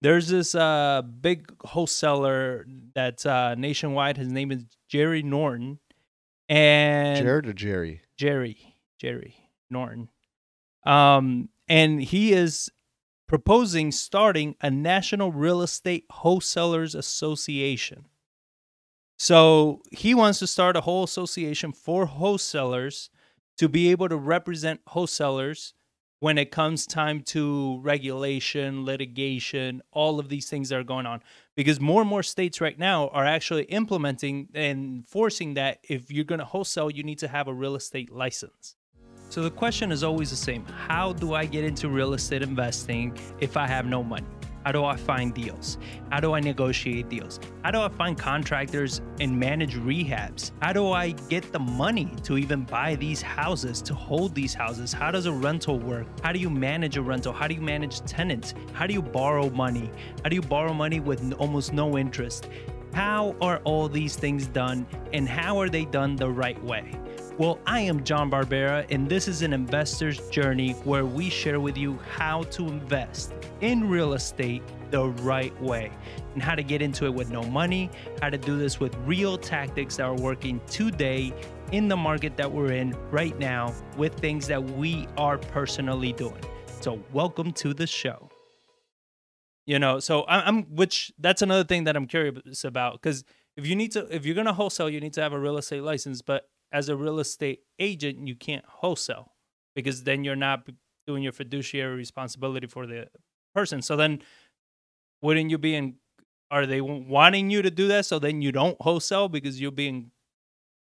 there's 0.00 0.28
this 0.28 0.54
uh 0.54 1.02
big 1.20 1.50
wholesaler 1.62 2.66
that's 2.94 3.26
uh 3.26 3.54
nationwide. 3.54 4.16
His 4.16 4.28
name 4.28 4.52
is 4.52 4.64
Jerry 4.88 5.22
Norton, 5.22 5.78
and 6.48 7.24
Jared 7.24 7.46
or 7.46 7.52
Jerry? 7.52 8.02
Jerry 8.16 8.76
Jerry 8.98 9.36
Norton, 9.70 10.08
um, 10.86 11.48
and 11.68 12.02
he 12.02 12.32
is 12.32 12.70
proposing 13.26 13.92
starting 13.92 14.56
a 14.60 14.70
national 14.70 15.32
real 15.32 15.62
estate 15.62 16.06
wholesalers 16.10 16.94
association. 16.94 18.06
So 19.18 19.82
he 19.90 20.14
wants 20.14 20.38
to 20.38 20.46
start 20.46 20.76
a 20.76 20.80
whole 20.80 21.04
association 21.04 21.72
for 21.72 22.06
wholesalers 22.06 23.10
to 23.58 23.68
be 23.68 23.90
able 23.90 24.08
to 24.08 24.16
represent 24.16 24.80
wholesalers 24.86 25.74
when 26.20 26.38
it 26.38 26.50
comes 26.50 26.86
time 26.86 27.22
to 27.22 27.78
regulation, 27.82 28.84
litigation, 28.84 29.82
all 29.92 30.18
of 30.18 30.28
these 30.28 30.48
things 30.48 30.68
that 30.68 30.78
are 30.78 30.84
going 30.84 31.06
on. 31.06 31.22
Because 31.54 31.80
more 31.80 32.00
and 32.00 32.10
more 32.10 32.22
states 32.22 32.60
right 32.60 32.78
now 32.78 33.08
are 33.08 33.24
actually 33.24 33.64
implementing 33.64 34.48
and 34.54 35.06
forcing 35.06 35.54
that 35.54 35.78
if 35.88 36.10
you're 36.10 36.24
going 36.24 36.38
to 36.40 36.44
wholesale, 36.44 36.90
you 36.90 37.02
need 37.02 37.18
to 37.18 37.28
have 37.28 37.48
a 37.48 37.52
real 37.52 37.76
estate 37.76 38.10
license. 38.10 38.76
So 39.30 39.42
the 39.42 39.50
question 39.50 39.92
is 39.92 40.02
always 40.02 40.30
the 40.30 40.36
same 40.36 40.64
How 40.64 41.12
do 41.12 41.34
I 41.34 41.44
get 41.44 41.64
into 41.64 41.88
real 41.88 42.14
estate 42.14 42.42
investing 42.42 43.16
if 43.40 43.56
I 43.56 43.66
have 43.66 43.86
no 43.86 44.02
money? 44.02 44.26
How 44.64 44.72
do 44.72 44.84
I 44.84 44.96
find 44.96 45.34
deals? 45.34 45.78
How 46.10 46.20
do 46.20 46.34
I 46.34 46.40
negotiate 46.40 47.08
deals? 47.08 47.40
How 47.62 47.70
do 47.70 47.80
I 47.80 47.88
find 47.88 48.18
contractors 48.18 49.00
and 49.20 49.38
manage 49.38 49.76
rehabs? 49.76 50.52
How 50.60 50.72
do 50.72 50.92
I 50.92 51.12
get 51.12 51.52
the 51.52 51.58
money 51.58 52.12
to 52.24 52.38
even 52.38 52.64
buy 52.64 52.94
these 52.96 53.22
houses, 53.22 53.80
to 53.82 53.94
hold 53.94 54.34
these 54.34 54.54
houses? 54.54 54.92
How 54.92 55.10
does 55.10 55.26
a 55.26 55.32
rental 55.32 55.78
work? 55.78 56.06
How 56.22 56.32
do 56.32 56.38
you 56.38 56.50
manage 56.50 56.96
a 56.96 57.02
rental? 57.02 57.32
How 57.32 57.48
do 57.48 57.54
you 57.54 57.60
manage 57.60 58.00
tenants? 58.00 58.54
How 58.72 58.86
do 58.86 58.94
you 58.94 59.02
borrow 59.02 59.50
money? 59.50 59.90
How 60.22 60.28
do 60.28 60.36
you 60.36 60.42
borrow 60.42 60.72
money 60.74 61.00
with 61.00 61.32
almost 61.34 61.72
no 61.72 61.96
interest? 61.96 62.48
How 62.92 63.36
are 63.40 63.58
all 63.64 63.88
these 63.88 64.16
things 64.16 64.46
done 64.46 64.86
and 65.12 65.28
how 65.28 65.60
are 65.60 65.68
they 65.68 65.84
done 65.84 66.16
the 66.16 66.30
right 66.30 66.62
way? 66.64 66.92
Well, 67.38 67.60
I 67.66 67.80
am 67.80 68.02
John 68.02 68.30
Barbera, 68.30 68.84
and 68.90 69.08
this 69.08 69.28
is 69.28 69.42
an 69.42 69.52
investor's 69.52 70.18
journey 70.30 70.72
where 70.82 71.06
we 71.06 71.30
share 71.30 71.60
with 71.60 71.76
you 71.76 71.96
how 72.16 72.42
to 72.44 72.66
invest 72.66 73.32
in 73.60 73.88
real 73.88 74.14
estate 74.14 74.62
the 74.90 75.04
right 75.04 75.58
way 75.62 75.92
and 76.34 76.42
how 76.42 76.56
to 76.56 76.64
get 76.64 76.82
into 76.82 77.04
it 77.04 77.14
with 77.14 77.30
no 77.30 77.42
money, 77.44 77.90
how 78.20 78.30
to 78.30 78.38
do 78.38 78.58
this 78.58 78.80
with 78.80 78.96
real 79.04 79.38
tactics 79.38 79.98
that 79.98 80.06
are 80.06 80.16
working 80.16 80.60
today 80.66 81.32
in 81.70 81.86
the 81.86 81.96
market 81.96 82.36
that 82.36 82.50
we're 82.50 82.72
in 82.72 82.96
right 83.10 83.38
now 83.38 83.72
with 83.96 84.14
things 84.14 84.48
that 84.48 84.62
we 84.62 85.06
are 85.16 85.38
personally 85.38 86.12
doing. 86.12 86.42
So, 86.80 87.00
welcome 87.12 87.52
to 87.52 87.74
the 87.74 87.86
show. 87.86 88.28
You 89.68 89.78
know, 89.78 90.00
so 90.00 90.24
I'm, 90.26 90.62
which 90.74 91.12
that's 91.18 91.42
another 91.42 91.62
thing 91.62 91.84
that 91.84 91.94
I'm 91.94 92.06
curious 92.06 92.64
about 92.64 92.94
because 92.94 93.22
if 93.54 93.66
you 93.66 93.76
need 93.76 93.92
to, 93.92 94.08
if 94.10 94.24
you're 94.24 94.34
gonna 94.34 94.54
wholesale, 94.54 94.88
you 94.88 94.98
need 94.98 95.12
to 95.12 95.20
have 95.20 95.34
a 95.34 95.38
real 95.38 95.58
estate 95.58 95.82
license. 95.82 96.22
But 96.22 96.48
as 96.72 96.88
a 96.88 96.96
real 96.96 97.18
estate 97.18 97.64
agent, 97.78 98.26
you 98.26 98.34
can't 98.34 98.64
wholesale 98.64 99.34
because 99.76 100.04
then 100.04 100.24
you're 100.24 100.36
not 100.36 100.66
doing 101.06 101.22
your 101.22 101.32
fiduciary 101.32 101.96
responsibility 101.96 102.66
for 102.66 102.86
the 102.86 103.08
person. 103.54 103.82
So 103.82 103.94
then, 103.94 104.22
wouldn't 105.20 105.50
you 105.50 105.58
be 105.58 105.74
in? 105.74 105.96
Are 106.50 106.64
they 106.64 106.80
wanting 106.80 107.50
you 107.50 107.60
to 107.60 107.70
do 107.70 107.88
that 107.88 108.06
so 108.06 108.18
then 108.18 108.40
you 108.40 108.52
don't 108.52 108.80
wholesale 108.80 109.28
because 109.28 109.60
you're 109.60 109.70
being 109.70 110.12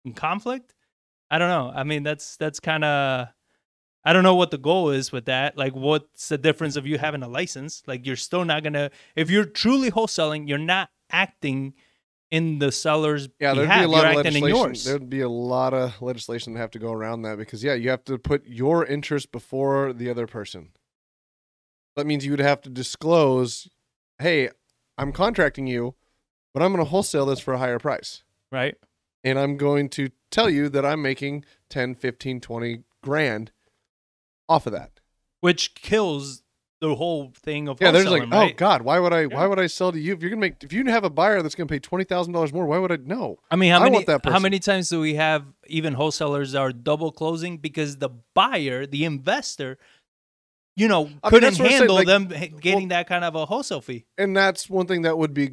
in 0.03 0.11
conflict? 0.11 0.73
I 1.31 1.37
don't 1.37 1.47
know. 1.47 1.71
I 1.73 1.85
mean, 1.85 2.03
that's 2.03 2.35
that's 2.35 2.59
kind 2.59 2.83
of. 2.83 3.27
I 4.05 4.13
don't 4.13 4.23
know 4.23 4.35
what 4.35 4.51
the 4.51 4.57
goal 4.57 4.89
is 4.89 5.11
with 5.11 5.25
that. 5.25 5.57
Like, 5.57 5.73
what's 5.73 6.29
the 6.29 6.37
difference 6.37 6.75
of 6.75 6.85
you 6.85 6.97
having 6.97 7.23
a 7.23 7.27
license? 7.27 7.83
Like, 7.87 8.05
you're 8.05 8.15
still 8.15 8.45
not 8.45 8.63
gonna. 8.63 8.91
If 9.15 9.29
you're 9.29 9.45
truly 9.45 9.91
wholesaling, 9.91 10.47
you're 10.47 10.57
not 10.57 10.89
acting 11.09 11.73
in 12.33 12.57
the 12.57 12.71
seller's 12.71 13.29
yeah, 13.39 13.53
there'd 13.53 13.67
behalf. 13.67 13.81
be 13.81 13.85
a 13.85 13.87
lot 13.87 14.01
You're 14.01 14.09
of 14.09 14.25
legislation. 14.25 14.91
There'd 14.91 15.09
be 15.09 15.21
a 15.21 15.29
lot 15.29 15.73
of 15.75 16.01
legislation 16.01 16.53
to 16.53 16.59
have 16.59 16.71
to 16.71 16.79
go 16.79 16.91
around 16.91 17.21
that 17.21 17.37
because 17.37 17.63
yeah, 17.63 17.75
you 17.75 17.91
have 17.91 18.03
to 18.05 18.17
put 18.17 18.43
your 18.47 18.83
interest 18.83 19.31
before 19.31 19.93
the 19.93 20.09
other 20.09 20.25
person. 20.25 20.69
That 21.95 22.07
means 22.07 22.25
you 22.25 22.31
would 22.31 22.39
have 22.39 22.61
to 22.61 22.71
disclose, 22.71 23.69
hey, 24.17 24.49
I'm 24.97 25.11
contracting 25.11 25.67
you, 25.67 25.93
but 26.55 26.63
I'm 26.63 26.71
going 26.73 26.83
to 26.83 26.89
wholesale 26.89 27.27
this 27.27 27.39
for 27.39 27.53
a 27.53 27.59
higher 27.59 27.77
price. 27.77 28.23
right? 28.51 28.75
And 29.23 29.37
I'm 29.37 29.55
going 29.55 29.87
to 29.89 30.09
tell 30.31 30.49
you 30.49 30.69
that 30.69 30.83
I'm 30.83 31.03
making 31.03 31.45
10, 31.69 31.93
15, 31.93 32.41
20 32.41 32.83
grand 33.03 33.51
off 34.53 34.67
of 34.67 34.73
that. 34.73 34.99
Which 35.41 35.75
kills 35.75 36.43
the 36.79 36.95
whole 36.95 37.31
thing 37.35 37.67
of 37.69 37.79
Yeah, 37.81 37.91
there's 37.91 38.07
like, 38.07 38.23
wholesaling, 38.23 38.51
oh? 38.51 38.55
God, 38.55 38.81
why 38.81 38.99
would 38.99 39.13
I? 39.13 39.21
Yeah. 39.21 39.27
Why 39.27 39.47
would 39.47 39.59
I 39.59 39.67
sell 39.67 39.91
to 39.91 39.99
you? 39.99 40.13
If 40.13 40.21
you're 40.21 40.29
gonna 40.29 40.41
make, 40.41 40.63
if 40.63 40.73
you 40.73 40.83
have 40.85 41.03
a 41.03 41.09
buyer 41.09 41.41
that's 41.41 41.55
gonna 41.55 41.67
pay 41.67 41.79
twenty 41.79 42.03
thousand 42.03 42.33
dollars 42.33 42.53
more, 42.53 42.65
why 42.65 42.77
would 42.77 42.91
I? 42.91 42.97
No, 42.97 43.39
I 43.49 43.55
mean, 43.55 43.71
how 43.71 43.79
I 43.79 43.89
many 43.89 44.05
how 44.25 44.39
many 44.39 44.59
times 44.59 44.89
do 44.89 44.99
we 44.99 45.15
have 45.15 45.45
even 45.67 45.93
wholesalers 45.93 46.55
are 46.55 46.71
double 46.71 47.11
closing 47.11 47.57
because 47.57 47.97
the 47.97 48.09
buyer, 48.33 48.85
the 48.85 49.05
investor, 49.05 49.77
you 50.75 50.87
know, 50.87 51.09
I 51.23 51.29
couldn't 51.29 51.57
that's 51.57 51.59
what 51.59 51.65
I'm 51.65 51.69
saying, 51.69 51.79
handle 51.79 51.95
like, 51.95 52.07
them 52.07 52.27
getting 52.59 52.89
that 52.89 53.07
kind 53.07 53.23
of 53.23 53.35
a 53.35 53.45
wholesale 53.45 53.81
fee. 53.81 54.05
and 54.17 54.35
that's 54.35 54.69
one 54.69 54.85
thing 54.87 55.03
that 55.03 55.17
would 55.17 55.33
be 55.33 55.51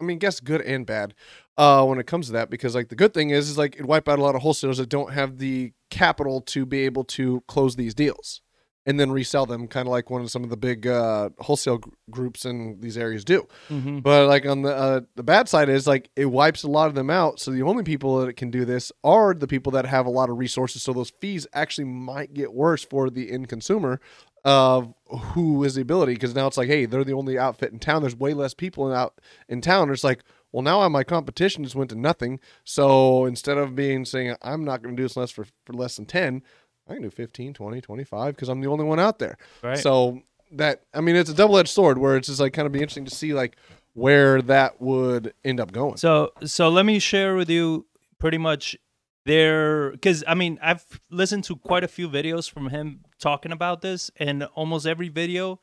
i 0.00 0.04
mean 0.04 0.18
guess 0.18 0.40
good 0.40 0.60
and 0.60 0.84
bad 0.84 1.14
uh 1.58 1.84
when 1.84 1.98
it 1.98 2.06
comes 2.06 2.26
to 2.26 2.32
that 2.32 2.50
because 2.50 2.74
like 2.74 2.88
the 2.88 2.96
good 2.96 3.12
thing 3.12 3.30
is 3.30 3.48
is 3.48 3.58
like 3.58 3.76
it 3.76 3.84
wipe 3.84 4.08
out 4.08 4.18
a 4.18 4.22
lot 4.22 4.34
of 4.34 4.42
wholesalers 4.42 4.78
that 4.78 4.88
don't 4.88 5.12
have 5.12 5.38
the 5.38 5.72
capital 5.90 6.40
to 6.40 6.64
be 6.64 6.80
able 6.80 7.04
to 7.04 7.42
close 7.46 7.76
these 7.76 7.94
deals 7.94 8.40
and 8.84 8.98
then 8.98 9.12
resell 9.12 9.46
them 9.46 9.68
kind 9.68 9.86
of 9.86 9.92
like 9.92 10.10
one 10.10 10.22
of 10.22 10.30
some 10.30 10.42
of 10.42 10.50
the 10.50 10.56
big 10.56 10.86
uh 10.86 11.30
wholesale 11.38 11.78
gr- 11.78 11.90
groups 12.10 12.44
in 12.44 12.78
these 12.80 12.98
areas 12.98 13.24
do. 13.24 13.46
Mm-hmm. 13.68 14.00
but 14.00 14.26
like 14.26 14.46
on 14.46 14.62
the 14.62 14.74
uh, 14.74 15.00
the 15.14 15.22
bad 15.22 15.48
side 15.48 15.68
is 15.68 15.86
like 15.86 16.10
it 16.16 16.26
wipes 16.26 16.62
a 16.62 16.68
lot 16.68 16.88
of 16.88 16.94
them 16.94 17.10
out. 17.10 17.40
So 17.40 17.50
the 17.50 17.62
only 17.62 17.84
people 17.84 18.24
that 18.24 18.36
can 18.36 18.50
do 18.50 18.64
this 18.64 18.92
are 19.04 19.34
the 19.34 19.46
people 19.46 19.72
that 19.72 19.86
have 19.86 20.06
a 20.06 20.10
lot 20.10 20.30
of 20.30 20.38
resources. 20.38 20.82
So 20.82 20.92
those 20.92 21.12
fees 21.20 21.46
actually 21.52 21.84
might 21.84 22.34
get 22.34 22.52
worse 22.52 22.84
for 22.84 23.10
the 23.10 23.30
end 23.30 23.48
consumer 23.48 24.00
of 24.44 24.92
who 25.06 25.62
is 25.62 25.76
the 25.76 25.82
ability 25.82 26.14
because 26.14 26.34
now 26.34 26.48
it's 26.48 26.56
like 26.56 26.66
hey 26.66 26.84
they're 26.84 27.04
the 27.04 27.12
only 27.12 27.38
outfit 27.38 27.72
in 27.72 27.78
town. 27.78 28.02
There's 28.02 28.16
way 28.16 28.34
less 28.34 28.54
people 28.54 28.92
out 28.92 29.20
in 29.48 29.60
town. 29.60 29.90
It's 29.90 30.02
like 30.02 30.24
well 30.52 30.62
now 30.62 30.86
my 30.88 31.02
competition 31.02 31.64
just 31.64 31.74
went 31.74 31.90
to 31.90 31.96
nothing 31.98 32.38
so 32.64 33.24
instead 33.24 33.58
of 33.58 33.74
being 33.74 34.04
saying 34.04 34.36
i'm 34.42 34.64
not 34.64 34.82
going 34.82 34.94
to 34.94 35.00
do 35.00 35.04
this 35.04 35.16
less 35.16 35.30
for, 35.30 35.44
for 35.64 35.72
less 35.72 35.96
than 35.96 36.04
10 36.06 36.42
i 36.88 36.92
can 36.94 37.02
do 37.02 37.10
15 37.10 37.54
20 37.54 37.80
25 37.80 38.34
because 38.34 38.48
i'm 38.48 38.60
the 38.60 38.68
only 38.68 38.84
one 38.84 39.00
out 39.00 39.18
there 39.18 39.36
Right. 39.62 39.78
so 39.78 40.22
that 40.54 40.82
I 40.92 41.00
mean, 41.00 41.16
it's 41.16 41.30
a 41.30 41.34
double 41.34 41.56
edged 41.56 41.70
sword 41.70 41.96
where 41.96 42.14
it's 42.18 42.28
just 42.28 42.38
like 42.38 42.52
kind 42.52 42.66
of 42.66 42.72
be 42.72 42.80
interesting 42.80 43.06
to 43.06 43.14
see 43.14 43.32
like 43.32 43.56
where 43.94 44.42
that 44.42 44.82
would 44.82 45.32
end 45.42 45.60
up 45.60 45.72
going. 45.72 45.96
So 45.96 46.32
so 46.44 46.68
let 46.68 46.84
me 46.84 46.98
share 46.98 47.34
with 47.36 47.48
you 47.48 47.86
pretty 48.18 48.36
much 48.36 48.76
there 49.24 49.90
because 49.92 50.22
I 50.26 50.34
mean 50.34 50.58
I've 50.62 50.84
listened 51.10 51.44
to 51.44 51.56
quite 51.56 51.84
a 51.84 51.88
few 51.88 52.08
videos 52.08 52.50
from 52.50 52.68
him 52.68 53.00
talking 53.18 53.50
about 53.52 53.80
this, 53.80 54.10
and 54.16 54.44
almost 54.54 54.86
every 54.86 55.08
video 55.08 55.58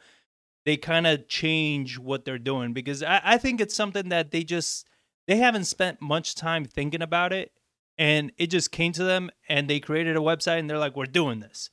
they 0.69 0.77
kind 0.77 1.07
of 1.07 1.27
change 1.27 1.97
what 1.97 2.25
they're 2.25 2.37
doing 2.37 2.73
because 2.73 3.01
I, 3.01 3.21
I 3.23 3.37
think 3.39 3.59
it's 3.59 3.73
something 3.73 4.09
that 4.09 4.29
they 4.29 4.43
just 4.43 4.85
they 5.27 5.37
haven't 5.37 5.65
spent 5.65 5.99
much 5.99 6.35
time 6.35 6.63
thinking 6.63 7.01
about 7.01 7.33
it, 7.33 7.51
and 7.97 8.31
it 8.37 8.51
just 8.51 8.71
came 8.71 8.91
to 8.91 9.03
them, 9.03 9.31
and 9.47 9.67
they 9.67 9.79
created 9.79 10.15
a 10.15 10.19
website, 10.19 10.59
and 10.59 10.69
they're 10.69 10.77
like, 10.77 10.95
we're 10.95 11.05
doing 11.05 11.39
this, 11.39 11.71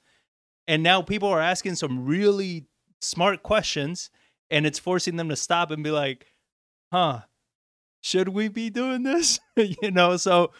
and 0.66 0.82
now 0.82 1.02
people 1.02 1.28
are 1.28 1.42
asking 1.42 1.74
some 1.74 2.06
really 2.06 2.64
smart 3.02 3.42
questions, 3.42 4.08
and 4.50 4.64
it's 4.64 4.78
forcing 4.78 5.16
them 5.16 5.28
to 5.28 5.36
stop 5.36 5.70
and 5.70 5.84
be 5.84 5.90
like, 5.90 6.28
huh 6.90 7.20
should 8.06 8.28
we 8.28 8.46
be 8.46 8.70
doing 8.70 9.02
this? 9.02 9.40
you 9.56 9.90
know, 9.90 10.16
so 10.16 10.52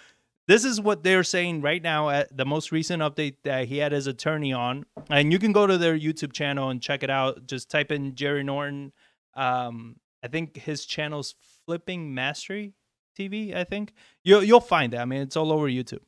this 0.48 0.64
is 0.64 0.80
what 0.80 1.02
they're 1.02 1.24
saying 1.24 1.60
right 1.60 1.82
now 1.82 2.08
at 2.08 2.34
the 2.36 2.44
most 2.44 2.70
recent 2.70 3.02
update 3.02 3.36
that 3.44 3.66
he 3.66 3.78
had 3.78 3.92
his 3.92 4.06
attorney 4.06 4.52
on. 4.52 4.86
And 5.10 5.32
you 5.32 5.38
can 5.38 5.52
go 5.52 5.66
to 5.66 5.76
their 5.76 5.98
YouTube 5.98 6.32
channel 6.32 6.70
and 6.70 6.80
check 6.80 7.02
it 7.02 7.10
out. 7.10 7.46
Just 7.46 7.70
type 7.70 7.90
in 7.90 8.14
Jerry 8.14 8.44
Norton. 8.44 8.92
Um, 9.34 9.96
I 10.22 10.28
think 10.28 10.56
his 10.56 10.86
channel's 10.86 11.34
Flipping 11.66 12.14
Mastery 12.14 12.74
TV, 13.18 13.56
I 13.56 13.64
think. 13.64 13.92
You'll 14.22 14.44
you'll 14.44 14.60
find 14.60 14.92
that. 14.92 15.00
I 15.00 15.04
mean, 15.04 15.22
it's 15.22 15.36
all 15.36 15.52
over 15.52 15.66
YouTube. 15.66 16.02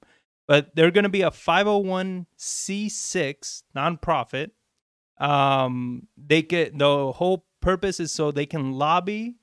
But 0.46 0.74
they're 0.74 0.92
gonna 0.92 1.08
be 1.08 1.22
a 1.22 1.30
501c6 1.30 3.62
nonprofit. 3.76 4.50
Um, 5.18 6.06
they 6.16 6.42
get 6.42 6.78
the 6.78 7.12
whole 7.12 7.44
purpose 7.60 7.98
is 7.98 8.12
so 8.12 8.30
they 8.30 8.46
can 8.46 8.74
lobby 8.74 9.34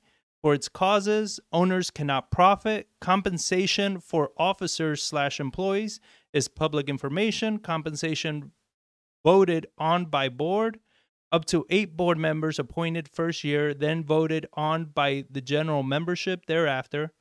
for 0.46 0.54
its 0.54 0.68
causes. 0.68 1.40
Owners 1.50 1.90
cannot 1.90 2.30
profit. 2.30 2.86
Compensation 3.00 3.98
for 3.98 4.30
officers 4.38 5.02
slash 5.02 5.40
employees 5.40 5.98
is 6.32 6.46
public 6.46 6.88
information. 6.88 7.58
Compensation 7.58 8.52
voted 9.24 9.66
on 9.76 10.04
by 10.04 10.28
board. 10.28 10.78
Up 11.32 11.46
to 11.46 11.66
eight 11.68 11.96
board 11.96 12.16
members 12.16 12.60
appointed 12.60 13.08
first 13.08 13.42
year, 13.42 13.74
then 13.74 14.04
voted 14.04 14.46
on 14.52 14.84
by 14.84 15.24
the 15.28 15.40
general 15.40 15.82
membership 15.82 16.46
thereafter. 16.46 17.12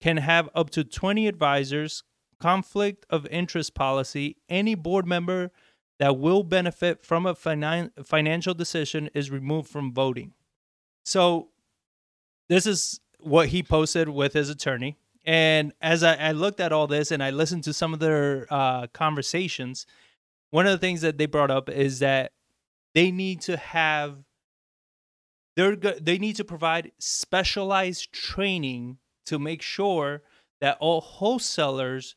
Can 0.00 0.18
have 0.18 0.48
up 0.54 0.70
to 0.70 0.84
20 0.84 1.26
advisors. 1.26 2.04
Conflict 2.38 3.04
of 3.10 3.26
interest 3.32 3.74
policy. 3.74 4.36
Any 4.48 4.76
board 4.76 5.08
member 5.08 5.50
that 5.98 6.18
will 6.18 6.44
benefit 6.44 7.04
from 7.04 7.26
a 7.26 7.34
finan- 7.34 7.90
financial 8.06 8.54
decision 8.54 9.10
is 9.12 9.28
removed 9.28 9.68
from 9.68 9.92
voting. 9.92 10.34
So 11.04 11.48
this 12.50 12.66
is 12.66 13.00
what 13.20 13.48
he 13.48 13.62
posted 13.62 14.08
with 14.08 14.32
his 14.32 14.50
attorney. 14.50 14.98
And 15.24 15.72
as 15.80 16.02
I, 16.02 16.16
I 16.16 16.32
looked 16.32 16.58
at 16.58 16.72
all 16.72 16.88
this 16.88 17.12
and 17.12 17.22
I 17.22 17.30
listened 17.30 17.62
to 17.64 17.72
some 17.72 17.94
of 17.94 18.00
their 18.00 18.46
uh, 18.50 18.88
conversations, 18.88 19.86
one 20.50 20.66
of 20.66 20.72
the 20.72 20.78
things 20.78 21.00
that 21.02 21.16
they 21.16 21.26
brought 21.26 21.52
up 21.52 21.70
is 21.70 22.00
that 22.00 22.32
they 22.94 23.12
need 23.12 23.40
to 23.42 23.56
have 23.56 24.24
they're 25.56 25.76
they 25.76 26.18
need 26.18 26.36
to 26.36 26.44
provide 26.44 26.92
specialized 26.98 28.12
training 28.12 28.98
to 29.26 29.38
make 29.38 29.62
sure 29.62 30.22
that 30.60 30.76
all 30.80 31.00
wholesalers 31.00 32.16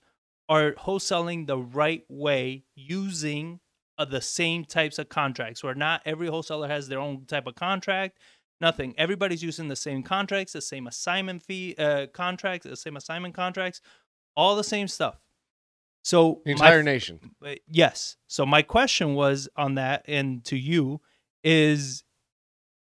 are 0.50 0.72
wholesaling 0.74 1.46
the 1.46 1.58
right 1.58 2.06
way 2.10 2.64
using 2.76 3.60
uh, 3.98 4.06
the 4.06 4.22
same 4.22 4.66
types 4.66 4.98
of 4.98 5.10
contracts 5.10 5.64
where 5.64 5.76
not 5.76 6.02
every 6.06 6.28
wholesaler 6.28 6.68
has 6.68 6.88
their 6.88 7.00
own 7.00 7.26
type 7.26 7.48
of 7.48 7.56
contract 7.56 8.18
nothing 8.64 8.94
everybody's 8.98 9.44
using 9.44 9.68
the 9.68 9.76
same 9.76 10.02
contracts 10.02 10.54
the 10.54 10.62
same 10.62 10.88
assignment 10.88 11.44
fee 11.44 11.76
uh, 11.78 12.08
contracts 12.14 12.66
the 12.66 12.76
same 12.86 12.96
assignment 12.98 13.34
contracts 13.36 13.80
all 14.36 14.56
the 14.56 14.64
same 14.64 14.88
stuff 14.88 15.16
so 16.04 16.42
The 16.46 16.52
my 16.56 16.68
entire 16.68 16.80
f- 16.80 16.86
nation. 16.86 17.20
uh, 17.46 17.56
yes. 17.82 18.18
So 18.28 18.46
my 18.46 18.62
question 18.62 19.16
was 19.16 19.48
on 19.56 19.76
that 19.76 20.04
and 20.08 20.44
to 20.46 20.58
you 20.58 21.00
is 21.46 22.04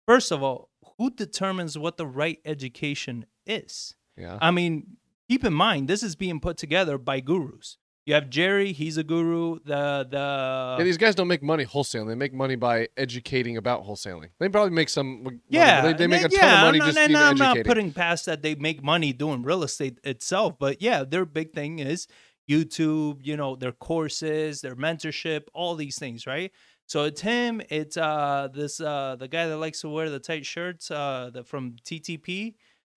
first 0.09 0.33
of 0.33 0.43
all, 0.43 0.71
who 0.99 1.11
determines 1.11 1.79
what 1.79 1.97
the 1.99 2.07
right 2.07 2.39
education 2.45 3.27
is? 3.47 3.95
Yeah. 4.17 4.39
I 4.41 4.51
mean, 4.51 4.97
keep 5.29 5.45
in 5.45 5.53
mind 5.53 5.87
this 5.89 6.03
is 6.03 6.17
being 6.17 6.41
put 6.41 6.57
together 6.57 6.99
by 6.99 7.21
gurus. 7.21 7.79
You 8.07 8.15
have 8.15 8.31
Jerry, 8.31 8.73
he's 8.73 8.99
a 8.99 9.03
guru. 9.03 9.59
The 9.65 10.07
the 10.09 10.77
yeah, 10.79 10.85
these 10.85 10.97
guys 10.97 11.17
don't 11.17 11.27
make 11.27 11.43
money 11.43 11.67
wholesaling. 11.67 12.07
They 12.07 12.15
make 12.15 12.33
money 12.33 12.55
by 12.55 12.87
educating 12.97 13.57
about 13.57 13.85
wholesaling. 13.85 14.29
They 14.39 14.49
probably 14.49 14.71
make 14.71 14.89
some. 14.89 15.25
money, 15.25 15.39
yeah, 15.49 15.83
they, 15.83 15.93
they 15.93 16.07
make 16.07 16.23
a 16.23 16.29
ton 16.29 16.39
yeah, 16.41 16.55
of 16.55 16.67
money 16.67 16.81
I'm 16.81 16.87
just 16.87 16.97
not, 16.97 17.11
even 17.11 17.17
I'm 17.17 17.37
not 17.37 17.65
putting 17.65 17.93
past 17.93 18.27
that 18.27 18.43
they 18.43 18.55
make 18.55 18.81
money 18.81 19.13
doing 19.13 19.43
real 19.43 19.65
estate 19.65 19.99
itself, 20.05 20.55
but 20.57 20.81
yeah, 20.81 21.03
their 21.03 21.25
big 21.25 21.53
thing 21.53 21.81
is 21.81 22.07
YouTube, 22.49 23.19
you 23.23 23.37
know, 23.37 23.57
their 23.57 23.73
courses, 23.73 24.61
their 24.61 24.77
mentorship, 24.77 25.49
all 25.53 25.75
these 25.75 25.99
things, 25.99 26.29
right? 26.29 26.53
So 26.87 27.05
it's 27.05 27.21
him, 27.21 27.61
it's 27.71 27.97
uh 27.97 28.47
this 28.55 28.81
uh 28.81 29.17
the 29.19 29.27
guy 29.27 29.49
that 29.49 29.57
likes 29.57 29.81
to 29.81 29.89
wear 29.89 30.11
the 30.11 30.21
tight 30.21 30.47
shirts, 30.47 30.93
uh 30.93 31.31
the 31.35 31.43
from 31.43 31.75
TTP, 31.85 32.55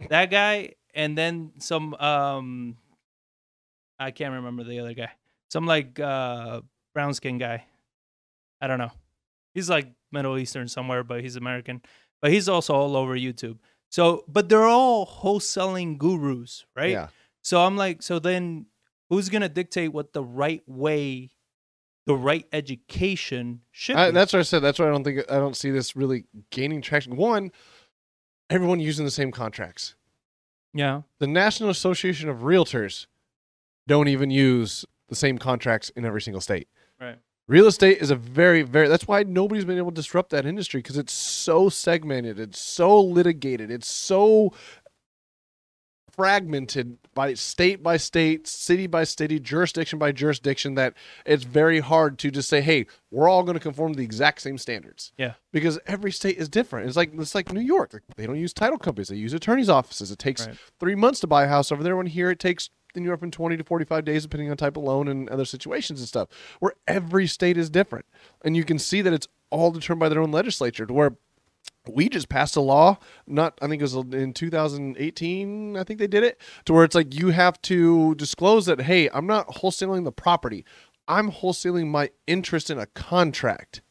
that 0.10 0.30
guy, 0.30 0.76
and 0.94 1.18
then 1.18 1.54
some 1.58 1.96
um 1.96 2.78
I 4.00 4.12
can't 4.12 4.34
remember 4.34 4.64
the 4.64 4.80
other 4.80 4.94
guy. 4.94 5.12
Some 5.52 5.66
like 5.66 6.00
uh 6.00 6.62
brown 6.94 7.14
skin 7.14 7.38
guy. 7.38 7.66
I 8.62 8.68
don't 8.68 8.80
know. 8.80 8.92
He's 9.54 9.70
like 9.70 9.88
Middle 10.12 10.38
Eastern 10.38 10.68
somewhere, 10.68 11.04
but 11.04 11.22
he's 11.22 11.36
American. 11.36 11.82
But 12.22 12.32
he's 12.32 12.50
also 12.50 12.74
all 12.74 12.96
over 12.98 13.16
YouTube. 13.16 13.58
So, 13.90 14.24
but 14.28 14.50
they're 14.50 14.66
all 14.68 15.08
wholesaling 15.08 15.98
gurus, 15.98 16.66
right? 16.76 16.92
Yeah. 16.92 17.08
So 17.42 17.62
I'm 17.62 17.78
like, 17.78 18.04
so 18.04 18.20
then 18.20 18.68
who's 19.10 19.30
gonna 19.30 19.50
dictate 19.50 19.92
what 19.94 20.14
the 20.14 20.24
right 20.24 20.62
way, 20.68 21.30
the 22.06 22.16
right 22.16 22.46
education 22.52 23.62
should 23.72 23.96
I, 23.96 24.10
be? 24.10 24.14
that's 24.14 24.34
what 24.34 24.40
I 24.40 24.44
said. 24.44 24.60
That's 24.60 24.78
why 24.80 24.88
I 24.88 24.92
don't 24.92 25.04
think 25.04 25.20
I 25.32 25.36
don't 25.38 25.56
see 25.56 25.72
this 25.72 25.96
really 25.96 26.26
gaining 26.52 26.82
traction. 26.82 27.16
One, 27.16 27.52
everyone 28.50 28.80
using 28.80 29.06
the 29.06 29.12
same 29.12 29.32
contracts. 29.32 29.96
yeah. 30.74 31.02
The 31.20 31.28
National 31.28 31.70
Association 31.70 32.30
of 32.30 32.40
Realtors 32.40 33.08
don't 33.90 34.08
even 34.08 34.30
use 34.30 34.86
the 35.10 35.16
same 35.16 35.38
contracts 35.38 35.90
in 35.90 36.06
every 36.06 36.22
single 36.22 36.40
state. 36.40 36.68
Right. 37.02 37.18
Real 37.48 37.66
estate 37.66 37.98
is 37.98 38.12
a 38.12 38.16
very, 38.16 38.62
very. 38.62 38.88
That's 38.88 39.08
why 39.08 39.24
nobody's 39.24 39.66
been 39.66 39.80
able 39.80 39.90
to 39.90 39.96
disrupt 39.96 40.30
that 40.30 40.46
industry 40.46 40.84
because 40.84 40.98
it's 41.00 41.12
so 41.12 41.68
segmented, 41.68 42.40
it's 42.40 42.60
so 42.60 43.02
litigated, 43.02 43.72
it's 43.72 43.88
so 43.90 44.54
fragmented 46.20 46.98
by 47.16 47.34
state 47.34 47.82
by 47.82 47.96
state, 47.96 48.46
city 48.46 48.88
by 48.88 49.06
city, 49.06 49.40
jurisdiction 49.40 49.98
by 49.98 50.12
jurisdiction 50.12 50.76
that 50.76 50.94
it's 51.26 51.46
very 51.46 51.80
hard 51.80 52.20
to 52.20 52.30
just 52.30 52.50
say, 52.50 52.60
"Hey, 52.60 52.88
we're 53.10 53.30
all 53.30 53.44
going 53.44 53.54
to 53.54 53.60
conform 53.62 53.94
to 53.94 53.98
the 53.98 54.04
exact 54.04 54.42
same 54.42 54.58
standards." 54.58 55.14
Yeah. 55.18 55.34
because 55.54 55.80
every 55.88 56.12
state 56.12 56.38
is 56.38 56.50
different. 56.50 56.88
It's 56.88 56.98
like 56.98 57.12
it's 57.14 57.34
like 57.34 57.54
New 57.54 57.62
York. 57.62 57.94
Like, 57.94 58.04
they 58.18 58.28
don't 58.28 58.38
use 58.38 58.54
title 58.54 58.78
companies; 58.78 59.08
they 59.08 59.16
use 59.16 59.34
attorneys' 59.34 59.70
offices. 59.70 60.12
It 60.12 60.20
takes 60.20 60.46
Right. 60.46 60.58
three 60.80 60.96
months 60.96 61.22
to 61.22 61.28
buy 61.28 61.46
a 61.46 61.48
house 61.48 61.72
over 61.72 61.84
there. 61.84 61.96
When 61.96 62.08
here, 62.08 62.30
it 62.30 62.40
takes 62.40 62.70
in 62.96 63.04
anywhere 63.04 63.18
from 63.18 63.32
twenty 63.32 63.56
to 63.56 63.64
forty-five 63.64 64.04
days, 64.04 64.24
depending 64.24 64.52
on 64.52 64.58
type 64.58 64.76
of 64.76 64.84
loan 64.84 65.08
and 65.08 65.30
other 65.30 65.46
situations 65.46 66.02
and 66.02 66.08
stuff. 66.10 66.28
Where 66.60 66.74
every 66.86 67.28
state 67.28 67.58
is 67.58 67.70
different, 67.70 68.06
and 68.44 68.58
you 68.58 68.66
can 68.66 68.78
see 68.78 69.02
that 69.02 69.14
it's 69.14 69.28
all 69.52 69.72
determined 69.72 70.02
by 70.02 70.10
their 70.10 70.22
own 70.22 70.32
legislature. 70.32 70.86
To 70.86 70.94
where 70.94 71.16
we 71.88 72.10
just 72.10 72.30
passed 72.30 72.56
a 72.56 72.62
law 72.62 72.98
not 73.26 73.58
i 73.62 73.68
think 73.68 73.82
it 73.82 73.84
was 73.86 73.96
in 73.96 74.34
2018 74.34 75.78
i 75.78 75.84
think 75.84 76.00
they 76.00 76.08
did 76.08 76.24
it 76.24 76.40
to 76.66 76.74
where 76.74 76.84
it's 76.84 76.94
like 76.96 77.14
you 77.18 77.30
have 77.30 77.60
to 77.62 78.14
disclose 78.16 78.66
that 78.66 78.82
hey 78.82 79.10
i'm 79.14 79.26
not 79.28 79.48
wholesaling 79.48 80.04
the 80.04 80.12
property. 80.12 80.66
I'm 81.08 81.32
wholesaling 81.32 81.88
my 81.88 82.12
interest 82.28 82.70
in 82.70 82.78
a 82.78 82.86
contract. 82.86 83.82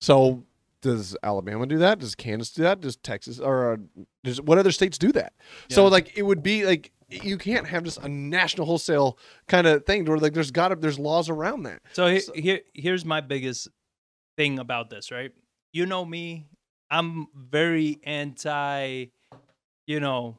So 0.00 0.42
does 0.80 1.16
alabama 1.22 1.64
do 1.66 1.78
that? 1.78 2.00
Does 2.00 2.16
kansas 2.16 2.50
do 2.52 2.62
that? 2.62 2.80
Does 2.80 2.96
texas 2.96 3.38
or 3.38 3.74
uh, 3.74 3.76
does 4.24 4.40
what 4.40 4.58
other 4.58 4.72
states 4.72 4.98
do 4.98 5.12
that? 5.12 5.32
So 5.70 5.86
like 5.86 6.18
it 6.18 6.22
would 6.22 6.42
be 6.42 6.66
like 6.66 6.90
you 7.08 7.38
can't 7.38 7.68
have 7.68 7.84
just 7.84 7.98
a 7.98 8.08
national 8.08 8.66
wholesale 8.66 9.16
kind 9.46 9.66
of 9.66 9.86
thing 9.86 10.04
where 10.06 10.18
like 10.18 10.32
there's 10.32 10.50
got 10.50 10.68
to 10.68 10.74
there's 10.74 10.98
laws 10.98 11.28
around 11.28 11.62
that. 11.64 11.82
So, 11.92 12.18
So- 12.18 12.32
here, 12.34 12.60
here's 12.74 13.04
my 13.04 13.20
biggest 13.20 13.68
thing 14.36 14.58
about 14.58 14.90
this, 14.90 15.12
right? 15.12 15.30
You 15.72 15.86
know 15.86 16.04
me, 16.04 16.46
I'm 16.92 17.26
very 17.34 18.00
anti, 18.04 19.06
you 19.86 19.98
know, 19.98 20.36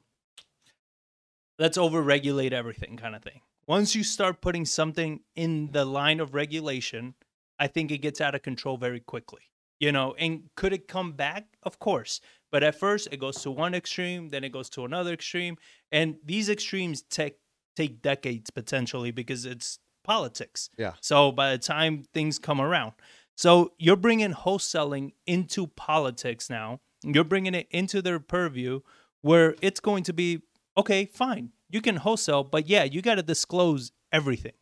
let's 1.58 1.80
overregulate 1.80 2.52
everything 2.52 2.96
kind 2.96 3.16
of 3.16 3.24
thing. 3.24 3.42
Once 3.66 3.96
you 3.96 4.04
start 4.04 4.40
putting 4.40 4.64
something 4.64 5.22
in 5.36 5.72
the 5.72 5.84
line 5.84 6.20
of 6.20 6.36
regulation, 6.36 7.16
I 7.58 7.66
think 7.66 7.90
it 7.90 8.00
gets 8.00 8.22
out 8.22 8.36
of 8.36 8.44
control 8.44 8.78
very 8.78 9.00
quickly. 9.00 9.42
You 9.80 9.92
know, 9.92 10.14
and 10.20 10.44
could 10.56 10.74
it 10.74 10.88
come 10.88 11.14
back? 11.14 11.48
Of 11.64 11.80
course. 11.80 12.22
But 12.52 12.62
at 12.62 12.76
first, 12.76 13.08
it 13.12 13.20
goes 13.20 13.42
to 13.42 13.50
one 13.50 13.74
extreme, 13.74 14.30
then 14.30 14.44
it 14.44 14.52
goes 14.52 14.70
to 14.72 14.86
another 14.86 15.12
extreme, 15.12 15.58
and 15.92 16.18
these 16.24 16.50
extremes 16.50 17.02
take 17.02 17.40
take 17.76 18.04
decades 18.04 18.52
potentially 18.52 19.10
because 19.10 19.46
it's 19.46 19.80
politics. 20.04 20.70
Yeah. 20.78 20.94
So 21.02 21.32
by 21.32 21.52
the 21.52 21.58
time 21.58 22.04
things 22.14 22.38
come 22.38 22.62
around, 22.62 22.94
so 23.36 23.74
you're 23.78 23.96
bringing 23.96 24.32
wholesaling 24.32 25.12
into 25.26 25.68
politics 25.68 26.50
now. 26.50 26.82
You're 27.04 27.24
bringing 27.24 27.54
it 27.54 27.68
into 27.72 28.02
their 28.02 28.20
purview 28.20 28.82
where 29.22 29.56
it's 29.62 29.80
going 29.80 30.04
to 30.04 30.14
be 30.14 30.42
okay, 30.78 31.06
fine. 31.06 31.50
You 31.70 31.82
can 31.82 31.98
wholesale, 31.98 32.44
but 32.44 32.68
yeah, 32.68 32.84
you 32.84 33.02
got 33.02 33.16
to 33.16 33.24
disclose 33.24 33.92
everything. 34.12 34.54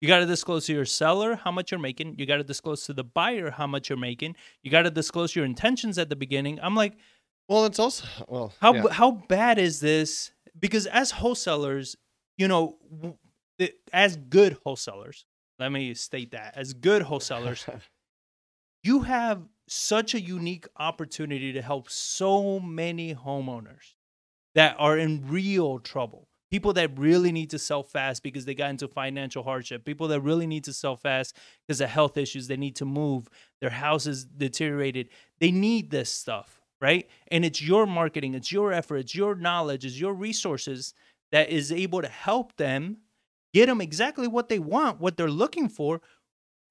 You 0.00 0.08
got 0.08 0.18
to 0.18 0.26
disclose 0.26 0.66
to 0.66 0.72
your 0.72 0.84
seller 0.84 1.36
how 1.36 1.52
much 1.52 1.70
you're 1.70 1.80
making. 1.80 2.16
You 2.18 2.26
got 2.26 2.38
to 2.38 2.44
disclose 2.44 2.84
to 2.86 2.92
the 2.92 3.04
buyer 3.04 3.50
how 3.50 3.66
much 3.66 3.88
you're 3.88 3.98
making. 3.98 4.36
You 4.62 4.70
got 4.70 4.82
to 4.82 4.90
disclose 4.90 5.36
your 5.36 5.44
intentions 5.44 5.98
at 5.98 6.08
the 6.08 6.16
beginning. 6.16 6.58
I'm 6.62 6.74
like, 6.74 6.94
well 7.48 7.66
it's 7.66 7.78
also 7.78 8.06
well 8.28 8.52
how 8.60 8.74
yeah. 8.74 8.88
how 8.90 9.10
bad 9.10 9.58
is 9.58 9.80
this? 9.80 10.32
Because 10.58 10.86
as 10.86 11.10
wholesalers, 11.10 11.96
you 12.36 12.48
know, 12.48 12.78
as 13.92 14.16
good 14.16 14.56
wholesalers, 14.64 15.24
let 15.58 15.70
me 15.72 15.94
state 15.94 16.32
that 16.32 16.54
as 16.56 16.72
good 16.72 17.02
wholesalers, 17.02 17.66
you 18.82 19.00
have 19.00 19.42
such 19.68 20.14
a 20.14 20.20
unique 20.20 20.66
opportunity 20.76 21.52
to 21.52 21.62
help 21.62 21.88
so 21.88 22.60
many 22.60 23.14
homeowners 23.14 23.94
that 24.54 24.76
are 24.78 24.98
in 24.98 25.26
real 25.28 25.78
trouble. 25.78 26.28
People 26.50 26.74
that 26.74 26.98
really 26.98 27.32
need 27.32 27.48
to 27.50 27.58
sell 27.58 27.82
fast 27.82 28.22
because 28.22 28.44
they 28.44 28.54
got 28.54 28.68
into 28.68 28.86
financial 28.86 29.42
hardship. 29.42 29.86
People 29.86 30.08
that 30.08 30.20
really 30.20 30.46
need 30.46 30.64
to 30.64 30.72
sell 30.72 30.96
fast 30.96 31.34
because 31.66 31.80
of 31.80 31.88
health 31.88 32.18
issues. 32.18 32.46
They 32.46 32.58
need 32.58 32.76
to 32.76 32.84
move. 32.84 33.30
Their 33.62 33.70
house 33.70 34.06
is 34.06 34.26
deteriorated. 34.26 35.08
They 35.40 35.50
need 35.50 35.90
this 35.90 36.10
stuff, 36.10 36.60
right? 36.78 37.08
And 37.28 37.46
it's 37.46 37.62
your 37.62 37.86
marketing, 37.86 38.34
it's 38.34 38.52
your 38.52 38.70
effort, 38.70 38.98
it's 38.98 39.14
your 39.14 39.34
knowledge, 39.34 39.86
it's 39.86 39.98
your 39.98 40.12
resources 40.12 40.92
that 41.30 41.48
is 41.48 41.72
able 41.72 42.02
to 42.02 42.08
help 42.08 42.54
them 42.56 42.98
get 43.54 43.66
them 43.66 43.80
exactly 43.80 44.28
what 44.28 44.50
they 44.50 44.58
want, 44.58 45.00
what 45.00 45.16
they're 45.16 45.30
looking 45.30 45.68
for. 45.70 46.02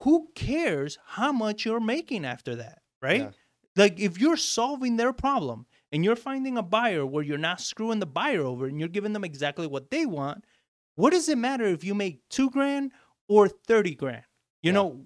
Who 0.02 0.30
cares 0.36 0.98
how 1.06 1.32
much 1.32 1.66
you're 1.66 1.80
making 1.80 2.26
after 2.26 2.56
that, 2.56 2.82
right? 3.02 3.22
Yeah. 3.22 3.30
Like 3.76 4.00
if 4.00 4.20
you're 4.20 4.38
solving 4.38 4.98
their 4.98 5.14
problem 5.14 5.66
and 5.92 6.04
you're 6.04 6.16
finding 6.16 6.58
a 6.58 6.64
buyer 6.64 7.06
where 7.06 7.24
you're 7.24 7.38
not 7.38 7.62
screwing 7.62 8.00
the 8.00 8.06
buyer 8.06 8.42
over 8.42 8.66
and 8.66 8.80
you're 8.80 8.90
giving 8.90 9.14
them 9.14 9.24
exactly 9.24 9.68
what 9.68 9.92
they 9.92 10.06
want, 10.06 10.44
what 10.96 11.12
does 11.12 11.30
it 11.30 11.38
matter 11.38 11.66
if 11.66 11.84
you 11.84 11.94
make 11.94 12.20
two 12.30 12.50
grand 12.50 12.92
or 13.30 13.48
30 13.48 13.96
grand? 13.96 14.24
You 14.62 14.70
Yeah. 14.70 14.74
know, 14.74 15.06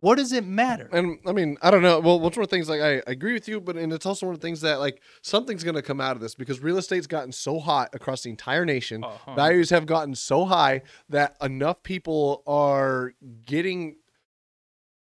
what 0.00 0.16
does 0.16 0.32
it 0.32 0.46
matter? 0.46 0.88
And 0.92 1.18
I 1.26 1.32
mean, 1.32 1.58
I 1.60 1.70
don't 1.70 1.82
know. 1.82 2.00
Well, 2.00 2.18
what's 2.18 2.36
one 2.36 2.44
of 2.44 2.50
the 2.50 2.56
things 2.56 2.68
like 2.68 2.80
I, 2.80 2.96
I 2.98 3.02
agree 3.08 3.34
with 3.34 3.46
you, 3.48 3.60
but 3.60 3.76
and 3.76 3.92
it's 3.92 4.06
also 4.06 4.26
one 4.26 4.34
of 4.34 4.40
the 4.40 4.46
things 4.46 4.60
that 4.62 4.80
like 4.80 5.02
something's 5.22 5.64
going 5.64 5.74
to 5.74 5.82
come 5.82 6.00
out 6.00 6.16
of 6.16 6.22
this 6.22 6.34
because 6.34 6.60
real 6.60 6.78
estate's 6.78 7.06
gotten 7.06 7.32
so 7.32 7.58
hot 7.58 7.90
across 7.94 8.22
the 8.22 8.30
entire 8.30 8.64
nation. 8.64 9.04
Uh-huh. 9.04 9.34
Values 9.34 9.68
have 9.70 9.84
gotten 9.84 10.14
so 10.14 10.46
high 10.46 10.82
that 11.08 11.36
enough 11.42 11.82
people 11.82 12.42
are 12.46 13.12
getting 13.44 13.96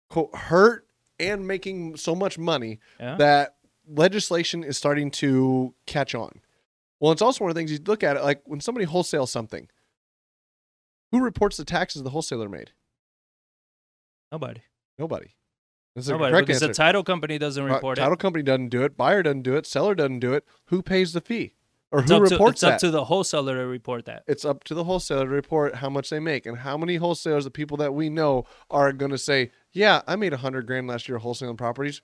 quote 0.10 0.36
hurt 0.36 0.88
and 1.20 1.48
making 1.48 1.96
so 1.98 2.16
much 2.16 2.38
money 2.38 2.80
Yeah. 3.00 3.16
that 3.18 3.56
legislation 3.88 4.63
is 4.63 4.78
starting 4.78 5.12
to 5.12 5.74
catch 5.86 6.16
on. 6.16 6.42
Well, 7.00 7.12
it's 7.12 7.22
also 7.22 7.44
one 7.44 7.51
of 7.51 7.56
the 7.56 7.60
things 7.60 7.72
you 7.72 7.80
look 7.86 8.04
at 8.04 8.18
it 8.18 8.24
like 8.24 8.42
when 8.46 8.60
somebody 8.62 8.86
wholesales 8.86 9.30
something, 9.30 9.68
who 11.12 11.22
reports 11.24 11.58
the 11.58 11.66
taxes 11.66 12.04
the 12.04 12.10
wholesaler 12.12 12.50
made? 12.50 12.72
Nobody. 14.32 14.62
Nobody. 14.98 15.30
That's 15.96 16.08
Nobody. 16.08 16.32
correct 16.32 16.48
Because 16.48 16.62
answer. 16.62 16.68
the 16.74 16.78
title 16.78 17.04
company 17.04 17.38
doesn't 17.38 17.63
Uh, 17.63 17.74
report 17.74 17.98
title 17.98 18.04
it. 18.04 18.06
Title 18.06 18.18
company 18.18 18.44
doesn't 18.44 18.70
do 18.70 18.84
it. 18.84 18.96
Buyer 18.96 19.24
doesn't 19.24 19.42
do 19.42 19.56
it. 19.56 19.66
Seller 19.66 19.96
doesn't 19.96 20.20
do 20.20 20.34
it. 20.34 20.46
Who 20.66 20.82
pays 20.84 21.13
the 21.13 21.22
fee? 21.22 21.56
Or 21.91 22.01
It's 22.01 22.12
who 22.12 22.17
up, 22.17 22.25
to, 22.29 22.36
reports 22.36 22.62
it's 22.62 22.72
up 22.72 22.79
to 22.81 22.91
the 22.91 23.03
wholesaler 23.05 23.55
to 23.58 23.65
report 23.65 24.05
that. 24.05 24.24
it's 24.27 24.46
up 24.46 24.63
to 24.65 24.75
the 24.75 24.84
wholesaler 24.84 25.25
to 25.25 25.29
report 25.31 25.74
how 25.75 25.89
much 25.89 26.12
they 26.12 26.19
make 26.19 26.46
and 26.46 26.60
how 26.60 26.77
many 26.77 26.98
wholesalers, 26.98 27.46
the 27.46 27.50
people 27.51 27.77
that 27.77 27.93
we 27.96 28.10
know, 28.10 28.46
are 28.69 28.93
going 28.93 29.10
to 29.10 29.17
say, 29.17 29.50
"Yeah, 29.72 30.01
I 30.08 30.15
made 30.15 30.31
a 30.31 30.38
hundred 30.38 30.67
grand 30.67 30.88
last 30.88 31.10
year 31.10 31.17
wholesaling 31.19 31.58
properties." 31.58 32.01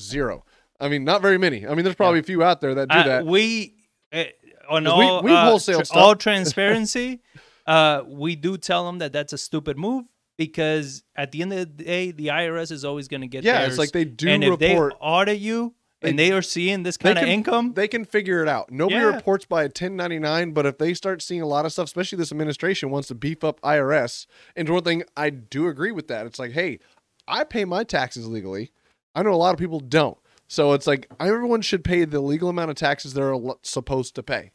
Zero. 0.00 0.44
I 0.80 0.88
mean, 0.88 1.04
not 1.04 1.22
very 1.22 1.38
many. 1.38 1.66
I 1.66 1.74
mean, 1.74 1.84
there's 1.84 1.96
probably 1.96 2.20
a 2.20 2.24
few 2.24 2.42
out 2.42 2.60
there 2.60 2.74
that 2.74 2.88
do 2.88 2.96
Uh, 2.98 3.02
that. 3.04 3.26
we 3.26 3.74
uh, 4.12 4.24
on 4.68 4.84
'Cause 4.84 4.98
we- 4.98 5.04
all 5.04 5.22
we've 5.22 5.32
uh, 5.34 5.50
wholesaled 5.50 5.90
tr- 5.90 5.98
all 5.98 6.14
transparency, 6.26 7.22
uh, 7.66 8.02
we 8.06 8.36
do 8.36 8.58
tell 8.58 8.84
them 8.86 8.98
that 8.98 9.12
that's 9.12 9.32
a 9.32 9.38
stupid 9.38 9.78
move 9.78 10.04
because 10.36 11.02
at 11.14 11.32
the 11.32 11.40
end 11.40 11.52
of 11.52 11.58
the 11.60 11.84
day, 11.84 12.10
the 12.10 12.26
IRS 12.28 12.70
is 12.72 12.84
always 12.84 13.08
going 13.08 13.20
to 13.22 13.26
get 13.26 13.42
yeah, 13.44 13.58
theirs. 13.60 13.70
it's 13.70 13.78
like 13.78 13.92
they 13.92 14.04
do 14.04 14.28
and 14.28 14.42
if 14.44 14.50
report. 14.60 14.92
they 14.92 14.98
audit 15.00 15.38
you 15.38 15.74
and 16.02 16.18
they 16.18 16.30
are 16.32 16.42
seeing 16.42 16.82
this 16.82 16.96
They 16.96 17.14
kind 17.14 17.18
of 17.18 17.24
income, 17.28 17.72
They 17.74 17.88
can 17.88 18.04
figure 18.04 18.42
it 18.42 18.48
out. 18.48 18.70
Nobody 18.70 18.96
Yeah. 19.00 19.14
reports 19.14 19.44
by 19.46 19.62
a 19.64 19.68
1099, 19.68 20.52
but 20.52 20.66
if 20.66 20.78
they 20.78 20.94
start 20.94 21.22
seeing 21.22 21.40
a 21.42 21.46
lot 21.46 21.64
of 21.66 21.72
stuff, 21.72 21.86
especially 21.86 22.18
this 22.18 22.30
administration 22.32 22.90
wants 22.90 23.08
to 23.08 23.14
beef 23.14 23.42
up 23.42 23.60
IRS. 23.62 24.26
And 24.54 24.68
one 24.68 24.82
thing 24.84 25.04
I 25.16 25.30
do 25.30 25.68
agree 25.68 25.92
with 25.92 26.08
that. 26.08 26.26
It's 26.26 26.38
like, 26.38 26.52
hey, 26.52 26.78
I 27.26 27.44
pay 27.44 27.64
my 27.64 27.82
taxes 27.84 28.28
legally. 28.28 28.72
I 29.14 29.22
know 29.22 29.32
a 29.32 29.36
lot 29.36 29.52
of 29.54 29.58
people 29.58 29.80
don't. 29.80 30.18
So 30.48 30.74
it's 30.74 30.86
like 30.86 31.08
everyone 31.18 31.60
should 31.62 31.82
pay 31.82 32.04
the 32.04 32.20
legal 32.20 32.48
amount 32.48 32.70
of 32.70 32.76
taxes 32.76 33.14
they're 33.14 33.34
supposed 33.62 34.14
to 34.14 34.22
pay. 34.22 34.52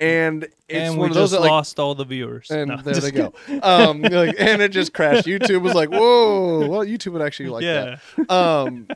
And 0.00 0.44
it's 0.44 0.90
and 0.90 0.96
one 0.96 1.06
we 1.06 1.08
of 1.08 1.14
those 1.14 1.30
just 1.30 1.32
that 1.32 1.40
like 1.40 1.50
lost 1.50 1.78
all 1.80 1.94
the 1.96 2.04
viewers. 2.04 2.50
and 2.50 2.68
No, 2.68 2.76
there 2.82 2.94
they 2.94 3.10
go. 3.10 3.32
Um, 3.62 4.00
like, 4.02 4.36
and 4.38 4.62
it 4.62 4.70
just 4.70 4.92
crashed. 4.92 5.26
YouTube 5.26 5.62
was 5.62 5.74
like, 5.74 5.90
"Whoa!" 5.90 6.68
Well, 6.68 6.84
YouTube 6.84 7.12
would 7.14 7.22
actually 7.22 7.48
like 7.48 7.62
yeah. 7.64 7.96
that. 8.16 8.30
Um, 8.30 8.86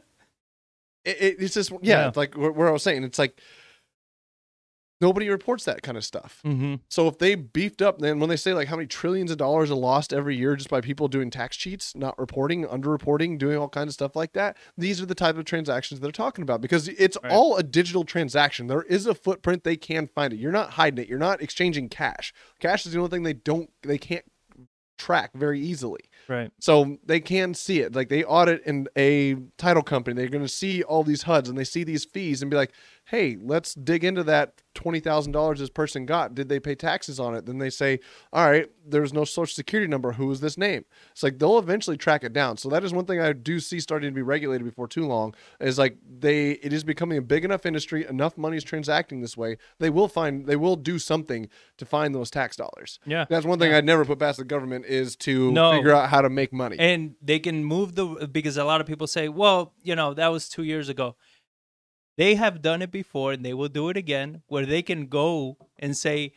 it, 1.04 1.16
it- 1.20 1.36
it's 1.40 1.54
just 1.54 1.70
yeah, 1.70 1.78
Yeah. 1.82 2.08
It's 2.08 2.16
like 2.16 2.34
where, 2.34 2.68
I 2.68 2.72
was 2.72 2.82
saying. 2.82 3.04
It's 3.04 3.18
like 3.18 3.40
nobody 5.00 5.28
reports 5.28 5.64
that 5.64 5.82
kind 5.82 5.96
of 5.98 6.04
stuff. 6.04 6.38
hmm 6.44 6.76
So 6.88 7.08
if 7.08 7.18
they 7.18 7.34
beefed 7.34 7.82
up, 7.82 7.98
then 7.98 8.20
when 8.20 8.28
they 8.28 8.36
say 8.36 8.54
like 8.54 8.68
how 8.68 8.76
many 8.76 8.86
trillions 8.86 9.32
of 9.32 9.36
dollars 9.36 9.68
are 9.70 9.74
lost 9.76 10.12
every 10.12 10.36
year 10.36 10.54
just 10.54 10.70
by 10.70 10.80
people 10.80 11.08
doing 11.08 11.28
tax 11.28 11.56
cheats, 11.56 11.96
not 11.96 12.16
reporting, 12.18 12.64
underreporting, 12.64 13.36
doing 13.36 13.56
all 13.58 13.68
kinds 13.68 13.88
of 13.88 13.94
stuff 13.94 14.14
like 14.14 14.32
that, 14.34 14.56
these 14.78 15.02
are 15.02 15.06
the 15.06 15.16
type 15.16 15.36
of 15.36 15.44
transactions 15.44 15.98
they're 16.00 16.12
talking 16.12 16.42
about 16.42 16.60
because 16.60 16.86
it's 16.86 17.18
Right. 17.22 17.32
all 17.32 17.56
a 17.56 17.64
digital 17.64 18.04
transaction. 18.04 18.68
There 18.68 18.82
is 18.82 19.06
a 19.06 19.14
footprint; 19.14 19.64
they 19.64 19.76
can 19.76 20.06
find 20.06 20.32
it. 20.32 20.38
You're 20.38 20.52
not 20.52 20.70
hiding 20.74 21.02
it. 21.04 21.08
You're 21.08 21.18
not 21.18 21.42
exchanging 21.42 21.88
cash. 21.88 22.32
Cash 22.60 22.86
is 22.86 22.92
the 22.92 22.98
only 22.98 23.10
thing 23.10 23.24
they 23.24 23.32
don't, 23.32 23.70
they 23.82 23.98
can't 23.98 24.24
track 24.98 25.32
very 25.34 25.60
easily. 25.60 26.00
Right. 26.28 26.50
So 26.60 26.98
they 27.04 27.20
can 27.20 27.54
see 27.54 27.80
it. 27.80 27.94
Like 27.94 28.08
they 28.08 28.24
audit 28.24 28.62
in 28.64 28.88
a 28.96 29.36
title 29.58 29.82
company, 29.82 30.14
they're 30.14 30.28
going 30.28 30.44
to 30.44 30.48
see 30.48 30.82
all 30.82 31.04
these 31.04 31.22
HUDs 31.24 31.48
and 31.48 31.58
they 31.58 31.64
see 31.64 31.84
these 31.84 32.04
fees 32.04 32.42
and 32.42 32.50
be 32.50 32.56
like, 32.56 32.72
"Hey, 33.12 33.36
let's 33.40 33.74
dig 33.74 34.02
into 34.04 34.24
that 34.24 34.62
twenty 34.74 35.00
thousand 35.00 35.32
dollars 35.32 35.58
this 35.60 35.68
person 35.68 36.06
got. 36.06 36.34
Did 36.34 36.48
they 36.48 36.58
pay 36.58 36.74
taxes 36.74 37.20
on 37.20 37.34
it?" 37.34 37.44
Then 37.46 37.58
they 37.58 37.68
say, 37.70 38.00
"All 38.32 38.50
right, 38.50 38.66
there's 38.86 39.12
no 39.12 39.24
social 39.24 39.54
security 39.54 39.86
number. 39.88 40.12
Who 40.12 40.30
is 40.30 40.40
this 40.40 40.56
name?" 40.56 40.84
It's 41.12 41.22
like 41.22 41.38
they'll 41.38 41.58
eventually 41.58 41.96
track 41.98 42.24
it 42.24 42.32
down. 42.32 42.56
So 42.56 42.68
that 42.70 42.82
is 42.84 42.92
one 42.94 43.04
thing 43.04 43.20
I 43.20 43.32
do 43.34 43.60
see 43.60 43.80
starting 43.80 44.10
to 44.10 44.14
be 44.14 44.22
regulated 44.22 44.64
before 44.64 44.88
too 44.88 45.06
long. 45.06 45.34
Is 45.60 45.78
like 45.78 45.98
they 46.08 46.52
it 46.52 46.72
is 46.72 46.84
becoming 46.84 47.18
a 47.18 47.22
big 47.22 47.44
enough 47.44 47.66
industry. 47.66 48.06
Enough 48.08 48.38
money 48.38 48.56
is 48.56 48.64
transacting 48.64 49.20
this 49.20 49.36
way. 49.36 49.58
They 49.78 49.90
will 49.90 50.08
find 50.08 50.46
they 50.46 50.56
will 50.56 50.76
do 50.76 50.98
something 50.98 51.48
to 51.76 51.84
find 51.84 52.14
those 52.14 52.30
tax 52.30 52.56
dollars. 52.56 52.98
Yeah. 53.04 53.26
That's 53.28 53.44
one 53.44 53.58
thing 53.58 53.74
I'd 53.74 53.84
never 53.84 54.04
put 54.06 54.18
past 54.18 54.38
the 54.38 54.44
government 54.44 54.86
is 54.86 55.16
to 55.16 55.52
No. 55.52 55.72
figure 55.72 55.92
out 55.92 56.08
how 56.08 56.22
to 56.22 56.30
make 56.30 56.52
money. 56.52 56.76
and 56.78 57.14
they 57.20 57.38
can 57.38 57.62
move 57.64 57.94
the 57.94 58.28
because 58.32 58.56
a 58.56 58.64
lot 58.64 58.80
of 58.80 58.86
people 58.86 59.06
say 59.06 59.28
well 59.28 59.74
you 59.82 59.94
know 59.94 60.14
that 60.14 60.28
was 60.28 60.48
two 60.48 60.62
years 60.62 60.88
ago 60.88 61.14
they 62.16 62.34
have 62.34 62.62
done 62.62 62.82
it 62.82 62.90
before 62.90 63.32
and 63.32 63.44
they 63.44 63.54
will 63.54 63.68
do 63.68 63.88
it 63.88 63.96
again 63.96 64.42
where 64.48 64.66
they 64.66 64.82
can 64.82 65.06
go 65.06 65.56
and 65.78 65.96
say 65.96 66.32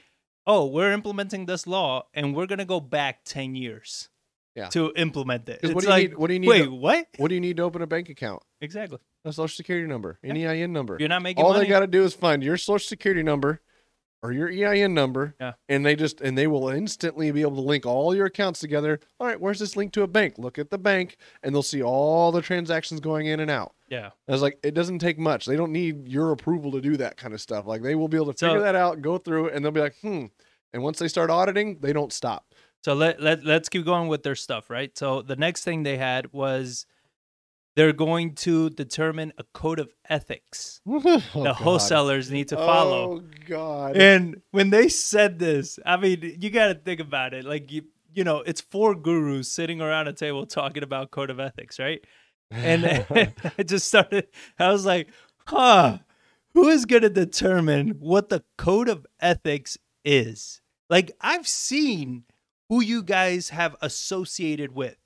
oh 0.47 0.65
we're 0.65 0.91
implementing 0.91 1.45
this 1.45 1.65
law 1.67 2.03
and 2.13 2.35
we're 2.35 2.45
going 2.45 2.59
to 2.59 2.65
go 2.65 2.79
back 2.79 3.23
10 3.25 3.55
years 3.55 4.09
Yeah. 4.55 4.69
to 4.69 4.93
implement 4.95 5.49
it 5.49 5.59
it's 5.63 5.73
what 5.73 5.81
do 5.81 5.87
you 5.87 5.91
like 5.93 6.09
need- 6.09 6.17
what 6.17 6.27
do 6.27 6.33
you 6.33 6.39
need 6.39 6.47
wait 6.49 6.63
to- 6.65 6.71
what 6.71 7.07
What 7.17 7.27
do 7.29 7.35
you 7.35 7.41
need 7.41 7.57
to 7.57 7.63
open 7.63 7.81
a 7.81 7.87
bank 7.87 8.09
account? 8.09 8.41
exactly 8.61 8.99
A 9.25 9.33
social 9.33 9.55
security 9.55 9.87
number, 9.87 10.19
an 10.23 10.37
EIN 10.37 10.71
number. 10.71 10.97
you're 10.99 11.09
not 11.09 11.23
making 11.23 11.43
All 11.43 11.51
money 11.53 11.65
they 11.65 11.69
got 11.69 11.79
to 11.81 11.87
do 11.87 12.03
is 12.03 12.13
find 12.13 12.43
your 12.43 12.57
social 12.57 12.87
security 12.87 13.23
number 13.23 13.61
or 14.25 14.31
your 14.31 14.49
EIN 14.49 14.93
number, 14.93 15.35
Yeah. 15.39 15.53
and 15.69 15.85
they 15.85 15.95
just 15.95 16.19
and 16.21 16.37
they 16.37 16.47
will 16.47 16.69
instantly 16.69 17.31
be 17.31 17.41
able 17.41 17.55
to 17.55 17.61
link 17.61 17.85
all 17.85 18.15
your 18.15 18.25
accounts 18.25 18.59
together. 18.59 18.99
All 19.19 19.27
right, 19.27 19.39
where's 19.39 19.59
this 19.59 19.75
link 19.77 19.93
to 19.93 20.01
a 20.03 20.07
bank? 20.07 20.35
Look 20.37 20.57
at 20.59 20.69
the 20.71 20.77
bank, 20.77 21.17
and 21.43 21.53
they'll 21.53 21.63
see 21.63 21.81
all 21.83 22.31
the 22.31 22.41
transactions 22.41 22.99
going 22.99 23.27
in 23.27 23.39
and 23.39 23.49
out. 23.51 23.73
yeah 23.89 24.09
I 24.27 24.31
was 24.31 24.41
like, 24.41 24.57
it 24.63 24.73
doesn't 24.73 24.99
take 24.99 25.19
much. 25.19 25.45
They 25.45 25.55
don't 25.55 25.71
need 25.71 26.07
your 26.07 26.31
approval 26.31 26.71
to 26.71 26.81
do 26.81 26.97
that 26.97 27.17
kind 27.17 27.33
of 27.33 27.39
stuff. 27.41 27.65
Like 27.67 27.81
they 27.83 27.95
will 27.95 28.07
be 28.07 28.17
able 28.17 28.33
to 28.33 28.37
So- 28.37 28.47
figure 28.49 28.61
that 28.63 28.75
out, 28.75 29.01
go 29.01 29.17
through, 29.17 29.49
and 29.49 29.63
they'll 29.63 29.71
be 29.71 29.81
like, 29.81 29.95
hmm. 30.01 30.25
And 30.73 30.83
once 30.83 30.99
they 30.99 31.07
start 31.07 31.29
auditing, 31.29 31.77
they 31.79 31.93
don't 31.93 32.11
stop. 32.11 32.53
so 32.83 32.93
let, 32.93 33.21
let 33.21 33.43
let's 33.45 33.69
keep 33.69 33.85
going 33.85 34.07
with 34.09 34.21
their 34.23 34.35
stuff 34.35 34.69
right 34.69 34.95
so 34.97 35.21
the 35.23 35.35
next 35.35 35.63
thing 35.63 35.81
they 35.83 35.97
had 35.97 36.31
was 36.33 36.85
they're 37.75 37.93
going 37.93 38.33
to 38.35 38.69
determine 38.69 39.33
a 39.37 39.43
code 39.53 39.79
of 39.79 39.91
ethics 40.09 40.81
Oh, 40.87 40.99
the 40.99 41.21
God. 41.33 41.55
wholesalers 41.55 42.31
need 42.31 42.47
to 42.49 42.55
follow 42.57 43.17
Oh 43.17 43.23
God. 43.47 43.97
And 43.97 44.41
when 44.51 44.69
they 44.69 44.87
said 44.89 45.39
this, 45.39 45.77
I 45.85 45.97
mean, 45.97 46.37
you 46.39 46.49
got 46.49 46.67
to 46.67 46.75
think 46.75 46.99
about 46.99 47.33
it. 47.33 47.45
Like 47.45 47.71
you, 47.71 47.83
you 48.13 48.23
know, 48.23 48.37
it's 48.39 48.61
four 48.61 48.95
gurus 48.95 49.51
sitting 49.51 49.81
around 49.81 50.07
a 50.07 50.13
table 50.13 50.45
talking 50.45 50.83
about 50.83 51.11
code 51.11 51.29
of 51.29 51.39
ethics, 51.39 51.77
right? 51.79 51.99
And 52.51 52.85
I 53.57 53.63
just 53.65 53.87
started. 53.87 54.27
I 54.57 54.71
was 54.71 54.85
like, 54.85 55.09
huh, 55.45 55.99
who 56.53 56.69
is 56.69 56.85
going 56.85 57.01
to 57.01 57.09
determine 57.09 57.97
what 57.99 58.29
the 58.29 58.43
code 58.57 58.87
of 58.87 59.05
ethics 59.19 59.77
is? 60.05 60.61
Like 60.89 61.11
I've 61.19 61.47
seen 61.47 62.23
who 62.69 62.81
you 62.81 63.03
guys 63.03 63.49
have 63.49 63.75
associated 63.81 64.73
with, 64.73 64.97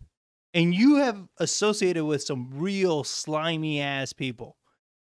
and 0.53 0.73
you 0.73 0.97
have 0.97 1.27
associated 1.37 2.05
with 2.05 2.23
some 2.23 2.49
real 2.53 3.03
slimy 3.03 3.81
ass 3.81 4.13
people. 4.13 4.55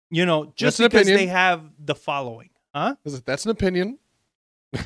You 0.09 0.25
know, 0.25 0.53
just 0.55 0.77
That's 0.77 0.93
because 0.93 1.07
they 1.07 1.27
have 1.27 1.63
the 1.79 1.95
following, 1.95 2.49
huh? 2.73 2.95
That's 3.03 3.45
an 3.45 3.51
opinion. 3.51 3.99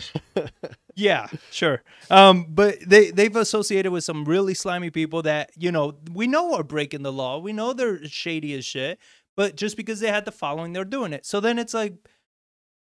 Yeah, 0.99 1.27
sure. 1.49 1.81
Um, 2.09 2.47
but 2.49 2.77
they 2.85 3.11
they've 3.11 3.33
associated 3.33 3.93
with 3.93 4.03
some 4.03 4.25
really 4.25 4.53
slimy 4.53 4.89
people 4.89 5.21
that 5.21 5.51
you 5.55 5.71
know 5.71 5.97
we 6.11 6.27
know 6.27 6.55
are 6.55 6.63
breaking 6.63 7.03
the 7.03 7.11
law. 7.11 7.39
We 7.39 7.53
know 7.53 7.71
they're 7.71 8.03
shady 8.05 8.53
as 8.53 8.65
shit. 8.65 8.99
But 9.37 9.55
just 9.55 9.77
because 9.77 10.01
they 10.01 10.09
had 10.09 10.25
the 10.25 10.33
following, 10.33 10.73
they're 10.73 10.83
doing 10.83 11.13
it. 11.13 11.25
So 11.25 11.39
then 11.39 11.57
it's 11.57 11.73
like, 11.73 11.93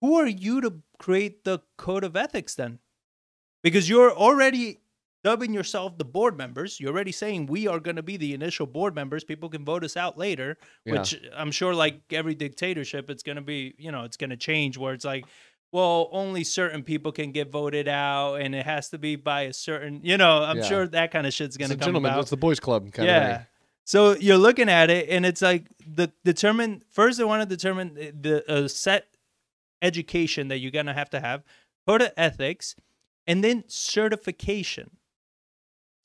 who 0.01 0.15
are 0.15 0.27
you 0.27 0.63
to 0.63 0.77
create 0.99 1.45
the 1.45 1.59
code 1.77 2.03
of 2.03 2.17
ethics 2.17 2.55
then? 2.55 2.79
Because 3.63 3.91
you're 3.91 4.11
already 4.11 4.79
dubbing 5.25 5.53
yourself 5.53 5.99
the 5.99 6.05
board 6.05 6.37
members. 6.39 6.79
You're 6.81 6.93
already 6.93 7.13
saying 7.13 7.47
we 7.47 7.67
are 7.67 7.81
going 7.81 7.97
to 7.97 8.03
be 8.03 8.17
the 8.17 8.35
initial 8.35 8.67
board 8.67 8.95
members. 8.95 9.25
People 9.25 9.49
can 9.49 9.65
vote 9.65 9.83
us 9.85 9.97
out 9.97 10.17
later, 10.17 10.57
Yeah. 10.85 10.95
which 10.95 11.21
I'm 11.37 11.51
sure, 11.51 11.75
like 11.75 12.01
every 12.13 12.35
dictatorship, 12.35 13.11
it's 13.11 13.23
going 13.23 13.37
to 13.37 13.43
be, 13.43 13.75
you 13.79 13.91
know, 13.93 14.05
it's 14.05 14.17
going 14.17 14.31
to 14.31 14.37
change 14.37 14.79
where 14.79 14.95
it's 14.95 15.05
like, 15.05 15.25
well, 15.73 16.09
only 16.13 16.45
certain 16.45 16.83
people 16.83 17.13
can 17.13 17.31
get 17.33 17.51
voted 17.51 17.89
out, 17.89 18.37
and 18.37 18.55
it 18.55 18.65
has 18.65 18.89
to 18.91 18.99
be 18.99 19.17
by 19.17 19.43
a 19.43 19.53
certain, 19.53 20.01
you 20.03 20.17
know, 20.17 20.43
I'm 20.43 20.59
Yeah. 20.59 20.63
sure 20.65 20.87
that 20.87 21.11
kind 21.11 21.27
of 21.27 21.35
shit's 21.35 21.57
going 21.59 21.71
to 21.71 21.77
come 21.77 21.87
gentleman. 21.89 22.13
about. 22.13 22.21
It's 22.23 22.31
the 22.31 22.37
boys' 22.39 22.59
club 22.61 22.91
kind 22.93 23.07
yeah. 23.07 23.29
of 23.31 23.37
thing. 23.39 23.47
So 23.85 24.13
you're 24.17 24.39
looking 24.39 24.69
at 24.69 24.89
it, 24.91 25.09
and 25.11 25.27
it's 25.27 25.43
like 25.43 25.65
the 25.87 26.13
determine 26.25 26.83
first. 26.91 27.19
They 27.19 27.25
want 27.25 27.43
to 27.49 27.57
determine 27.57 27.95
the- 27.95 28.11
the 28.13 28.51
uh, 28.51 28.69
set 28.69 29.09
education 29.83 30.49
that 30.49 30.59
you're 30.59 30.71
gonna 30.71 30.95
have 30.95 31.11
to 31.11 31.21
have, 31.21 31.43
code 31.87 32.03
of 32.03 32.13
ethics, 32.17 32.75
and 33.27 33.43
then 33.45 33.65
certification. 33.67 34.91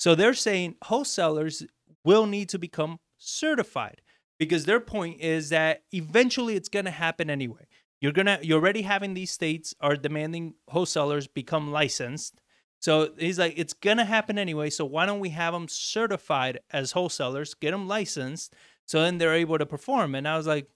So 0.04 0.16
they're 0.16 0.34
saying 0.34 0.76
wholesalers 0.84 1.66
will 2.04 2.26
need 2.26 2.50
to 2.50 2.60
become 2.60 3.00
certified 3.20 4.02
because 4.38 4.66
their 4.66 4.82
point 4.82 5.22
is 5.22 5.48
that 5.48 5.84
eventually 5.94 6.58
it's 6.58 6.68
going 6.68 6.84
to 6.84 6.92
happen 6.92 7.30
anyway. 7.30 7.68
You're 8.02 8.12
to 8.12 8.38
you're 8.42 8.60
already 8.60 8.82
having 8.82 9.14
these 9.14 9.32
states 9.32 9.74
are 9.80 9.96
demanding 9.96 10.56
wholesalers 10.68 11.28
become 11.28 11.72
licensed. 11.72 12.42
So 12.82 13.14
he's 13.18 13.40
like 13.40 13.54
it's 13.56 13.72
going 13.72 13.96
to 13.96 14.04
happen 14.04 14.38
anyway, 14.38 14.70
so 14.72 14.84
why 14.84 15.06
don't 15.06 15.22
we 15.22 15.30
have 15.30 15.54
them 15.54 15.70
certified 15.70 16.60
as 16.70 16.92
wholesalers, 16.92 17.54
get 17.54 17.72
them 17.72 17.88
licensed 17.88 18.54
so 18.86 19.04
then 19.04 19.20
they're 19.20 19.34
able 19.34 19.58
to 19.58 19.66
perform. 19.66 20.16
And 20.16 20.28
I 20.28 20.36
was 20.36 20.48
like 20.48 20.68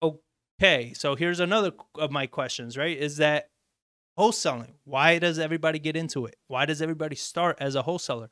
okay, 0.00 0.92
so 0.92 1.16
here's 1.16 1.40
another 1.40 1.72
of 1.96 2.12
my 2.12 2.28
questions, 2.28 2.78
right? 2.78 2.96
Is 2.96 3.16
that 3.16 3.50
wholesaling. 4.18 4.74
Why 4.84 5.18
does 5.18 5.38
everybody 5.38 5.78
get 5.78 5.96
into 5.96 6.26
it? 6.26 6.36
Why 6.48 6.66
does 6.66 6.82
everybody 6.82 7.16
start 7.16 7.56
as 7.60 7.74
a 7.74 7.82
wholesaler? 7.82 8.28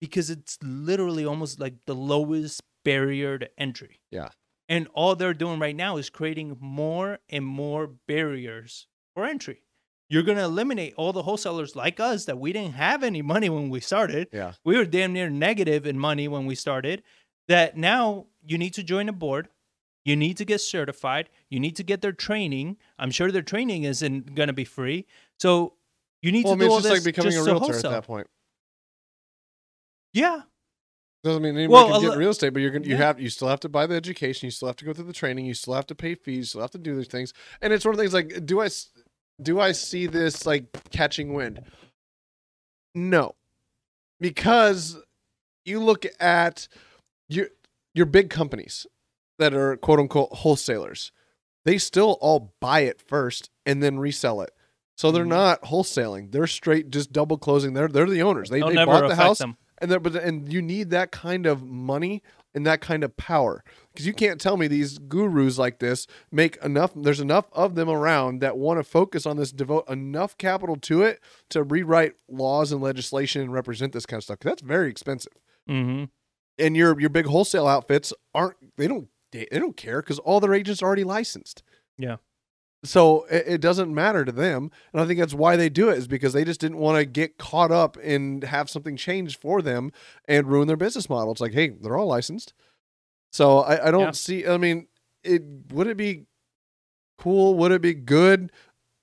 Because 0.00 0.30
it's 0.30 0.58
literally 0.62 1.24
almost 1.24 1.60
like 1.60 1.74
the 1.86 1.94
lowest 1.94 2.62
barrier 2.84 3.38
to 3.38 3.50
entry. 3.58 4.00
Yeah. 4.10 4.28
And 4.68 4.88
all 4.94 5.16
they're 5.16 5.34
doing 5.34 5.58
right 5.58 5.74
now 5.74 5.96
is 5.96 6.10
creating 6.10 6.56
more 6.60 7.18
and 7.28 7.44
more 7.44 7.90
barriers 8.06 8.86
for 9.14 9.24
entry. 9.24 9.62
You're 10.08 10.22
going 10.22 10.38
to 10.38 10.44
eliminate 10.44 10.94
all 10.96 11.12
the 11.12 11.22
wholesalers 11.22 11.76
like 11.76 12.00
us 12.00 12.24
that 12.24 12.38
we 12.38 12.52
didn't 12.52 12.74
have 12.74 13.04
any 13.04 13.22
money 13.22 13.48
when 13.48 13.70
we 13.70 13.80
started. 13.80 14.28
Yeah. 14.32 14.54
We 14.64 14.76
were 14.76 14.84
damn 14.84 15.12
near 15.12 15.30
negative 15.30 15.86
in 15.86 15.98
money 15.98 16.26
when 16.28 16.46
we 16.46 16.54
started. 16.54 17.02
That 17.46 17.76
now 17.76 18.26
you 18.44 18.58
need 18.58 18.74
to 18.74 18.82
join 18.82 19.08
a 19.08 19.12
board. 19.12 19.48
You 20.04 20.16
need 20.16 20.36
to 20.38 20.44
get 20.44 20.60
certified. 20.60 21.28
You 21.50 21.60
need 21.60 21.76
to 21.76 21.82
get 21.82 22.00
their 22.00 22.12
training. 22.12 22.78
I'm 22.98 23.10
sure 23.10 23.30
their 23.30 23.42
training 23.42 23.84
isn't 23.84 24.34
going 24.34 24.46
to 24.46 24.52
be 24.52 24.64
free. 24.64 25.06
So 25.38 25.74
you 26.22 26.32
need 26.32 26.44
Well, 26.44 26.54
I 26.54 26.56
to 26.56 26.60
mean, 26.60 26.68
do 26.68 26.72
all 26.72 26.78
it's 26.78 26.86
just 26.88 26.94
this 26.94 27.04
like 27.06 27.14
becoming 27.14 27.32
just 27.32 27.42
a 27.46 27.50
to 27.50 27.56
realtor 27.56 27.76
at 27.76 27.82
that 27.82 28.06
point. 28.06 28.26
Yeah, 30.12 30.42
Doesn't 31.22 31.42
mean 31.42 31.54
anybody 31.56 31.72
Well, 31.72 31.92
can 31.92 32.00
get 32.00 32.10
li- 32.12 32.16
real 32.16 32.30
estate, 32.30 32.50
but 32.52 32.60
you're 32.62 32.70
gonna 32.70 32.86
you 32.86 32.92
Yeah. 32.96 33.02
have 33.06 33.20
you 33.20 33.28
still 33.30 33.48
have 33.48 33.60
to 33.60 33.68
buy 33.68 33.86
the 33.86 33.94
education, 33.94 34.46
you 34.46 34.50
still 34.50 34.68
have 34.68 34.76
to 34.76 34.84
go 34.84 34.92
through 34.92 35.04
the 35.04 35.12
training, 35.12 35.44
you 35.46 35.54
still 35.54 35.74
have 35.74 35.86
to 35.88 35.94
pay 35.94 36.14
fees, 36.14 36.36
you 36.36 36.44
still 36.44 36.60
have 36.62 36.70
to 36.72 36.78
do 36.78 36.96
these 36.96 37.06
things, 37.08 37.32
and 37.60 37.72
it's 37.72 37.84
one 37.84 37.92
of 37.94 37.98
the 37.98 38.02
things 38.02 38.14
like 38.14 38.44
do 38.46 38.60
I 38.60 38.68
do 39.40 39.60
I 39.60 39.72
see 39.72 40.06
this 40.06 40.46
like 40.46 40.90
catching 40.90 41.32
wind? 41.34 41.62
No, 42.94 43.36
because 44.18 44.96
you 45.64 45.78
look 45.80 46.06
at 46.18 46.66
your 47.28 47.48
your 47.94 48.06
big 48.06 48.30
companies 48.30 48.86
that 49.40 49.52
are 49.54 49.76
quote 49.76 49.98
unquote 49.98 50.32
wholesalers, 50.32 51.10
they 51.64 51.76
still 51.78 52.16
all 52.20 52.54
buy 52.60 52.80
it 52.80 53.00
first 53.00 53.50
and 53.66 53.82
then 53.82 53.98
resell 53.98 54.40
it. 54.40 54.52
So 54.96 55.10
they're 55.10 55.24
Mhm. 55.24 55.28
not 55.28 55.62
wholesaling; 55.62 56.30
they're 56.32 56.46
straight 56.46 56.90
just 56.90 57.12
double 57.12 57.38
closing. 57.38 57.72
They're 57.74 57.88
they're 57.88 58.08
the 58.08 58.22
owners. 58.22 58.50
They, 58.50 58.60
they 58.60 58.76
bought 58.84 59.08
the 59.08 59.16
house 59.16 59.38
them. 59.38 59.56
and 59.78 60.02
but 60.02 60.14
and 60.16 60.52
you 60.52 60.60
need 60.62 60.90
that 60.90 61.10
kind 61.10 61.46
of 61.46 61.62
money 61.64 62.22
and 62.54 62.66
that 62.66 62.80
kind 62.80 63.02
of 63.04 63.16
power 63.16 63.62
because 63.92 64.06
you 64.06 64.12
can't 64.12 64.40
tell 64.40 64.56
me 64.56 64.66
these 64.66 64.98
gurus 64.98 65.56
like 65.56 65.78
this 65.78 66.06
make 66.30 66.56
enough. 66.64 66.90
There's 66.94 67.20
enough 67.20 67.46
of 67.52 67.76
them 67.76 67.88
around 67.88 68.40
that 68.40 68.58
want 68.58 68.78
to 68.80 68.84
focus 68.84 69.24
on 69.24 69.36
this, 69.38 69.52
devote 69.52 69.88
enough 69.88 70.36
capital 70.36 70.76
to 70.76 71.02
it 71.02 71.20
to 71.50 71.62
rewrite 71.62 72.14
laws 72.28 72.72
and 72.72 72.82
legislation 72.82 73.40
and 73.40 73.52
represent 73.52 73.92
this 73.92 74.04
kind 74.04 74.18
of 74.18 74.24
stuff. 74.24 74.40
'Cause 74.40 74.50
that's 74.50 74.62
very 74.62 74.90
expensive. 74.90 75.32
hmm 75.66 76.04
And 76.58 76.76
your 76.76 77.00
your 77.00 77.08
big 77.10 77.24
wholesale 77.26 77.66
outfits 77.68 78.12
aren't. 78.34 78.76
They 78.76 78.86
don't. 78.88 79.08
They 79.32 79.46
don't 79.50 79.76
care 79.76 80.02
because 80.02 80.18
all 80.18 80.40
their 80.40 80.54
agents 80.54 80.82
are 80.82 80.86
already 80.86 81.04
licensed. 81.04 81.62
Yeah. 81.98 82.16
So 82.82 83.24
it, 83.30 83.44
it 83.46 83.60
doesn't 83.60 83.94
matter 83.94 84.24
to 84.24 84.32
them, 84.32 84.70
and 84.92 85.02
I 85.02 85.06
think 85.06 85.20
that's 85.20 85.34
why 85.34 85.56
they 85.56 85.68
do 85.68 85.90
it 85.90 85.98
is 85.98 86.08
because 86.08 86.32
they 86.32 86.44
just 86.44 86.60
didn't 86.60 86.78
want 86.78 86.98
to 86.98 87.04
get 87.04 87.36
caught 87.38 87.70
up 87.70 87.96
and 88.02 88.42
have 88.44 88.70
something 88.70 88.96
change 88.96 89.38
for 89.38 89.60
them 89.60 89.92
and 90.26 90.46
ruin 90.48 90.66
their 90.66 90.78
business 90.78 91.10
model. 91.10 91.30
It's 91.32 91.40
like, 91.42 91.52
hey, 91.52 91.68
they're 91.68 91.96
all 91.98 92.06
licensed, 92.06 92.54
so 93.32 93.58
I, 93.58 93.88
I 93.88 93.90
don't 93.90 94.00
Yeah. 94.00 94.10
see. 94.12 94.46
I 94.46 94.56
mean, 94.56 94.86
it 95.22 95.42
would 95.70 95.88
it 95.88 95.98
be 95.98 96.24
cool? 97.18 97.54
Would 97.56 97.72
it 97.72 97.82
be 97.82 97.92
good? 97.94 98.50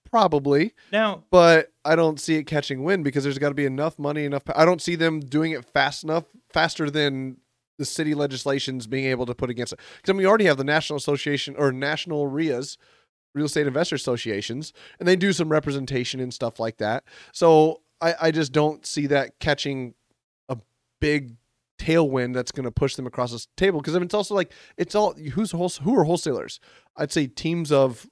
Probably, 0.10 0.74
Now, 0.92 1.26
but 1.32 1.74
I 1.84 1.98
don't 1.98 2.18
see 2.20 2.36
it 2.36 2.46
catching 2.46 2.84
wind 2.86 3.04
because 3.04 3.26
there's 3.26 3.38
got 3.38 3.50
to 3.50 3.54
be 3.56 3.66
enough 3.66 4.00
money, 4.00 4.24
enough. 4.24 4.44
I 4.56 4.64
don't 4.64 4.82
see 4.82 4.96
them 4.96 5.20
doing 5.20 5.52
it 5.52 5.66
fast 5.66 6.02
enough, 6.06 6.24
faster 6.52 6.90
than 6.90 7.38
the 7.78 7.86
city 7.86 8.14
legislations 8.14 8.88
being 8.88 9.06
able 9.06 9.26
to 9.26 9.36
put 9.36 9.50
against 9.50 9.74
it. 9.74 9.80
Because 9.98 10.10
I 10.10 10.14
mean, 10.14 10.20
we 10.20 10.26
already 10.26 10.46
have 10.46 10.58
the 10.58 10.64
National 10.64 10.98
Association 10.98 11.56
or 11.58 11.72
National 11.72 12.28
RIAs, 12.28 12.78
Real 13.36 13.46
Estate 13.46 13.68
Investor 13.68 13.96
Associations, 13.96 14.74
and 15.00 15.08
they 15.08 15.16
do 15.16 15.34
some 15.34 15.50
representation 15.50 16.20
and 16.20 16.34
stuff 16.34 16.60
like 16.60 16.78
that. 16.78 17.04
So 17.32 17.82
I, 18.02 18.16
I 18.24 18.32
just 18.32 18.52
don't 18.52 18.86
see 18.86 19.08
that 19.08 19.40
catching 19.40 19.94
a 20.50 20.58
big 21.00 21.36
tailwind 21.80 22.34
that's 22.34 22.52
going 22.52 22.64
to 22.64 22.72
push 22.72 22.96
them 22.96 23.08
across 23.08 23.32
this 23.32 23.48
table. 23.56 23.80
Because 23.80 23.96
I 23.96 24.00
mean, 24.00 24.06
it's 24.06 24.14
also 24.14 24.36
like 24.36 24.52
it's 24.78 24.96
all 24.96 25.14
who's 25.14 25.52
who 25.52 25.96
are 25.96 26.04
wholesalers. 26.04 26.60
I'd 26.96 27.12
say 27.12 27.28
teams 27.28 27.72
of 27.72 28.08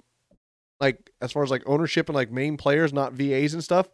like 0.79 1.12
as 1.22 1.31
far 1.31 1.43
as 1.43 1.51
like 1.51 1.63
ownership 1.65 2.10
and 2.10 2.15
like 2.15 2.31
main 2.31 2.58
players, 2.58 2.93
not 2.93 3.13
VAs 3.13 3.54
and 3.54 3.63
stuff. 3.63 3.89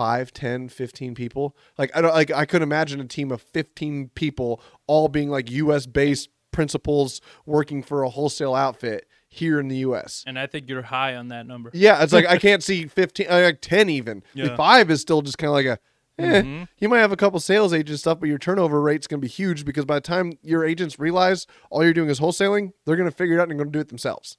5 0.00 0.32
10 0.32 0.68
15 0.70 1.14
people 1.14 1.54
like 1.76 1.90
i 1.94 2.00
don't 2.00 2.14
like 2.14 2.30
i 2.30 2.46
could 2.46 2.62
imagine 2.62 3.00
a 3.00 3.04
team 3.04 3.30
of 3.30 3.42
15 3.42 4.08
people 4.14 4.62
all 4.86 5.08
being 5.08 5.28
like 5.28 5.50
us 5.50 5.84
based 5.84 6.30
principals 6.52 7.20
working 7.44 7.82
for 7.82 8.02
a 8.02 8.08
wholesale 8.08 8.54
outfit 8.54 9.06
here 9.28 9.60
in 9.60 9.68
the 9.68 9.76
us 9.80 10.24
and 10.26 10.38
I 10.38 10.46
think 10.46 10.70
you're 10.70 10.80
high 10.82 11.14
on 11.16 11.28
that 11.28 11.46
number. 11.46 11.70
yeah 11.74 12.02
it's 12.02 12.14
like 12.14 12.24
i 12.26 12.38
can't 12.46 12.62
see 12.62 12.86
15 12.86 13.26
uh, 13.28 13.40
like 13.42 13.60
10 13.60 13.90
even 13.90 14.22
Yeah. 14.32 14.56
five 14.56 14.90
is 14.90 15.02
still 15.02 15.20
just 15.20 15.36
kind 15.36 15.48
of 15.50 15.54
like 15.54 15.66
a 15.66 15.78
eh. 16.18 16.40
Mhm. 16.42 16.68
you 16.78 16.88
might 16.88 17.00
have 17.00 17.12
a 17.12 17.16
couple 17.16 17.38
sales 17.38 17.74
agents 17.74 18.00
stuff 18.00 18.20
but 18.20 18.28
your 18.30 18.38
turnover 18.38 18.80
rate's 18.80 19.06
going 19.06 19.20
to 19.20 19.24
be 19.26 19.28
huge 19.30 19.66
because 19.66 19.84
by 19.84 19.96
the 19.96 20.00
time 20.00 20.32
your 20.42 20.64
agents 20.64 20.98
realize 20.98 21.46
all 21.68 21.84
you're 21.84 21.92
doing 21.92 22.08
is 22.08 22.20
wholesaling 22.20 22.72
they're 22.86 22.96
going 22.96 23.08
to 23.10 23.14
figure 23.14 23.36
it 23.36 23.40
out 23.40 23.50
and 23.50 23.58
going 23.58 23.70
to 23.70 23.76
do 23.78 23.80
it 23.80 23.88
themselves 23.88 24.38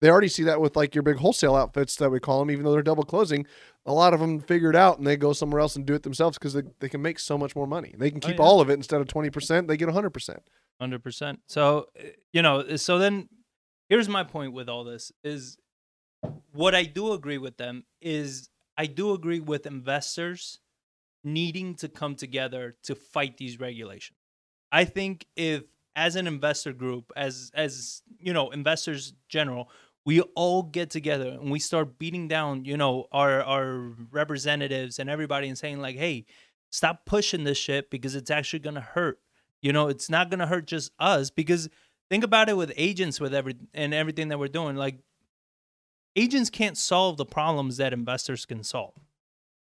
they 0.00 0.10
already 0.10 0.28
see 0.28 0.44
that 0.44 0.60
with 0.60 0.76
like 0.76 0.94
your 0.94 1.02
big 1.02 1.16
wholesale 1.16 1.54
outfits 1.56 1.96
that 1.96 2.10
we 2.10 2.20
call 2.20 2.38
them 2.40 2.50
even 2.50 2.64
though 2.64 2.72
they're 2.72 2.82
double 2.82 3.02
closing 3.04 3.46
a 3.86 3.92
lot 3.92 4.12
of 4.14 4.20
them 4.20 4.38
figure 4.40 4.70
it 4.70 4.76
out 4.76 4.98
and 4.98 5.06
they 5.06 5.16
go 5.16 5.32
somewhere 5.32 5.60
else 5.60 5.76
and 5.76 5.86
do 5.86 5.94
it 5.94 6.02
themselves 6.02 6.36
because 6.38 6.52
they, 6.52 6.62
they 6.80 6.88
can 6.88 7.00
make 7.02 7.18
so 7.18 7.36
much 7.38 7.56
more 7.56 7.66
money 7.66 7.94
they 7.98 8.10
can 8.10 8.20
Oh, 8.22 8.28
keep 8.28 8.38
yeah. 8.38 8.44
all 8.44 8.60
of 8.60 8.70
it 8.70 8.74
instead 8.74 9.00
of 9.00 9.06
20% 9.08 9.66
they 9.66 9.76
get 9.76 9.88
100% 9.88 10.38
Hundred 10.80 11.02
percent. 11.02 11.40
So 11.48 11.86
uh, 11.98 12.02
you 12.32 12.40
know, 12.40 12.76
so 12.76 12.98
then 13.00 13.28
here's 13.88 14.08
my 14.08 14.22
point 14.22 14.52
with 14.52 14.68
all 14.68 14.84
this 14.84 15.10
is 15.24 15.56
what 16.52 16.72
I 16.74 16.84
do 16.84 17.12
agree 17.12 17.38
with 17.38 17.56
them 17.56 17.84
is 18.00 18.48
I 18.76 18.86
do 18.86 19.12
agree 19.12 19.40
with 19.40 19.66
investors 19.66 20.60
needing 21.24 21.74
to 21.76 21.88
come 21.88 22.14
together 22.14 22.76
to 22.84 22.94
fight 22.94 23.38
these 23.38 23.58
regulations. 23.58 24.18
I 24.70 24.84
think 24.84 25.26
if 25.34 25.64
as 25.96 26.14
an 26.14 26.28
investor 26.28 26.72
group, 26.72 27.10
as 27.16 27.50
as 27.54 28.02
you 28.20 28.32
know, 28.32 28.50
investors 28.50 29.14
general, 29.28 29.70
we 30.04 30.20
all 30.20 30.62
get 30.62 30.90
together 30.90 31.28
and 31.28 31.50
we 31.50 31.58
start 31.58 31.98
beating 31.98 32.28
down, 32.28 32.64
you 32.64 32.76
know, 32.76 33.06
our 33.12 33.42
our 33.42 33.92
representatives 34.10 34.98
and 34.98 35.10
everybody 35.10 35.48
and 35.48 35.58
saying 35.58 35.80
like, 35.80 35.96
hey, 35.96 36.24
stop 36.70 37.04
pushing 37.06 37.44
this 37.44 37.58
shit 37.58 37.90
because 37.90 38.14
it's 38.14 38.30
actually 38.30 38.60
gonna 38.60 38.80
hurt. 38.80 39.20
You 39.60 39.72
know, 39.72 39.88
it's 39.88 40.08
not 40.08 40.30
gonna 40.30 40.46
hurt 40.46 40.66
just 40.66 40.92
us 40.98 41.30
because 41.30 41.68
think 42.10 42.24
about 42.24 42.48
it 42.48 42.56
with 42.56 42.72
agents 42.76 43.20
with 43.20 43.34
every 43.34 43.54
and 43.74 43.92
everything 43.92 44.28
that 44.28 44.38
we're 44.38 44.48
doing. 44.48 44.76
Like 44.76 44.98
agents 46.16 46.50
can't 46.50 46.76
solve 46.76 47.16
the 47.16 47.26
problems 47.26 47.76
that 47.76 47.92
investors 47.92 48.46
can 48.46 48.62
solve. 48.64 48.94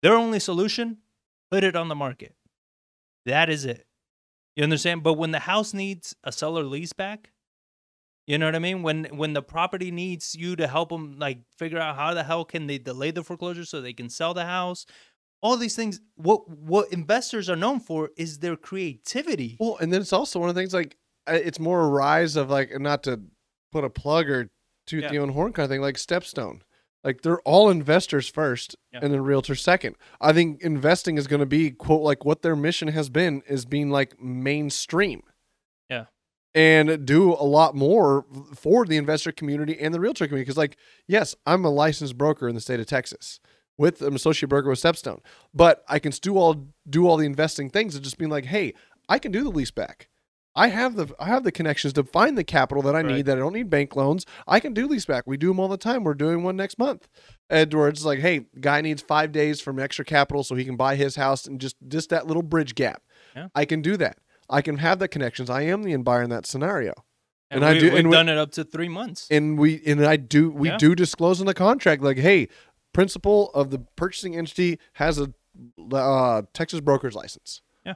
Their 0.02 0.16
only 0.16 0.40
solution, 0.40 0.98
put 1.52 1.64
it 1.64 1.76
on 1.76 1.88
the 1.88 1.96
market. 1.96 2.36
That 3.26 3.50
is 3.50 3.66
it. 3.66 3.86
You 4.56 4.64
understand? 4.64 5.04
But 5.04 5.14
when 5.14 5.32
the 5.32 5.40
house 5.40 5.74
needs 5.74 6.16
a 6.24 6.32
seller 6.32 6.64
lease 6.64 6.94
back, 6.94 7.32
you 8.28 8.38
know 8.38 8.46
what 8.46 8.56
I 8.56 8.60
mean? 8.60 8.84
When 8.84 9.06
when 9.06 9.34
the 9.34 9.42
property 9.42 9.92
needs 9.92 10.36
you 10.36 10.56
to 10.56 10.68
help 10.68 10.90
them 10.90 11.18
like 11.18 11.40
figure 11.58 11.80
out 11.80 11.96
how 11.96 12.14
the 12.14 12.24
hell 12.24 12.46
can 12.46 12.68
they 12.68 12.78
delay 12.78 13.12
the 13.12 13.24
foreclosure 13.24 13.66
so 13.66 13.82
they 13.82 13.94
can 13.94 14.10
sell 14.10 14.34
the 14.34 14.46
house, 14.46 14.86
all 15.42 15.58
these 15.58 15.76
things. 15.76 16.00
What 16.16 16.48
what 16.50 16.92
investors 16.94 17.50
are 17.50 17.56
known 17.56 17.80
for 17.80 18.12
is 18.18 18.40
their 18.40 18.56
creativity. 18.56 19.58
Well, 19.60 19.78
and 19.82 19.92
then 19.92 20.02
it's 20.02 20.14
also 20.14 20.40
one 20.40 20.50
of 20.50 20.56
the 20.56 20.62
things 20.62 20.74
like 20.74 20.98
it's 21.28 21.60
more 21.60 21.82
a 21.82 21.88
rise 21.88 22.36
of 22.36 22.50
like 22.50 22.72
not 22.80 23.04
to 23.04 23.22
put 23.72 23.84
a 23.84 23.90
plug 23.90 24.30
or 24.30 24.50
toot 24.88 25.04
Yeah. 25.04 25.10
the 25.10 25.20
own 25.20 25.30
horn 25.30 25.54
kind 25.54 25.66
of 25.66 25.70
thing, 25.70 25.82
like 25.82 25.96
Stepstone. 25.96 26.62
Like 27.04 27.22
they're 27.22 27.42
all 27.42 27.70
investors 27.72 28.28
first, 28.28 28.76
Yeah. 28.94 29.00
and 29.02 29.12
then 29.12 29.22
realtors 29.22 29.60
second. 29.60 29.96
I 30.20 30.34
think 30.34 30.62
investing 30.62 31.18
is 31.18 31.26
going 31.26 31.40
to 31.40 31.48
be 31.48 31.72
quote 31.72 32.04
like 32.04 32.24
what 32.26 32.44
their 32.44 32.56
mission 32.56 32.90
has 32.90 33.10
been 33.10 33.42
is 33.48 33.66
being 33.66 33.90
like 33.90 34.20
mainstream. 34.22 35.24
And 36.54 37.06
do 37.06 37.32
a 37.34 37.46
lot 37.46 37.76
more 37.76 38.26
for 38.54 38.86
the 38.86 38.98
investor 38.98 39.32
community 39.32 39.78
and 39.80 39.94
the 39.94 40.00
realtor 40.02 40.28
community. 40.28 40.44
Because, 40.44 40.58
like, 40.58 40.76
yes, 41.08 41.34
I'm 41.46 41.64
a 41.64 41.70
licensed 41.70 42.18
broker 42.18 42.50
in 42.50 42.56
the 42.56 42.62
state 42.62 42.80
of 42.82 42.88
Texas 42.88 43.40
with 43.78 44.02
an 44.02 44.14
associate 44.16 44.50
broker 44.50 44.68
with 44.70 44.80
Stepstone, 44.80 45.20
but 45.54 45.84
I 45.88 45.98
can 45.98 46.12
do 46.12 46.38
all 46.38 46.68
do 46.90 47.08
all 47.08 47.16
the 47.18 47.26
investing 47.26 47.70
things 47.70 47.96
and 47.96 48.04
just 48.04 48.18
being 48.18 48.30
like, 48.30 48.46
hey, 48.46 48.74
I 49.08 49.18
can 49.18 49.32
do 49.32 49.44
the 49.44 49.50
lease 49.50 49.72
back. 49.72 50.10
I 50.54 50.68
have 50.68 50.98
the 50.98 51.08
I 51.18 51.28
have 51.28 51.46
the 51.46 51.52
connections 51.54 51.94
to 51.94 52.04
find 52.04 52.38
the 52.38 52.44
capital 52.44 52.84
that 52.84 52.96
I 52.96 53.02
Right. 53.02 53.16
need. 53.16 53.26
That 53.28 53.38
I 53.38 53.40
don't 53.40 53.54
need 53.54 53.70
bank 53.70 53.96
loans. 53.96 54.26
I 54.46 54.60
can 54.60 54.74
do 54.74 54.86
lease 54.88 55.06
back. 55.06 55.24
We 55.26 55.38
do 55.38 55.48
them 55.48 55.60
all 55.62 55.70
the 55.70 55.78
time. 55.78 56.04
We're 56.04 56.14
doing 56.14 56.44
one 56.44 56.58
next 56.58 56.78
month. 56.78 57.08
Edwards 57.50 58.06
like, 58.06 58.20
hey, 58.20 58.42
guy 58.60 58.82
needs 58.82 59.02
five 59.02 59.32
days 59.32 59.62
from 59.62 59.80
extra 59.80 60.04
capital 60.04 60.44
so 60.44 60.56
he 60.56 60.66
can 60.66 60.76
buy 60.76 60.98
his 60.98 61.16
house 61.16 61.48
and 61.48 61.62
just 61.62 61.78
just 61.88 62.10
that 62.10 62.28
little 62.28 62.44
bridge 62.44 62.76
gap. 62.76 63.02
Yeah. 63.36 63.48
I 63.56 63.64
can 63.64 63.82
do 63.82 63.96
that. 63.98 64.18
I 64.52 64.62
can 64.62 64.78
have 64.78 65.00
the 65.00 65.08
connections. 65.08 65.50
I 65.50 65.62
am 65.64 65.84
the 65.84 65.96
buyer 65.98 66.22
in 66.24 66.30
that 66.30 66.46
scenario. 66.46 66.94
And, 67.50 67.64
And 67.64 67.66
I 67.66 67.80
do- 67.80 67.86
We've 67.90 68.00
and 68.00 68.10
we- 68.10 68.16
done 68.16 68.30
it 68.30 68.38
up 68.38 68.52
to 68.54 68.64
three 68.64 68.88
months. 68.90 69.28
And 69.32 69.58
we 69.58 69.82
and 69.86 70.06
I 70.06 70.16
do 70.18 70.50
we 70.52 70.70
Yeah. 70.70 70.78
do 70.78 70.94
disclose 70.96 71.40
in 71.42 71.48
the 71.48 71.54
contract 71.54 72.02
like, 72.04 72.18
hey, 72.18 72.48
principal 72.94 73.50
of 73.54 73.72
the 73.72 73.80
purchasing 73.96 74.36
entity 74.38 74.80
has 74.94 75.18
a 75.20 75.34
uh, 75.94 76.44
Texas 76.54 76.80
broker's 76.82 77.16
license. 77.16 77.62
Yeah. 77.86 77.96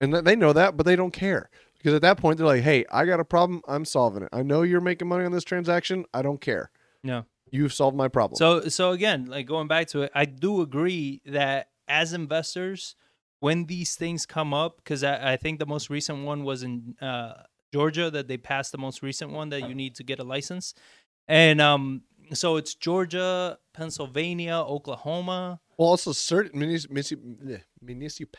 and 0.00 0.12
th- 0.12 0.24
they 0.24 0.36
know 0.36 0.52
that, 0.52 0.76
but 0.76 0.86
they 0.86 0.96
don't 0.96 1.10
care 1.12 1.50
because 1.76 1.92
at 1.94 2.02
that 2.02 2.16
point 2.18 2.38
they're 2.38 2.46
like, 2.46 2.62
hey, 2.62 2.84
I 2.90 3.04
got 3.04 3.20
a 3.20 3.24
problem. 3.24 3.62
I'm 3.68 3.84
solving 3.84 4.22
it. 4.22 4.28
I 4.32 4.42
know 4.42 4.62
you're 4.62 4.80
making 4.80 5.08
money 5.08 5.24
on 5.24 5.32
this 5.32 5.44
transaction. 5.44 6.04
I 6.14 6.22
don't 6.22 6.40
care. 6.40 6.70
No. 7.02 7.24
You've 7.50 7.72
solved 7.72 7.96
my 7.96 8.08
problem. 8.08 8.36
So 8.36 8.68
so 8.68 8.92
again, 8.92 9.26
like 9.26 9.46
going 9.46 9.68
back 9.68 9.88
to 9.88 10.02
it, 10.02 10.12
I 10.14 10.24
do 10.24 10.60
agree 10.60 11.20
that 11.26 11.68
as 11.88 12.12
investors, 12.12 12.94
when 13.40 13.66
these 13.66 13.94
things 13.96 14.26
come 14.26 14.52
up, 14.52 14.76
because 14.78 15.04
I, 15.04 15.32
I 15.32 15.36
think 15.36 15.58
the 15.58 15.66
most 15.66 15.90
recent 15.90 16.24
one 16.24 16.44
was 16.44 16.62
in 16.62 16.96
uh, 17.00 17.34
Georgia 17.72 18.10
that 18.10 18.28
they 18.28 18.36
passed 18.36 18.72
the 18.72 18.78
most 18.78 19.02
recent 19.02 19.32
one 19.32 19.48
that 19.50 19.68
you 19.68 19.74
need 19.74 19.94
to 19.96 20.04
get 20.04 20.18
a 20.18 20.24
license, 20.24 20.74
and 21.26 21.60
um, 21.60 22.02
so 22.32 22.56
it's 22.56 22.74
Georgia, 22.74 23.58
Pennsylvania, 23.72 24.54
Oklahoma. 24.56 25.60
Well, 25.76 25.88
also 25.90 26.12
certain 26.12 26.60
municip- 26.60 26.88
municip- 26.90 27.62
municip- 27.84 28.34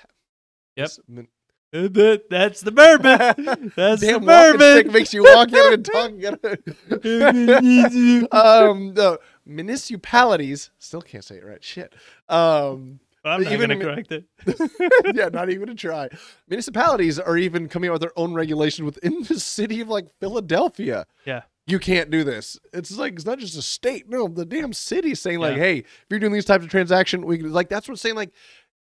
Yep. 0.76 0.90
min- 1.08 1.28
That's 1.72 2.62
the 2.62 2.72
bourbon. 2.72 3.72
That's 3.76 4.02
Damn 4.02 4.26
the 4.26 4.26
bourbon. 4.26 4.92
makes 4.92 5.14
you 5.14 5.24
walk 5.24 5.54
out 5.54 5.74
and 5.74 5.86
talk. 5.86 6.12
um, 8.32 8.94
no 8.96 9.18
municipalities 9.46 10.72
still 10.80 11.02
can't 11.02 11.24
say 11.24 11.36
it 11.36 11.46
right. 11.46 11.64
Shit. 11.64 11.94
Um, 12.28 13.00
I'm 13.26 13.44
not 13.44 13.52
even 13.52 13.70
gonna 13.80 13.84
correct 13.84 14.12
it. 14.12 14.26
yeah, 15.16 15.30
not 15.30 15.50
even 15.50 15.70
a 15.70 15.76
try. 15.76 16.10
Municipalities 16.48 17.20
are 17.20 17.38
even 17.38 17.68
coming 17.68 17.90
out 17.90 17.94
with 17.94 18.02
their 18.02 18.18
own 18.18 18.34
regulation 18.34 18.86
within 18.86 19.24
the 19.24 19.40
city 19.40 19.82
of 19.82 19.90
like 19.90 20.08
Philadelphia. 20.20 21.06
Yeah. 21.26 21.44
You 21.68 21.78
can't 21.80 22.10
do 22.10 22.24
this. 22.24 22.58
It's 22.74 22.98
like 22.98 23.14
it's 23.14 23.26
not 23.26 23.38
just 23.40 23.58
a 23.58 23.62
state. 23.62 24.10
No, 24.10 24.28
the 24.28 24.46
damn 24.46 24.74
city 24.74 25.14
saying 25.16 25.40
like, 25.40 25.56
Yeah. 25.58 25.64
hey, 25.64 25.78
if 25.80 26.06
you're 26.10 26.20
doing 26.20 26.34
these 26.34 26.46
types 26.46 26.64
of 26.64 26.72
transaction, 26.72 27.26
we 27.26 27.38
can 27.38 27.52
like 27.54 27.70
that's 27.70 27.88
what 27.88 27.94
it's 27.94 28.02
saying. 28.02 28.16
Like, 28.16 28.32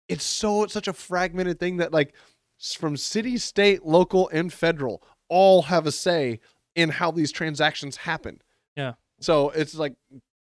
it's 0.09 0.25
so 0.25 0.63
it's 0.65 0.73
such 0.73 0.89
a 0.89 0.93
fragmented 0.95 1.59
thing 1.61 1.77
that 1.79 1.93
like 1.93 2.15
s- 2.61 2.75
from 2.75 2.97
city, 2.97 3.37
state, 3.37 3.85
local, 3.85 4.29
and 4.31 4.51
federal 4.53 5.03
all 5.29 5.63
have 5.63 5.87
a 5.87 5.93
say 5.93 6.41
in 6.77 6.89
how 6.89 7.11
these 7.11 7.31
transactions 7.31 7.97
happen. 7.97 8.41
Yeah. 8.77 8.95
So 9.21 9.51
it's 9.51 9.75
like 9.75 9.95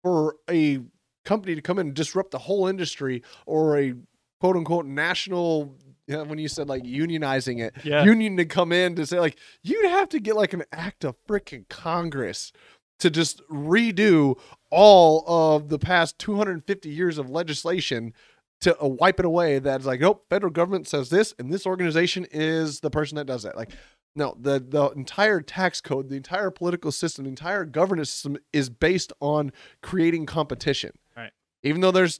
for 0.01 0.35
a 0.49 0.79
company 1.25 1.55
to 1.55 1.61
come 1.61 1.79
in 1.79 1.87
and 1.87 1.95
disrupt 1.95 2.31
the 2.31 2.39
whole 2.39 2.67
industry 2.67 3.23
or 3.45 3.77
a 3.77 3.93
quote 4.39 4.55
unquote 4.55 4.85
national 4.85 5.75
you 6.07 6.15
know, 6.17 6.23
when 6.25 6.37
you 6.37 6.49
said 6.49 6.67
like 6.67 6.83
unionizing 6.83 7.61
it 7.61 7.73
Yeah. 7.83 8.03
union 8.03 8.35
to 8.37 8.45
come 8.45 8.71
in 8.73 8.95
to 8.95 9.05
say 9.05 9.19
like 9.19 9.37
you'd 9.61 9.89
have 9.89 10.09
to 10.09 10.19
get 10.19 10.35
like 10.35 10.53
an 10.53 10.63
act 10.73 11.05
of 11.05 11.15
freaking 11.27 11.67
congress 11.69 12.51
to 12.99 13.09
just 13.09 13.41
redo 13.49 14.37
all 14.69 15.23
of 15.27 15.69
the 15.69 15.79
past 15.79 16.19
250 16.19 16.89
years 16.89 17.17
of 17.17 17.29
legislation 17.29 18.13
to 18.61 18.77
uh, 18.81 18.87
wipe 18.87 19.19
it 19.19 19.25
away 19.25 19.59
that's 19.59 19.85
like 19.85 20.01
nope 20.01 20.25
federal 20.29 20.51
government 20.51 20.87
says 20.87 21.09
this 21.09 21.33
and 21.39 21.51
this 21.53 21.65
organization 21.65 22.25
is 22.31 22.81
the 22.81 22.89
person 22.89 23.15
that 23.15 23.25
does 23.25 23.43
that 23.43 23.55
like 23.55 23.71
no 24.15 24.35
the 24.39 24.59
the 24.59 24.89
entire 24.91 25.39
tax 25.41 25.79
code 25.81 26.09
the 26.09 26.15
entire 26.15 26.51
political 26.51 26.91
system 26.91 27.23
the 27.23 27.29
entire 27.29 27.63
governance 27.65 28.09
system 28.09 28.37
is 28.51 28.69
based 28.69 29.11
on 29.21 29.51
creating 29.81 30.25
competition. 30.25 30.91
Even 31.63 31.81
though 31.81 31.91
there's 31.91 32.19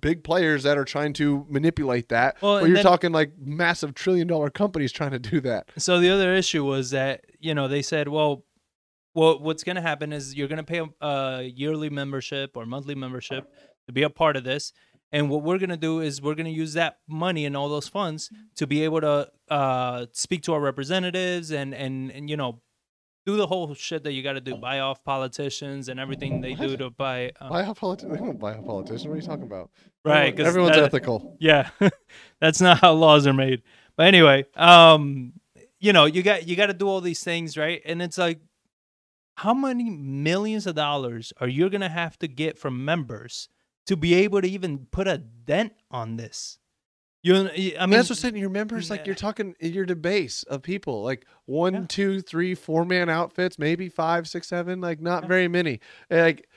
big 0.00 0.24
players 0.24 0.62
that 0.62 0.78
are 0.78 0.86
trying 0.86 1.12
to 1.12 1.44
manipulate 1.50 2.08
that 2.08 2.40
Well, 2.40 2.66
you're 2.66 2.76
then- 2.76 2.82
talking 2.84 3.12
like 3.12 3.32
massive 3.38 3.94
trillion 3.94 4.26
dollar 4.26 4.48
companies 4.50 4.90
trying 4.90 5.10
to 5.10 5.18
do 5.18 5.40
that. 5.42 5.68
So 5.76 6.00
the 6.00 6.08
other 6.10 6.34
issue 6.34 6.64
was 6.64 6.90
that 6.90 7.24
you 7.38 7.54
know 7.54 7.68
they 7.68 7.82
said, 7.82 8.08
well, 8.08 8.44
well, 9.14 9.38
what's 9.40 9.62
going 9.64 9.76
to 9.76 9.82
happen 9.82 10.12
is 10.12 10.34
you're 10.34 10.48
going 10.48 10.64
to 10.64 10.64
pay 10.64 10.78
a, 10.78 11.06
a 11.06 11.42
yearly 11.42 11.90
membership 11.90 12.52
or 12.56 12.64
monthly 12.64 12.94
membership 12.94 13.44
to 13.86 13.92
be 13.92 14.02
a 14.02 14.10
part 14.10 14.36
of 14.36 14.44
this, 14.44 14.72
and 15.12 15.28
what 15.28 15.42
we're 15.42 15.58
going 15.58 15.70
to 15.70 15.76
do 15.76 16.00
is 16.00 16.22
we're 16.22 16.34
going 16.36 16.46
to 16.46 16.52
use 16.52 16.72
that 16.74 16.98
money 17.08 17.44
and 17.44 17.56
all 17.56 17.68
those 17.68 17.88
funds 17.88 18.30
to 18.56 18.66
be 18.66 18.82
able 18.84 19.00
to 19.02 19.28
uh, 19.50 20.06
speak 20.12 20.42
to 20.44 20.54
our 20.54 20.60
representatives 20.60 21.50
and 21.50 21.74
and 21.74 22.10
and 22.12 22.30
you 22.30 22.36
know 22.36 22.62
do 23.26 23.36
the 23.36 23.46
whole 23.46 23.74
shit 23.74 24.02
that 24.04 24.12
you 24.12 24.22
got 24.22 24.32
to 24.34 24.40
do, 24.40 24.56
buy 24.56 24.80
off 24.80 25.04
politicians 25.04 25.88
and 25.88 26.00
everything 26.00 26.40
they 26.40 26.54
do 26.54 26.76
to 26.76 26.90
buy. 26.90 27.30
Uh, 27.40 27.48
buy 27.50 27.62
a 27.62 27.74
politician 27.74 28.12
they 28.12 28.18
don't 28.18 28.38
buy 28.38 28.52
a 28.54 28.62
politician 28.62 29.10
what 29.10 29.16
are 29.16 29.20
you 29.20 29.26
talking 29.26 29.44
about 29.44 29.70
right? 30.04 30.34
'cause 30.36 30.46
everyone's 30.46 30.76
that- 30.76 30.84
ethical 30.86 31.36
Yeah, 31.38 31.68
that's 32.40 32.60
not 32.60 32.78
how 32.80 32.92
laws 32.94 33.26
are 33.26 33.32
made. 33.34 33.62
But 33.96 34.06
anyway, 34.06 34.46
um, 34.56 35.34
you 35.78 35.92
know, 35.92 36.06
you 36.06 36.22
got 36.22 36.46
you 36.48 36.56
got 36.56 36.66
to 36.66 36.74
do 36.74 36.88
all 36.88 37.00
these 37.02 37.22
things, 37.22 37.56
right? 37.58 37.82
And 37.84 38.00
it's 38.00 38.16
like, 38.18 38.40
how 39.36 39.52
many 39.54 39.90
millions 39.90 40.66
of 40.66 40.74
dollars 40.74 41.32
are 41.40 41.48
you 41.48 41.68
gonna 41.70 41.88
have 41.88 42.18
to 42.20 42.28
get 42.28 42.58
from 42.58 42.84
members 42.84 43.48
to 43.86 43.96
be 43.96 44.14
able 44.14 44.40
to 44.40 44.48
even 44.48 44.86
put 44.90 45.06
a 45.08 45.18
dent 45.18 45.72
on 45.90 46.16
this? 46.16 46.58
You, 47.22 47.34
I 47.78 47.84
mean, 47.86 47.90
that's 47.90 48.08
what's 48.08 48.20
saying. 48.22 48.36
Your 48.36 48.48
members, 48.48 48.88
like 48.88 49.04
you're 49.04 49.14
talking, 49.14 49.54
you're 49.60 49.84
the 49.84 49.94
base 49.96 50.42
of 50.44 50.62
people, 50.62 51.02
like 51.02 51.26
one, 51.44 51.74
Yeah. 51.74 51.84
two, 51.88 52.20
three, 52.22 52.54
four 52.54 52.84
man 52.86 53.10
outfits, 53.10 53.58
maybe 53.58 53.88
five, 53.90 54.26
six, 54.26 54.48
seven, 54.48 54.80
like 54.80 55.00
not 55.02 55.24
Yeah. 55.24 55.28
very 55.28 55.48
many. 55.48 55.80
Like 56.10 56.48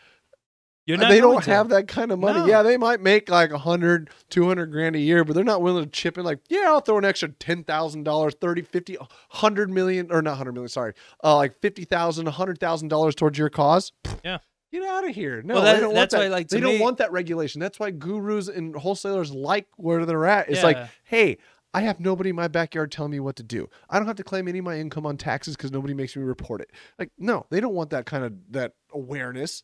you're 0.85 0.97
not 0.97 1.09
they 1.09 1.19
don't 1.21 1.43
to. 1.43 1.49
have 1.49 1.69
that 1.69 1.87
kind 1.89 2.11
of 2.11 2.19
money. 2.19 2.39
No. 2.39 2.45
Yeah, 2.45 2.61
they 2.61 2.77
might 2.77 3.01
make 3.01 3.29
like 3.29 3.51
a 3.51 3.57
hundred, 3.57 4.09
two 4.29 4.47
hundred 4.47 4.71
grand 4.71 4.95
a 4.95 4.99
year, 4.99 5.23
but 5.25 5.33
they're 5.33 5.43
not 5.43 5.61
willing 5.61 5.83
to 5.83 5.89
chip 5.89 6.17
in. 6.17 6.23
Like, 6.23 6.39
yeah, 6.49 6.63
I'll 6.67 6.79
throw 6.81 6.97
an 6.97 7.05
extra 7.05 7.29
ten 7.29 7.63
thousand 7.65 8.03
dollars, 8.03 8.33
thirty, 8.39 8.61
fifty, 8.61 8.95
a 8.95 9.05
hundred 9.29 9.69
million, 9.69 10.11
or 10.11 10.21
not 10.21 10.37
hundred 10.37 10.53
million. 10.53 10.69
Sorry, 10.69 10.93
uh, 11.23 11.35
like 11.35 11.59
fifty 11.61 11.83
thousand, 11.85 12.27
a 12.27 12.31
hundred 12.31 12.59
thousand 12.59 12.87
dollars 12.87 13.15
towards 13.15 13.37
your 13.37 13.49
cause. 13.49 13.91
Yeah. 14.23 14.37
Get 14.73 14.83
out 14.83 15.07
of 15.07 15.13
here! 15.13 15.43
No, 15.43 15.53
Well, 15.53 15.63
they 15.71 15.79
don't 15.79 15.93
want 15.93 16.09
that. 16.09 16.17
why, 16.17 16.27
like, 16.29 16.47
they 16.47 16.59
don't 16.59 16.79
want 16.79 16.97
that 16.97 17.11
regulation. 17.11 17.61
That's 17.61 17.79
why 17.79 17.91
gurus 17.91 18.47
and 18.47 18.75
wholesalers 18.75 19.31
like 19.31 19.67
where 19.77 20.03
they're 20.03 20.25
at. 20.25 20.49
It's 20.49 20.63
like, 20.63 20.77
hey, 21.03 21.37
I 21.75 21.81
have 21.81 21.99
nobody 21.99 22.31
in 22.31 22.35
my 22.35 22.47
backyard 22.47 22.91
telling 22.91 23.11
me 23.11 23.19
what 23.19 23.35
to 23.35 23.43
do. 23.43 23.69
I 23.87 23.99
don't 23.99 24.07
have 24.07 24.15
to 24.15 24.23
claim 24.23 24.47
any 24.47 24.57
of 24.57 24.65
my 24.65 24.77
income 24.79 25.05
on 25.05 25.15
taxes 25.15 25.55
because 25.55 25.71
nobody 25.71 25.93
makes 25.93 26.15
me 26.15 26.23
report 26.23 26.61
it. 26.61 26.71
Like, 26.97 27.11
no, 27.19 27.45
they 27.51 27.59
don't 27.59 27.75
want 27.75 27.91
that 27.91 28.07
kind 28.07 28.23
of 28.23 28.33
that 28.49 28.73
awareness. 28.91 29.61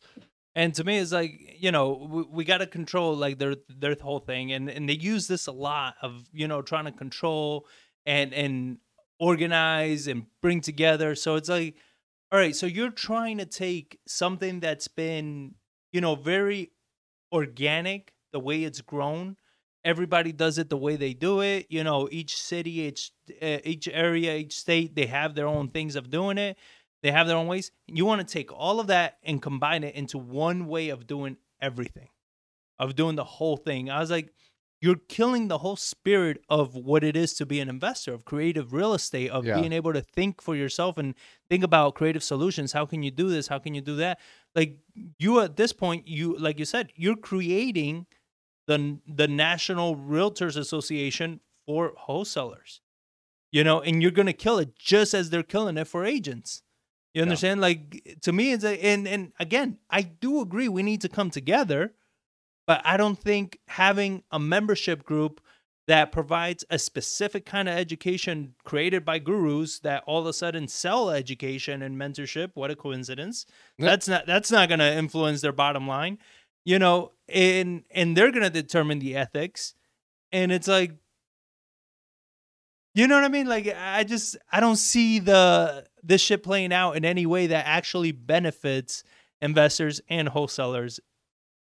And 0.54 0.72
to 0.74 0.84
me, 0.84 0.98
it's 0.98 1.10
like 1.10 1.56
you 1.58 1.72
know 1.72 2.08
we, 2.08 2.22
we 2.30 2.44
got 2.44 2.58
to 2.58 2.68
control 2.68 3.16
like 3.16 3.38
their 3.38 3.56
their 3.68 3.96
whole 4.00 4.20
thing, 4.20 4.52
and 4.52 4.70
and 4.70 4.88
they 4.88 4.94
use 4.94 5.26
this 5.26 5.48
a 5.48 5.52
lot 5.52 5.94
of 6.02 6.24
you 6.32 6.46
know 6.46 6.62
trying 6.62 6.84
to 6.84 6.92
control 6.92 7.66
and 8.06 8.32
and 8.32 8.78
organize 9.20 10.06
and 10.06 10.26
bring 10.40 10.60
together. 10.60 11.14
So 11.14 11.36
it's 11.36 11.48
like, 11.48 11.74
all 12.32 12.38
right, 12.38 12.54
so 12.54 12.66
you're 12.66 12.90
trying 12.90 13.38
to 13.38 13.46
take 13.46 13.98
something 14.06 14.60
that's 14.60 14.88
been 14.88 15.54
you 15.92 16.00
know 16.00 16.14
very 16.14 16.70
organic, 17.32 18.12
the 18.32 18.40
way 18.40 18.64
it's 18.64 18.80
grown. 18.80 19.36
Everybody 19.84 20.32
does 20.32 20.58
it 20.58 20.68
the 20.68 20.76
way 20.76 20.96
they 20.96 21.14
do 21.14 21.40
it. 21.40 21.66
You 21.70 21.84
know, 21.84 22.08
each 22.12 22.36
city, 22.36 22.80
each 22.80 23.12
uh, 23.42 23.58
each 23.64 23.88
area, 23.88 24.36
each 24.36 24.58
state, 24.58 24.94
they 24.94 25.06
have 25.06 25.34
their 25.34 25.46
own 25.46 25.68
things 25.70 25.96
of 25.96 26.10
doing 26.10 26.38
it. 26.38 26.56
They 27.02 27.10
have 27.10 27.26
their 27.26 27.36
own 27.36 27.46
ways. 27.46 27.70
You 27.86 28.04
want 28.04 28.26
to 28.26 28.30
take 28.32 28.52
all 28.52 28.78
of 28.78 28.88
that 28.88 29.18
and 29.22 29.40
combine 29.40 29.84
it 29.84 29.94
into 29.94 30.18
one 30.18 30.66
way 30.66 30.90
of 30.90 31.06
doing 31.06 31.38
everything, 31.60 32.08
of 32.78 32.94
doing 32.94 33.16
the 33.16 33.24
whole 33.24 33.56
thing. 33.56 33.90
I 33.90 34.00
was 34.00 34.10
like, 34.10 34.32
you're 34.80 34.96
killing 35.08 35.48
the 35.48 35.58
whole 35.58 35.76
spirit 35.76 36.42
of 36.48 36.74
what 36.74 37.04
it 37.04 37.14
is 37.14 37.34
to 37.34 37.44
be 37.44 37.60
an 37.60 37.68
investor, 37.68 38.14
of 38.14 38.24
creative 38.24 38.72
real 38.72 38.94
estate, 38.94 39.30
of 39.30 39.44
Yeah. 39.44 39.60
being 39.60 39.72
able 39.72 39.92
to 39.92 40.00
think 40.00 40.40
for 40.40 40.56
yourself 40.56 40.96
and 40.96 41.14
think 41.50 41.62
about 41.62 41.94
creative 41.94 42.22
solutions. 42.22 42.72
How 42.72 42.86
can 42.86 43.02
you 43.02 43.10
do 43.10 43.28
this? 43.28 43.48
How 43.48 43.58
can 43.58 43.74
you 43.74 43.82
do 43.82 43.96
that? 43.96 44.18
Like 44.54 44.78
you 45.18 45.40
at 45.40 45.56
this 45.56 45.72
point, 45.72 46.08
you 46.08 46.36
like 46.38 46.58
you 46.58 46.64
said, 46.64 46.92
you're 46.96 47.16
creating 47.16 48.06
the 48.66 49.00
the 49.06 49.28
National 49.28 49.96
Realtors 49.96 50.56
Association 50.56 51.40
for 51.66 51.92
wholesalers. 51.96 52.80
You 53.52 53.64
know, 53.64 53.80
and 53.80 54.00
you're 54.00 54.12
gonna 54.12 54.32
kill 54.32 54.58
it 54.58 54.76
just 54.78 55.12
as 55.12 55.30
they're 55.30 55.42
killing 55.42 55.76
it 55.76 55.88
for 55.88 56.04
agents. 56.04 56.62
You 57.14 57.22
understand? 57.22 57.60
Like 57.60 58.18
to 58.22 58.32
me, 58.32 58.52
it's 58.52 58.64
a, 58.64 58.78
and 58.82 59.06
and 59.08 59.32
again, 59.40 59.78
I 59.90 60.02
do 60.02 60.40
agree 60.40 60.68
we 60.68 60.82
need 60.84 61.00
to 61.02 61.08
come 61.08 61.30
together, 61.30 61.92
but 62.70 62.82
I 62.84 62.96
don't 62.96 63.18
think 63.18 63.58
having 63.66 64.22
a 64.30 64.38
membership 64.38 65.02
group 65.02 65.40
that 65.88 66.12
provides 66.12 66.64
a 66.70 66.78
specific 66.78 67.44
kind 67.44 67.68
of 67.68 67.76
education 67.76 68.54
created 68.62 69.04
by 69.04 69.18
gurus 69.18 69.80
that 69.80 70.04
all 70.06 70.20
of 70.20 70.26
a 70.26 70.32
sudden 70.32 70.68
sell 70.68 71.10
education 71.10 71.82
and 71.82 71.96
mentorship. 71.96 72.52
What 72.54 72.70
a 72.70 72.76
coincidence! 72.76 73.44
That's 73.76 74.06
not 74.06 74.24
that's 74.24 74.52
not 74.52 74.68
gonna 74.68 74.92
influence 74.92 75.40
their 75.40 75.50
bottom 75.50 75.88
line, 75.88 76.18
you 76.64 76.78
know. 76.78 77.10
And 77.28 77.82
and 77.90 78.16
they're 78.16 78.30
gonna 78.30 78.50
determine 78.50 79.00
the 79.00 79.16
ethics, 79.16 79.74
and 80.30 80.52
it's 80.52 80.68
like 80.68 80.92
you 82.94 83.08
know 83.08 83.16
what 83.16 83.24
I 83.24 83.28
mean? 83.30 83.48
Like 83.48 83.66
I 83.76 84.04
just 84.04 84.36
I 84.52 84.60
don't 84.60 84.76
see 84.76 85.18
the 85.18 85.88
this 86.04 86.20
shit 86.20 86.44
playing 86.44 86.72
out 86.72 86.92
in 86.96 87.04
any 87.04 87.26
way 87.26 87.48
that 87.48 87.66
actually 87.66 88.12
benefits 88.12 89.02
investors 89.42 90.00
and 90.08 90.28
wholesalers, 90.28 91.00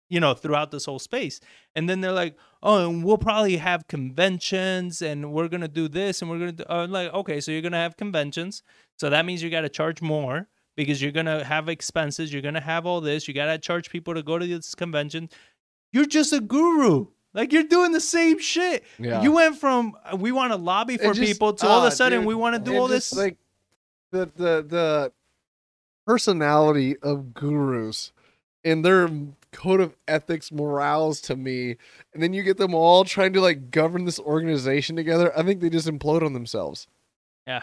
you 0.09 0.21
know, 0.21 0.35
throughout 0.35 0.71
this 0.71 0.85
whole 0.87 0.99
space. 0.99 1.41
And 1.75 1.89
then 1.89 2.01
they're 2.01 2.13
like, 2.13 2.37
"Oh, 2.63 2.89
and 2.89 3.05
we'll 3.05 3.19
probably 3.19 3.57
have 3.59 3.87
conventions 3.89 5.03
and 5.03 5.33
we're 5.33 5.49
going 5.49 5.61
to 5.61 5.69
do 5.69 5.89
this 5.89 6.23
and 6.23 6.31
we're 6.31 6.39
going 6.39 6.57
to 6.57 6.65
do 6.65 6.71
uh, 6.71 6.87
like 6.89 7.13
okay, 7.13 7.41
so 7.41 7.51
you're 7.51 7.63
going 7.63 7.73
to 7.73 7.79
have 7.79 7.97
conventions. 7.97 8.63
So 8.97 9.11
that 9.11 9.25
means 9.27 9.43
you 9.43 9.51
got 9.51 9.63
to 9.63 9.69
charge 9.69 10.03
more 10.03 10.49
because 10.77 11.03
you're 11.03 11.13
going 11.13 11.27
to 11.27 11.45
have 11.45 11.69
expenses, 11.69 12.33
you're 12.33 12.43
going 12.43 12.55
to 12.55 12.61
have 12.61 12.87
all 12.87 13.01
this, 13.01 13.27
you 13.27 13.35
got 13.35 13.47
to 13.47 13.59
charge 13.59 13.91
people 13.91 14.15
to 14.15 14.23
go 14.23 14.39
to 14.39 14.47
this 14.47 14.75
convention. 14.75 15.29
You're 15.93 16.07
just 16.07 16.33
a 16.33 16.41
guru. 16.41 17.09
Like 17.35 17.53
you're 17.53 17.65
doing 17.65 17.93
the 17.93 18.01
same 18.01 18.39
shit. 18.39 18.85
Yeah. 18.99 19.23
You 19.23 19.33
went 19.33 19.59
from 19.59 19.95
uh, 20.05 20.17
we 20.17 20.33
want 20.33 20.53
to 20.53 20.57
lobby 20.57 20.97
for 20.97 21.13
just- 21.13 21.21
people 21.21 21.53
to 21.55 21.67
all 21.67 21.79
of 21.79 21.85
ah, 21.85 21.89
a 21.89 21.91
sudden 21.91 22.21
dude, 22.21 22.29
we 22.29 22.35
want 22.35 22.57
to 22.57 22.71
do 22.71 22.77
all 22.77 22.89
this. 22.89 23.13
like 23.13 23.37
the 24.11 24.31
the 24.37 24.65
the 24.67 25.13
personality 26.07 26.97
of 26.99 27.35
gurus 27.35 28.13
and 28.65 28.85
their 28.85 29.11
code 29.59 29.81
of 29.81 29.97
ethics 30.07 30.53
morals 30.53 31.21
to 31.21 31.35
me 31.35 31.77
and 32.15 32.23
then 32.23 32.33
you 32.33 32.43
get 32.45 32.57
them 32.59 32.75
all 32.75 33.05
trying 33.05 33.33
to 33.33 33.41
like 33.41 33.71
govern 33.73 34.05
this 34.05 34.21
organization 34.21 34.95
together 34.95 35.37
i 35.37 35.43
think 35.43 35.61
they 35.61 35.69
just 35.69 35.89
implode 35.89 36.23
on 36.23 36.33
themselves 36.33 36.87
Yeah. 37.47 37.63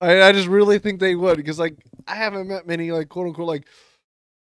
I, 0.00 0.22
I 0.28 0.32
just 0.32 0.48
really 0.48 0.78
think 0.78 1.00
they 1.00 1.14
would 1.14 1.36
because 1.36 1.58
like 1.58 1.76
I 2.06 2.16
haven't 2.16 2.48
met 2.48 2.66
many 2.66 2.92
like 2.92 3.08
quote 3.08 3.28
unquote 3.28 3.48
like 3.48 3.66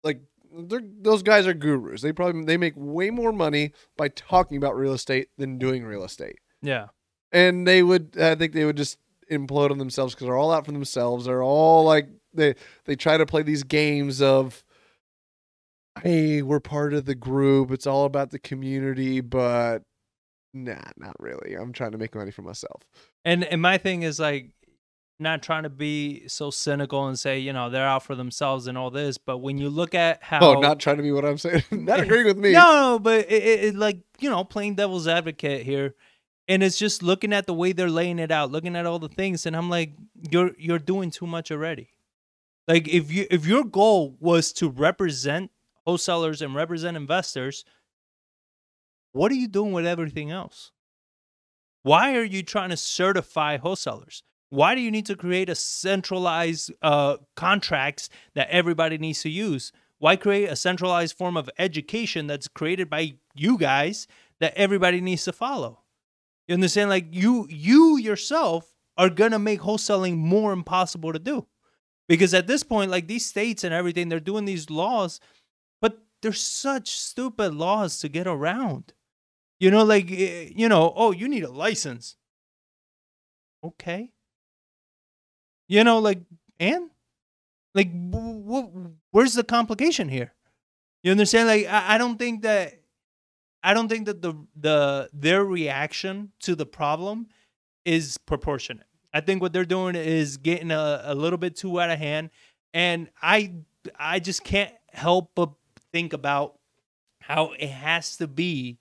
like 0.04 0.20
they're, 0.52 0.82
those 0.84 1.24
guys 1.24 1.46
are 1.48 1.54
gurus. 1.54 2.02
They 2.02 2.12
probably 2.12 2.44
they 2.44 2.58
make 2.58 2.74
way 2.76 3.10
more 3.12 3.32
money 3.32 3.72
by 3.96 4.10
talking 4.10 4.58
about 4.58 4.76
real 4.76 4.94
estate 4.94 5.30
than 5.38 5.58
doing 5.58 5.86
real 5.86 6.04
estate. 6.04 6.40
Yeah. 6.62 6.88
And 7.32 7.66
they 7.68 7.82
would 7.84 8.18
I 8.20 8.36
think 8.36 8.54
they 8.54 8.66
would 8.66 8.78
just 8.78 8.98
implode 9.32 9.72
on 9.72 9.78
themselves 9.78 10.14
because 10.14 10.26
they're 10.28 10.38
all 10.38 10.52
out 10.52 10.66
for 10.66 10.72
themselves. 10.74 11.26
They're 11.26 11.44
all 11.44 11.84
like 11.86 12.10
they 12.34 12.56
they 12.86 12.96
try 12.96 13.18
to 13.18 13.26
play 13.26 13.44
these 13.44 13.64
games 13.64 14.22
of 14.22 14.64
hey, 16.04 16.42
we're 16.42 16.60
part 16.60 16.94
of 16.94 17.06
the 17.06 17.16
group. 17.16 17.72
It's 17.72 17.88
all 17.88 18.06
about 18.06 18.32
the 18.32 18.40
community, 18.40 19.22
but 19.22 19.84
nah, 20.54 20.82
not 20.98 21.16
really. 21.20 21.56
I'm 21.56 21.74
trying 21.74 21.92
to 21.92 21.98
make 21.98 22.16
money 22.16 22.32
for 22.32 22.42
myself. 22.42 22.82
And 23.26 23.44
and 23.44 23.62
my 23.62 23.78
thing 23.78 24.04
is 24.04 24.20
like 24.20 24.52
not 25.20 25.42
trying 25.42 25.64
to 25.64 25.70
be 25.70 26.28
so 26.28 26.52
cynical 26.52 27.08
and 27.08 27.18
say, 27.18 27.40
you 27.40 27.52
know, 27.52 27.70
they're 27.70 27.88
out 27.88 28.04
for 28.04 28.16
themselves 28.16 28.68
and 28.68 28.78
all 28.78 28.92
this, 28.92 29.18
but 29.18 29.40
when 29.40 29.58
you 29.58 29.70
look 29.70 29.96
at 29.96 30.22
how 30.22 30.40
Oh, 30.42 30.60
not 30.60 30.80
trying 30.80 30.98
to 30.98 31.04
be 31.04 31.12
what 31.12 31.26
I'm 31.26 31.38
saying. 31.38 31.64
not 31.72 32.02
agreeing 32.02 32.26
with 32.26 32.38
me. 32.38 32.54
No, 32.54 32.76
no, 32.76 33.00
but 33.00 33.26
it, 33.32 33.44
it, 33.44 33.64
it 33.66 33.76
like, 33.76 34.00
you 34.20 34.30
know, 34.30 34.44
playing 34.44 34.76
devil's 34.76 35.08
advocate 35.08 35.64
here. 35.64 35.96
And 36.48 36.64
it's 36.64 36.78
just 36.78 37.04
looking 37.04 37.34
at 37.34 37.46
the 37.46 37.54
way 37.54 37.74
they're 37.74 37.90
laying 37.90 38.20
it 38.20 38.32
out, 38.32 38.52
looking 38.52 38.76
at 38.76 38.86
all 38.86 39.00
the 39.00 39.10
things, 39.10 39.46
and 39.46 39.54
I'm 39.54 39.70
like, 39.70 39.92
you're 40.32 40.52
you're 40.58 40.80
doing 40.80 41.12
too 41.12 41.28
much 41.28 41.52
already. 41.52 41.90
Like 42.70 42.88
if 42.88 43.12
you 43.12 43.28
if 43.30 43.46
your 43.46 43.66
goal 43.66 44.16
was 44.22 44.54
to 44.54 44.70
represent 44.70 45.52
wholesalers 45.88 46.42
and 46.42 46.54
represent 46.54 46.98
investors, 46.98 47.64
what 49.14 49.32
are 49.32 49.36
you 49.36 49.48
doing 49.48 49.72
with 49.72 49.88
everything 49.88 50.30
else? 50.30 50.72
Why 51.84 52.18
are 52.18 52.26
you 52.26 52.44
trying 52.44 52.72
to 52.72 52.78
certify 52.78 53.58
wholesalers? 53.58 54.22
Why 54.50 54.76
do 54.76 54.82
you 54.82 54.92
need 54.92 55.06
to 55.06 55.16
create 55.16 55.50
a 55.50 55.56
centralized 55.56 56.74
uh, 56.82 57.18
contracts 57.38 58.10
that 58.36 58.50
everybody 58.50 58.98
needs 58.98 59.22
to 59.22 59.30
use? 59.30 59.72
Why 60.00 60.18
create 60.18 60.50
a 60.50 60.58
centralized 60.58 61.18
form 61.18 61.38
of 61.38 61.50
education 61.58 62.28
that's 62.28 62.50
created 62.50 62.90
by 62.90 63.16
you 63.34 63.58
guys 63.58 64.08
that 64.42 64.54
everybody 64.56 65.00
needs 65.00 65.24
to 65.24 65.32
follow? 65.32 65.84
You 66.48 66.56
understand? 66.56 66.90
Like 66.90 67.08
you, 67.12 67.48
you 67.50 67.98
yourself 67.98 68.76
are 68.98 69.10
gonna 69.10 69.40
make 69.40 69.62
wholesaling 69.62 70.18
more 70.18 70.52
impossible 70.52 71.14
to 71.14 71.20
do, 71.20 71.48
because 72.10 72.34
at 72.34 72.48
this 72.48 72.64
point, 72.64 72.92
like 72.92 73.08
these 73.08 73.26
states 73.26 73.64
and 73.64 73.74
everything, 73.74 74.10
they're 74.10 74.20
doing 74.20 74.46
these 74.46 74.70
laws, 74.70 75.20
they're 76.22 76.34
such 76.34 76.98
stupid 76.98 77.54
laws 77.54 78.00
to 78.00 78.10
get 78.10 78.28
around. 78.28 78.94
You 79.60 79.72
know, 79.72 79.84
like 79.84 80.12
eh, 80.12 80.50
you 80.56 80.70
know, 80.70 80.94
oh, 80.96 81.12
you 81.12 81.28
need 81.28 81.44
a 81.44 81.52
license. 81.52 82.16
Okay. 83.64 84.12
You 85.68 85.84
know, 85.84 86.00
like 86.00 86.22
and 86.60 86.90
like 87.74 87.92
w- 87.92 88.44
w- 88.44 88.94
where's 89.12 89.34
the 89.34 89.44
complication 89.44 90.10
here? 90.10 90.34
You 91.04 91.12
understand? 91.12 91.48
Like 91.48 91.66
I, 91.68 91.96
I 91.96 91.98
don't 91.98 92.18
think 92.18 92.44
that 92.44 92.74
I 93.64 93.74
don't 93.74 93.90
think 93.90 94.06
that 94.06 94.22
the 94.22 94.34
the 94.56 95.10
their 95.14 95.44
reaction 95.44 96.32
to 96.42 96.56
the 96.56 96.66
problem 96.66 97.28
is 97.86 98.18
proportionate. 98.18 98.86
I 99.14 99.22
think 99.22 99.42
what 99.42 99.54
they're 99.54 99.66
doing 99.66 99.96
is 99.96 100.38
getting 100.38 100.72
a, 100.72 101.02
a 101.06 101.16
little 101.16 101.38
bit 101.38 101.56
too 101.56 101.80
out 101.80 101.90
of 101.90 102.00
hand, 102.00 102.30
and 102.74 103.10
I 103.22 103.54
I 103.98 104.20
just 104.20 104.44
can't 104.44 104.74
help 104.92 105.32
but 105.36 105.52
think 105.94 106.14
about 106.14 106.58
how 107.22 107.52
it 107.60 107.70
has 107.70 108.18
to 108.18 108.28
be 108.28 108.78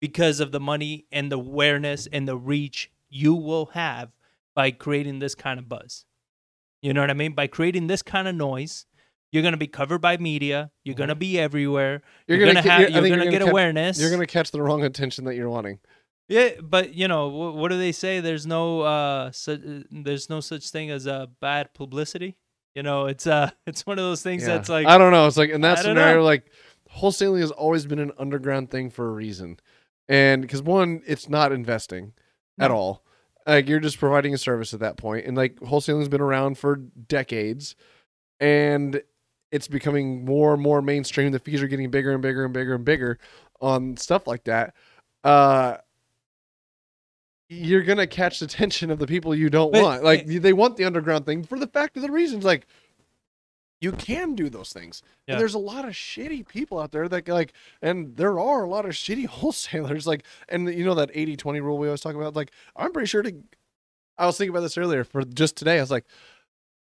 because 0.00 0.40
of 0.40 0.52
the 0.52 0.60
money 0.60 1.06
and 1.12 1.30
the 1.30 1.36
awareness 1.36 2.06
and 2.12 2.26
the 2.26 2.36
reach 2.36 2.90
you 3.08 3.34
will 3.34 3.66
have 3.66 4.10
by 4.54 4.70
creating 4.70 5.18
this 5.18 5.34
kind 5.34 5.58
of 5.58 5.68
buzz. 5.68 6.04
You 6.82 6.94
know 6.94 7.00
what 7.02 7.10
I 7.10 7.14
mean? 7.14 7.34
By 7.34 7.46
creating 7.46 7.86
this 7.88 8.00
kind 8.02 8.26
of 8.26 8.34
noise, 8.34 8.86
you're 9.32 9.42
going 9.42 9.52
to 9.52 9.58
be 9.58 9.66
covered 9.66 9.98
by 10.00 10.16
media. 10.16 10.70
You're 10.84 10.94
going 10.94 11.08
to 11.08 11.14
be 11.14 11.38
everywhere. 11.38 12.02
You're, 12.26 12.38
You're 12.38 12.46
going 12.46 12.56
gonna 12.56 12.62
to 12.62 12.68
get- 12.68 12.72
have. 12.72 12.80
you're- 12.90 13.08
You're 13.08 13.16
going 13.16 13.26
to 13.28 13.30
get 13.32 13.42
catch- 13.42 13.50
awareness. 13.50 14.00
You're 14.00 14.10
gonna 14.10 14.26
catch 14.26 14.50
the 14.50 14.62
wrong 14.62 14.82
attention 14.84 15.24
that 15.26 15.34
you're 15.36 15.50
wanting. 15.50 15.78
Yeah, 16.28 16.50
but 16.62 16.94
you 16.94 17.08
know 17.08 17.28
wh- 17.28 17.56
what 17.56 17.70
do 17.70 17.76
they 17.78 17.92
say? 17.92 18.20
There's 18.20 18.46
no 18.46 18.80
uh, 18.82 19.30
su- 19.32 19.84
there's 19.90 20.30
no 20.30 20.40
such 20.40 20.70
thing 20.70 20.88
as 20.90 21.06
uh, 21.08 21.26
bad 21.40 21.74
publicity. 21.74 22.36
You 22.74 22.82
know, 22.82 23.06
it's 23.06 23.26
uh, 23.26 23.50
it's 23.66 23.86
one 23.86 23.98
of 23.98 24.04
those 24.04 24.22
things 24.22 24.42
Yeah. 24.42 24.56
that's 24.56 24.68
like 24.68 24.86
I 24.86 24.98
don't 24.98 25.12
know. 25.12 25.26
It's 25.26 25.36
like 25.36 25.50
in 25.50 25.60
that 25.62 25.78
scenario, 25.78 26.18
know. 26.18 26.24
like 26.24 26.50
wholesaling 26.96 27.40
has 27.40 27.50
always 27.50 27.86
been 27.86 27.98
an 27.98 28.12
underground 28.18 28.70
thing 28.70 28.90
for 28.90 29.08
a 29.08 29.12
reason, 29.12 29.58
and 30.08 30.42
because 30.42 30.62
one, 30.62 31.02
it's 31.06 31.28
not 31.28 31.52
investing 31.52 32.12
at 32.58 32.70
all. 32.70 33.04
Like 33.46 33.68
you're 33.68 33.80
just 33.80 33.98
providing 33.98 34.34
a 34.34 34.38
service 34.38 34.74
at 34.74 34.80
that 34.80 34.96
point, 34.96 35.26
and 35.26 35.36
like 35.36 35.58
wholesaling's 35.60 36.08
been 36.08 36.20
around 36.20 36.58
for 36.58 36.76
decades, 36.76 37.74
and 38.38 39.02
it's 39.50 39.66
becoming 39.66 40.24
more 40.24 40.52
and 40.54 40.62
more 40.62 40.82
mainstream. 40.82 41.32
The 41.32 41.38
fees 41.38 41.62
are 41.62 41.68
getting 41.68 41.90
bigger 41.90 42.12
and 42.12 42.22
bigger 42.22 42.44
and 42.44 42.54
bigger 42.54 42.74
and 42.74 42.84
bigger 42.84 43.18
on 43.60 43.96
stuff 43.96 44.26
like 44.26 44.44
that. 44.44 44.74
Uh, 45.24 45.76
you're 47.52 47.82
gonna 47.82 48.06
catch 48.06 48.38
the 48.38 48.44
attention 48.46 48.90
of 48.90 48.98
the 49.00 49.06
people 49.08 49.34
you 49.34 49.50
don't 49.50 49.72
But- 49.72 49.82
want. 49.82 50.04
Like 50.04 50.26
they 50.26 50.52
want 50.52 50.76
the 50.76 50.84
underground 50.84 51.26
thing 51.26 51.42
for 51.42 51.58
the 51.58 51.66
fact 51.66 51.96
of 51.96 52.02
the 52.02 52.10
reasons. 52.10 52.44
Like 52.44 52.66
you 53.80 53.92
can 53.92 54.34
do 54.34 54.48
those 54.48 54.72
things. 54.72 55.02
Yeah. 55.26 55.34
And 55.34 55.40
there's 55.40 55.54
a 55.54 55.58
lot 55.58 55.84
of 55.86 55.92
shitty 55.94 56.46
people 56.46 56.78
out 56.78 56.92
there 56.92 57.08
that 57.08 57.26
like, 57.28 57.52
and 57.82 58.16
there 58.16 58.38
are 58.38 58.62
a 58.62 58.68
lot 58.68 58.84
of 58.84 58.92
shitty 59.04 59.26
wholesalers. 59.26 60.06
Like, 60.06 60.24
and 60.48 60.72
you 60.72 60.84
know 60.84 60.94
that 60.94 61.10
80 61.12 61.36
20 61.36 61.60
rule 61.60 61.78
we 61.78 61.88
always 61.88 62.00
talk 62.02 62.14
about? 62.14 62.36
Like, 62.36 62.52
I'm 62.76 62.92
pretty 62.92 63.06
sure 63.08 63.22
to, 63.22 63.34
I 64.18 64.26
was 64.26 64.36
thinking 64.38 64.50
about 64.54 64.60
this 64.60 64.78
earlier 64.78 65.02
for 65.02 65.24
just 65.24 65.56
today. 65.56 65.78
I 65.78 65.80
was 65.80 65.90
like, 65.90 66.04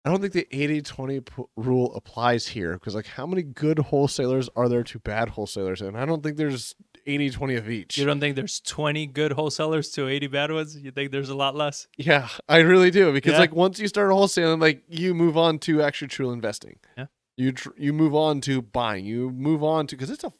I 0.07 0.11
don't 0.11 0.21
think 0.21 0.33
the 0.35 0.47
80 0.53 0.83
20 0.83 1.21
p- 1.21 1.43
rule 1.57 1.93
applies 1.97 2.47
here 2.47 2.75
because, 2.75 2.95
like, 2.95 3.07
how 3.07 3.27
many 3.27 3.43
good 3.43 3.81
wholesalers 3.81 4.49
are 4.55 4.69
there 4.69 4.85
to 4.85 4.99
bad 5.01 5.31
wholesalers? 5.31 5.83
And 5.83 5.99
I 5.99 6.05
don't 6.07 6.23
think 6.23 6.37
there's 6.37 6.77
80 7.07 7.31
20 7.31 7.55
of 7.57 7.69
each. 7.69 7.99
you 7.99 8.05
don't 8.07 8.21
think 8.21 8.37
there's 8.37 8.61
20 8.61 9.07
good 9.09 9.33
wholesalers 9.33 9.91
to 9.91 10.07
80 10.09 10.29
bad 10.29 10.53
ones. 10.53 10.77
You 10.77 10.93
think 10.93 11.11
there's 11.11 11.29
a 11.29 11.35
lot 11.35 11.57
less? 11.57 11.89
Yeah, 11.97 12.29
I 12.49 12.59
really 12.59 12.93
do 12.93 13.13
because 13.13 13.33
Yeah. 13.33 13.39
like 13.41 13.55
once 13.55 13.81
you 13.81 13.89
start 13.89 14.11
wholesaling, 14.11 14.61
like 14.61 14.85
you 14.89 15.13
move 15.13 15.37
on 15.37 15.59
to 15.61 15.83
actually 15.83 16.09
true 16.09 16.31
investing. 16.31 16.79
Yeah. 16.97 17.07
You 17.37 17.51
tr- 17.53 17.71
you 17.77 17.93
move 17.93 18.15
on 18.15 18.41
to 18.43 18.63
buying. 18.63 19.05
You 19.05 19.31
move 19.31 19.65
on 19.65 19.89
to 19.89 19.97
because 19.97 20.11
it's 20.11 20.23
a 20.25 20.33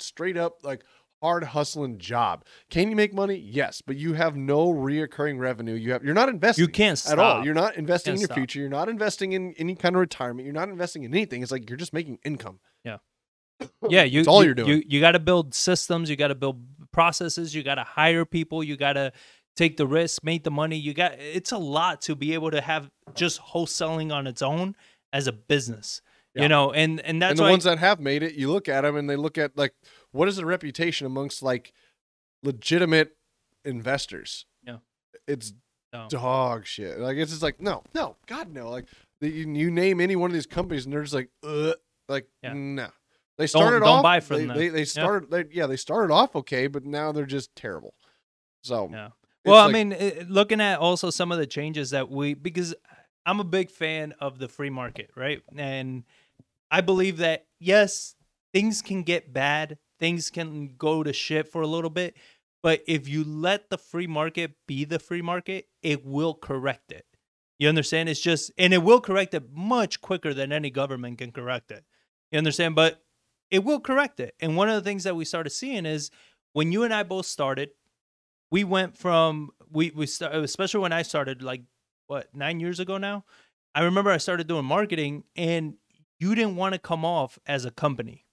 straight 0.00 0.36
up 0.36 0.58
like 0.62 0.82
hard 1.22 1.44
hustling 1.44 1.98
job. 1.98 2.44
Can 2.70 2.90
you 2.90 2.96
make 2.96 3.12
money? 3.12 3.36
Yes, 3.36 3.82
but 3.84 3.96
you 3.96 4.14
have 4.14 4.36
no 4.36 4.72
reoccurring 4.72 5.38
revenue. 5.38 5.74
You 5.74 5.92
have 5.92 6.04
you're 6.04 6.14
not 6.14 6.28
investing. 6.28 6.64
You 6.64 6.68
can't 6.68 7.04
at 7.08 7.18
all. 7.18 7.44
You're 7.44 7.54
not 7.54 7.76
investing 7.76 8.14
in 8.14 8.20
your 8.20 8.26
stop. 8.26 8.36
future. 8.36 8.60
You're 8.60 8.68
not 8.68 8.88
investing 8.88 9.32
in 9.32 9.54
any 9.58 9.74
kind 9.74 9.94
of 9.94 10.00
retirement. 10.00 10.46
You're 10.46 10.54
not 10.54 10.68
investing 10.68 11.04
in 11.04 11.14
anything. 11.14 11.42
It's 11.42 11.52
like 11.52 11.68
you're 11.68 11.76
just 11.76 11.92
making 11.92 12.18
income. 12.24 12.60
Yeah, 13.88 14.02
you. 14.04 14.20
That's 14.20 14.28
all 14.28 14.42
you, 14.42 14.46
you're 14.46 14.54
doing. 14.54 14.68
You 14.68 14.82
you 14.86 15.00
got 15.00 15.12
to 15.12 15.18
build 15.18 15.54
systems. 15.54 16.10
You 16.10 16.16
got 16.16 16.28
to 16.28 16.34
build 16.34 16.62
processes. 16.92 17.54
You 17.54 17.62
got 17.62 17.76
to 17.76 17.84
hire 17.84 18.24
people. 18.24 18.62
You 18.62 18.76
got 18.76 18.94
to 18.94 19.12
take 19.56 19.76
the 19.76 19.86
risk, 19.86 20.22
make 20.24 20.44
the 20.44 20.50
money. 20.50 20.76
You 20.76 20.94
got. 20.94 21.12
It's 21.18 21.52
a 21.52 21.58
lot 21.58 22.02
to 22.02 22.14
be 22.14 22.34
able 22.34 22.50
to 22.50 22.60
have 22.60 22.90
just 23.14 23.40
wholesaling 23.40 24.12
on 24.12 24.26
its 24.26 24.42
own 24.42 24.76
as 25.12 25.26
a 25.26 25.32
business. 25.32 26.02
Yeah. 26.34 26.42
You 26.42 26.48
know, 26.48 26.72
and 26.72 27.00
and 27.00 27.20
that's 27.20 27.32
and 27.32 27.38
the 27.38 27.50
ones 27.50 27.64
that 27.64 27.78
have 27.78 28.00
made 28.00 28.22
it, 28.22 28.34
you 28.34 28.50
look 28.50 28.68
at 28.68 28.82
them 28.82 28.96
and 28.96 29.08
they 29.08 29.16
look 29.16 29.38
at 29.38 29.56
like 29.56 29.74
what 30.12 30.28
is 30.28 30.36
the 30.36 30.46
reputation 30.46 31.06
amongst 31.06 31.42
like 31.42 31.72
legitimate 32.42 33.16
investors. 33.64 34.46
Yeah. 34.64 34.78
It's 35.26 35.52
No. 35.92 36.06
dog 36.08 36.66
shit. 36.66 36.98
Like 36.98 37.16
it's 37.16 37.30
just 37.30 37.42
like 37.42 37.60
no, 37.60 37.82
no, 37.94 38.16
God 38.26 38.52
no. 38.52 38.70
Like 38.70 38.86
the, 39.20 39.28
you, 39.28 39.70
name 39.70 40.00
any 40.00 40.16
one 40.16 40.30
of 40.30 40.34
these 40.34 40.46
companies 40.46 40.84
and 40.84 40.92
they're 40.92 41.02
just 41.02 41.14
like, 41.14 41.30
uh, 41.44 41.72
like 42.08 42.28
Yeah. 42.42 42.52
no. 42.54 42.88
They 43.36 43.46
started 43.46 43.80
don't 43.80 43.88
off. 43.88 44.02
buy 44.02 44.20
from 44.20 44.38
they, 44.38 44.46
them. 44.46 44.56
They, 44.56 44.68
they 44.68 44.84
started. 44.84 45.30
They, 45.30 45.44
yeah, 45.52 45.66
they 45.66 45.76
started 45.76 46.12
off 46.12 46.34
okay, 46.34 46.66
but 46.66 46.84
now 46.84 47.12
they're 47.12 47.24
just 47.26 47.54
terrible. 47.54 47.94
So 48.62 48.88
Yeah. 48.90 49.10
Well, 49.44 49.66
I 49.66 49.70
mean, 49.72 49.92
i- 49.94 50.26
looking 50.28 50.60
at 50.60 50.78
also 50.80 51.10
some 51.10 51.30
of 51.32 51.38
the 51.38 51.46
changes 51.46 51.90
that 51.90 52.10
we 52.10 52.34
because 52.34 52.74
I'm 53.24 53.40
a 53.40 53.44
big 53.44 53.70
fan 53.70 54.14
of 54.20 54.38
the 54.38 54.48
free 54.48 54.70
market, 54.70 55.10
right? 55.14 55.42
And 55.56 56.04
I 56.70 56.80
believe 56.80 57.18
that 57.18 57.46
yes, 57.60 58.14
things 58.52 58.82
can 58.82 59.02
get 59.04 59.32
bad, 59.32 59.78
things 59.98 60.30
can 60.30 60.74
go 60.76 61.02
to 61.02 61.12
shit 61.12 61.48
for 61.48 61.62
a 61.62 61.66
little 61.66 61.90
bit, 61.90 62.16
but 62.62 62.82
if 62.86 63.08
you 63.08 63.24
let 63.24 63.70
the 63.70 63.78
free 63.78 64.06
market 64.06 64.52
be 64.66 64.84
the 64.84 64.98
free 64.98 65.22
market, 65.22 65.66
it 65.82 66.04
will 66.04 66.34
correct 66.34 66.92
it. 66.92 67.06
You 67.58 67.68
understand? 67.68 68.08
It's 68.08 68.20
just 68.20 68.52
and 68.56 68.72
it 68.72 68.82
will 68.82 69.00
correct 69.00 69.34
it 69.34 69.52
much 69.52 70.00
quicker 70.00 70.32
than 70.32 70.52
any 70.52 70.70
government 70.70 71.18
can 71.18 71.32
correct 71.32 71.70
it. 71.70 71.84
You 72.30 72.38
understand? 72.38 72.74
But 72.74 73.02
it 73.50 73.64
will 73.64 73.80
correct 73.80 74.20
it. 74.20 74.34
And 74.40 74.56
one 74.56 74.68
of 74.68 74.74
the 74.76 74.88
things 74.88 75.04
that 75.04 75.16
we 75.16 75.24
started 75.24 75.50
seeing 75.50 75.86
is 75.86 76.10
when 76.52 76.72
you 76.72 76.84
and 76.84 76.94
I 76.94 77.02
both 77.02 77.26
started, 77.26 77.70
we 78.50 78.64
went 78.64 78.96
from 78.96 79.50
we 79.70 79.90
we 79.90 80.06
start, 80.06 80.34
especially 80.34 80.80
when 80.80 80.92
I 80.92 81.02
started 81.02 81.42
like 81.42 81.62
what 82.06 82.34
nine 82.34 82.60
years 82.60 82.80
ago 82.80 82.98
now. 82.98 83.24
I 83.74 83.82
remember 83.82 84.10
I 84.10 84.16
started 84.18 84.46
doing 84.48 84.64
marketing, 84.64 85.24
and 85.36 85.74
you 86.18 86.34
didn't 86.34 86.56
want 86.56 86.72
to 86.72 86.78
come 86.78 87.04
off 87.04 87.38
as 87.46 87.64
a 87.64 87.70
company. 87.70 88.24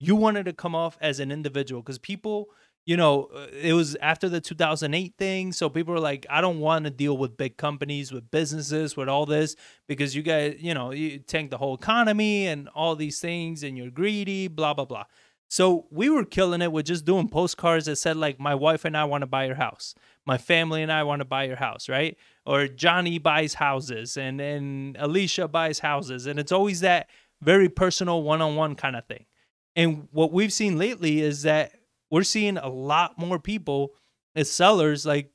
You 0.00 0.16
wanted 0.16 0.46
to 0.46 0.52
come 0.52 0.74
off 0.74 0.98
as 1.00 1.20
an 1.20 1.30
individual 1.30 1.82
because 1.82 1.98
people 1.98 2.50
you 2.86 2.96
know, 2.96 3.30
uh, 3.34 3.46
it 3.52 3.72
was 3.72 3.94
after 4.02 4.28
the 4.28 4.40
2008 4.40 5.14
thing. 5.18 5.52
So 5.52 5.68
people 5.68 5.94
were 5.94 6.00
like, 6.00 6.26
I 6.28 6.40
don't 6.40 6.60
want 6.60 6.86
to 6.86 6.90
deal 6.90 7.16
with 7.16 7.36
big 7.36 7.56
companies, 7.56 8.10
with 8.10 8.30
businesses, 8.30 8.96
with 8.96 9.08
all 9.08 9.26
this 9.26 9.54
because 9.86 10.16
you 10.16 10.22
guys, 10.22 10.56
you 10.58 10.74
know, 10.74 10.90
you 10.90 11.18
tank 11.18 11.50
the 11.50 11.58
whole 11.58 11.74
economy 11.74 12.46
and 12.46 12.68
all 12.74 12.96
these 12.96 13.20
things 13.20 13.62
and 13.62 13.76
you're 13.76 13.90
greedy, 13.90 14.48
blah, 14.48 14.74
blah, 14.74 14.86
blah. 14.86 15.04
So 15.48 15.86
we 15.90 16.08
were 16.08 16.24
killing 16.24 16.62
it 16.62 16.72
with 16.72 16.86
just 16.86 17.04
doing 17.04 17.28
postcards 17.28 17.86
that 17.86 17.96
said, 17.96 18.16
like, 18.16 18.38
my 18.38 18.54
wife 18.54 18.84
and 18.84 18.96
I 18.96 19.04
want 19.04 19.22
to 19.22 19.26
buy 19.26 19.46
your 19.46 19.56
house. 19.56 19.94
My 20.24 20.38
family 20.38 20.82
and 20.82 20.92
I 20.92 21.02
want 21.02 21.20
to 21.20 21.24
buy 21.24 21.44
your 21.44 21.56
house, 21.56 21.88
right? 21.88 22.16
Or 22.46 22.68
Johnny 22.68 23.18
buys 23.18 23.54
houses 23.54 24.16
and, 24.16 24.40
and 24.40 24.96
Alicia 24.98 25.48
buys 25.48 25.80
houses. 25.80 26.26
And 26.26 26.38
it's 26.38 26.52
always 26.52 26.80
that 26.80 27.08
very 27.42 27.68
personal 27.68 28.22
one 28.22 28.40
on 28.40 28.54
one 28.54 28.76
kind 28.76 28.94
of 28.94 29.06
thing. 29.06 29.26
And 29.76 30.08
what 30.10 30.32
we've 30.32 30.52
seen 30.52 30.78
lately 30.78 31.20
is 31.20 31.42
that 31.42 31.72
we're 32.10 32.24
seeing 32.24 32.56
a 32.58 32.68
lot 32.68 33.18
more 33.18 33.38
people 33.38 33.94
as 34.34 34.50
sellers 34.50 35.06
like, 35.06 35.30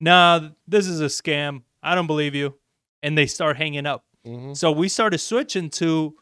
nah, 0.00 0.48
this 0.66 0.86
is 0.86 1.00
a 1.00 1.06
scam. 1.06 1.62
I 1.82 1.94
don't 1.94 2.06
believe 2.06 2.34
you. 2.34 2.54
And 3.02 3.16
they 3.16 3.26
start 3.26 3.56
hanging 3.56 3.86
up. 3.86 4.04
Mm-hmm. 4.26 4.54
So 4.54 4.72
we 4.72 4.88
started 4.88 5.18
switching 5.18 5.70
to 5.70 6.16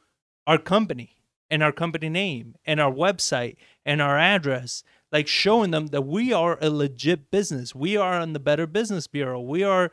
our 0.47 0.59
company 0.59 1.17
and 1.51 1.63
our 1.63 1.73
company 1.73 2.09
name 2.09 2.57
and 2.67 2.81
our 2.81 2.93
website 2.93 3.57
and 3.87 4.03
our 4.03 4.19
address, 4.19 4.83
like 5.13 5.29
showing 5.29 5.71
them 5.71 5.87
that 5.89 6.03
we 6.03 6.33
are 6.33 6.59
a 6.61 6.69
legit 6.69 7.31
business. 7.31 7.75
We 7.75 7.97
are 7.97 8.15
on 8.15 8.33
the 8.33 8.41
Better 8.41 8.67
Business 8.67 9.07
Bureau. 9.07 9.41
We 9.41 9.63
are, 9.63 9.91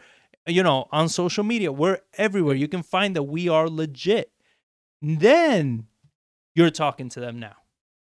you 0.48 0.64
know, 0.64 0.88
on 0.92 1.08
social 1.08 1.44
media. 1.44 1.72
We're 1.72 2.00
everywhere. 2.18 2.56
You 2.56 2.68
can 2.68 2.84
find 2.84 3.16
that 3.16 3.24
we 3.24 3.48
are 3.48 3.70
legit. 3.70 4.32
Then 5.02 5.88
you're 6.56 6.70
talking 6.70 7.10
to 7.10 7.20
them 7.20 7.40
now. 7.40 7.56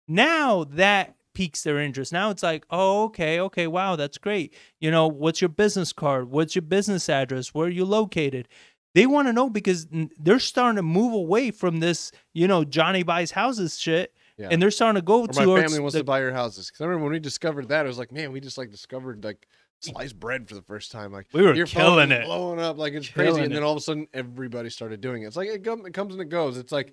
Now 0.09 0.65
that 0.65 1.17
piques 1.35 1.63
their 1.63 1.81
interest. 1.81 2.13
Now 2.13 2.31
it's 2.31 2.43
like, 2.43 2.67
oh, 2.71 3.05
okay, 3.05 3.41
okay, 3.41 3.67
wow, 3.67 3.97
that's 3.97 4.19
great. 4.19 4.55
You 4.81 4.91
know, 4.91 5.07
what's 5.09 5.41
your 5.41 5.49
business 5.49 5.93
card? 5.93 6.31
What's 6.31 6.55
your 6.55 6.63
business 6.63 7.09
address? 7.09 7.55
Where 7.55 7.69
are 7.69 7.71
you 7.71 7.85
located? 7.85 8.49
They 8.95 9.07
want 9.07 9.29
to 9.29 9.33
know 9.33 9.49
because 9.49 9.87
they're 10.19 10.39
starting 10.39 10.77
to 10.77 10.83
move 10.83 11.15
away 11.15 11.51
from 11.51 11.81
this, 11.81 12.13
you 12.35 12.47
know, 12.47 12.65
Johnny 12.65 13.03
buys 13.03 13.31
houses 13.31 13.79
shit. 13.79 14.13
Yeah. 14.37 14.49
And 14.51 14.61
they're 14.61 14.71
starting 14.71 15.01
to 15.01 15.05
go 15.05 15.23
Or 15.23 15.29
to 15.29 15.47
my 15.47 15.61
family 15.63 15.79
wants 15.81 15.93
the- 15.95 16.01
to 16.01 16.05
buy 16.05 16.21
your 16.21 16.33
houses. 16.33 16.67
Because 16.69 16.81
I 16.83 16.85
remember 16.85 17.05
when 17.05 17.13
we 17.15 17.21
discovered 17.21 17.69
that, 17.69 17.87
it 17.87 17.89
was 17.89 17.99
like, 17.99 18.13
man, 18.13 18.33
we 18.33 18.41
just 18.41 18.59
like 18.59 18.71
discovered 18.71 19.25
like 19.25 19.47
sliced 19.81 20.19
bread 20.21 20.49
for 20.49 20.55
the 20.55 20.63
first 20.63 20.91
time. 20.93 21.13
Like 21.13 21.27
We 21.33 21.43
were 21.43 21.55
your 21.55 21.67
killing 21.67 22.11
it. 22.13 22.25
blowing 22.27 22.59
up 22.61 22.77
like 22.77 22.93
it's 22.93 23.09
crazy. 23.09 23.29
Killing 23.31 23.45
And 23.45 23.55
then 23.55 23.63
all 23.63 23.73
of 23.73 23.79
a 23.79 23.81
sudden, 23.81 24.09
everybody 24.13 24.69
started 24.69 25.01
doing 25.01 25.23
it. 25.23 25.27
It's 25.27 25.37
like 25.37 25.49
it 25.49 25.65
comes 25.65 26.13
and 26.15 26.21
it 26.21 26.29
goes. 26.29 26.59
It's 26.59 26.73
like, 26.73 26.93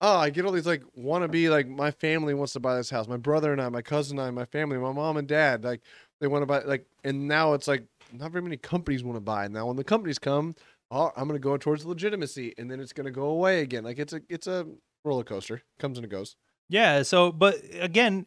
oh, 0.00 0.16
I 0.16 0.30
get 0.30 0.44
all 0.44 0.52
these 0.52 0.66
like 0.66 0.82
want 0.94 1.22
to 1.22 1.28
be 1.28 1.48
like 1.48 1.68
my 1.68 1.90
family 1.90 2.34
wants 2.34 2.52
to 2.54 2.60
buy 2.60 2.76
this 2.76 2.90
house. 2.90 3.08
My 3.08 3.16
brother 3.16 3.52
and 3.52 3.60
I, 3.60 3.68
my 3.68 3.82
cousin 3.82 4.18
and 4.18 4.28
I, 4.28 4.30
my 4.30 4.44
family, 4.46 4.78
my 4.78 4.92
mom 4.92 5.16
and 5.16 5.28
dad, 5.28 5.64
like 5.64 5.80
they 6.20 6.26
want 6.26 6.42
to 6.42 6.46
buy 6.46 6.62
like. 6.62 6.86
And 7.04 7.28
now 7.28 7.54
it's 7.54 7.68
like 7.68 7.84
not 8.12 8.32
very 8.32 8.42
many 8.42 8.56
companies 8.56 9.04
want 9.04 9.16
to 9.16 9.20
buy. 9.20 9.48
Now 9.48 9.66
when 9.66 9.76
the 9.76 9.84
companies 9.84 10.18
come, 10.18 10.54
oh, 10.90 11.12
I'm 11.16 11.28
to 11.28 11.38
go 11.38 11.56
towards 11.56 11.84
legitimacy, 11.84 12.54
and 12.58 12.70
then 12.70 12.80
it's 12.80 12.92
to 12.92 13.10
go 13.10 13.26
away 13.26 13.60
again. 13.60 13.84
Like 13.84 13.98
it's 13.98 14.12
a 14.12 14.22
it's 14.28 14.46
a 14.46 14.66
roller 15.04 15.24
coaster. 15.24 15.62
Comes 15.78 15.98
and 15.98 16.04
it 16.04 16.10
goes. 16.10 16.36
Yeah. 16.68 17.02
So, 17.02 17.32
but 17.32 17.56
again, 17.78 18.26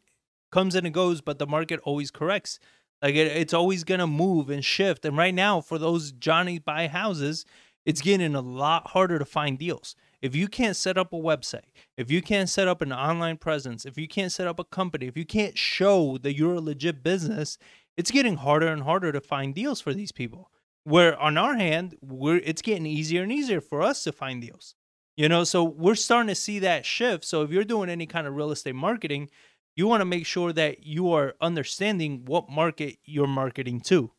comes 0.51 0.75
and 0.75 0.86
it 0.86 0.91
goes, 0.91 1.21
but 1.21 1.39
the 1.39 1.47
market 1.47 1.79
always 1.83 2.12
corrects. 2.12 2.59
Like 3.01 3.15
it, 3.15 3.27
it's 3.27 3.53
always 3.53 3.83
gonna 3.83 4.07
move 4.07 4.49
and 4.49 4.63
shift. 4.63 5.05
And 5.05 5.17
right 5.17 5.33
now, 5.33 5.62
for 5.62 5.77
those 5.77 6.12
Johnny 6.12 6.59
buy 6.59 6.88
houses, 6.88 7.45
it's 7.86 8.02
getting 8.02 8.36
a 8.36 8.41
lot 8.41 8.88
harder 8.88 9.19
to 9.19 9.26
find 9.26 9.58
deals. 9.60 9.96
If 10.22 10.36
you 10.36 10.48
can't 10.48 10.76
set 10.76 10.98
up 10.98 11.12
a 11.12 11.17
website, 11.17 11.69
if 11.98 12.10
you 12.10 12.22
can't 12.22 12.50
set 12.50 12.67
up 12.67 12.82
an 12.82 12.93
online 12.93 13.38
presence, 13.38 13.86
if 13.86 13.98
you 13.98 14.08
can't 14.08 14.32
set 14.32 14.48
up 14.48 14.58
a 14.58 14.63
company, 14.63 15.08
if 15.08 15.17
you 15.17 15.26
can't 15.26 15.58
show 15.58 16.17
that 16.19 16.36
you're 16.36 16.56
a 16.56 16.62
legit 16.62 17.04
business, 17.04 17.58
it's 17.98 18.12
getting 18.12 18.38
harder 18.38 18.67
and 18.67 18.84
harder 18.84 19.12
to 19.12 19.19
find 19.19 19.54
deals 19.54 19.82
for 19.82 19.93
these 19.93 20.12
people. 20.12 20.50
Where 20.86 21.17
on 21.19 21.38
our 21.38 21.56
hand, 21.56 21.96
we're 22.02 22.38
it's 22.38 22.62
getting 22.62 22.86
easier 22.86 23.24
and 23.24 23.32
easier 23.32 23.62
for 23.62 23.82
us 23.82 24.04
to 24.04 24.12
find 24.12 24.41
deals. 24.41 24.76
You 25.15 25.30
know, 25.30 25.43
so 25.43 25.63
we're 25.63 25.96
starting 25.96 26.30
to 26.30 26.36
see 26.36 26.60
that 26.60 26.86
shift. 26.86 27.24
So 27.26 27.43
if 27.43 27.52
you're 27.52 27.63
doing 27.63 27.89
any 27.89 28.06
kind 28.06 28.26
of 28.26 28.36
real 28.36 28.52
estate 28.52 28.76
marketing, 28.76 29.30
you 29.76 29.88
want 29.88 30.02
to 30.02 30.06
make 30.06 30.26
sure 30.26 30.54
that 30.54 30.86
you 30.86 31.12
are 31.12 31.36
understanding 31.41 32.24
what 32.26 32.50
market 32.50 32.98
you're 33.06 33.28
marketing 33.28 33.82
to. 33.82 34.12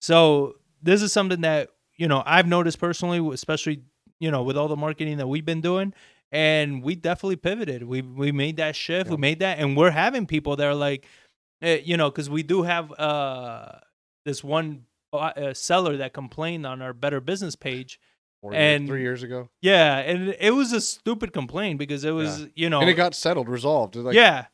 So 0.00 0.54
this 0.82 1.02
is 1.02 1.12
something 1.12 1.42
that, 1.42 1.68
you 2.00 2.08
know, 2.08 2.22
I've 2.24 2.46
noticed 2.48 2.78
personally, 2.80 3.20
especially, 3.34 3.82
you 4.18 4.30
know, 4.30 4.42
with 4.42 4.56
all 4.56 4.68
the 4.68 4.76
marketing 4.76 5.18
that 5.18 5.26
we've 5.28 5.44
been 5.44 5.60
doing. 5.60 5.92
And 6.32 6.82
we 6.82 6.94
definitely 6.94 7.36
pivoted. 7.36 7.82
We 7.82 8.02
we 8.02 8.30
made 8.32 8.56
that 8.56 8.74
shift. 8.76 9.10
We 9.10 9.16
made 9.16 9.40
that, 9.40 9.58
and 9.58 9.76
we're 9.76 9.90
having 9.90 10.26
people 10.26 10.54
that 10.56 10.66
are 10.66 10.74
like, 10.76 11.04
eh, 11.60 11.80
you 11.84 11.96
know, 11.96 12.08
because 12.10 12.30
we 12.30 12.42
do 12.44 12.62
have 12.62 12.92
uh 12.98 13.66
this 14.24 14.42
one 14.44 14.84
uh, 15.12 15.52
seller 15.54 15.96
that 15.96 16.12
complained 16.12 16.64
on 16.66 16.80
our 16.82 16.92
Better 16.92 17.20
Business 17.20 17.56
page. 17.56 17.98
Four 18.42 18.52
years- 18.54 18.62
And- 18.80 18.86
three 18.88 19.02
years 19.02 19.22
ago, 19.24 19.50
Yeah, 19.60 19.98
and 19.98 20.34
it 20.40 20.52
was 20.54 20.72
a 20.72 20.80
stupid 20.80 21.32
complaint 21.32 21.78
because 21.80 22.04
it 22.04 22.12
was, 22.12 22.46
you 22.54 22.70
know, 22.70 22.80
and 22.80 22.88
it 22.88 22.94
got 22.94 23.14
settled, 23.14 23.48
resolved. 23.48 23.96
Like, 23.96 24.14
yeah, 24.14 24.46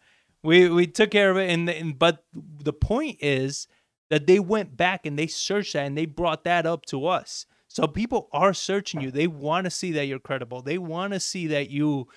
we 0.43 0.69
we 0.71 0.87
took 0.87 1.11
care 1.11 1.31
of 1.31 1.37
it, 1.37 1.51
and, 1.51 1.69
and 1.69 1.99
but 1.99 2.25
the 2.35 2.73
point 2.73 3.19
is 3.21 3.69
that 4.11 4.27
they 4.27 4.38
went 4.38 4.77
back 4.77 5.07
and 5.07 5.19
they 5.19 5.27
searched 5.27 5.73
that 5.73 5.87
and 5.87 5.97
they 5.97 6.07
brought 6.07 6.45
that 6.45 6.66
up 6.66 6.87
to 6.87 7.07
us. 7.07 7.47
So 7.69 7.87
people 7.87 8.29
are 8.33 8.55
searching 8.55 9.01
you. 9.01 9.11
They 9.11 9.27
want 9.27 9.64
to 9.64 9.71
see 9.71 9.92
that 9.92 10.07
you're 10.07 10.19
credible. 10.19 10.62
They 10.62 10.79
want 10.79 11.12
to 11.12 11.21
see 11.21 11.49
that 11.49 11.71
you, 11.71 12.09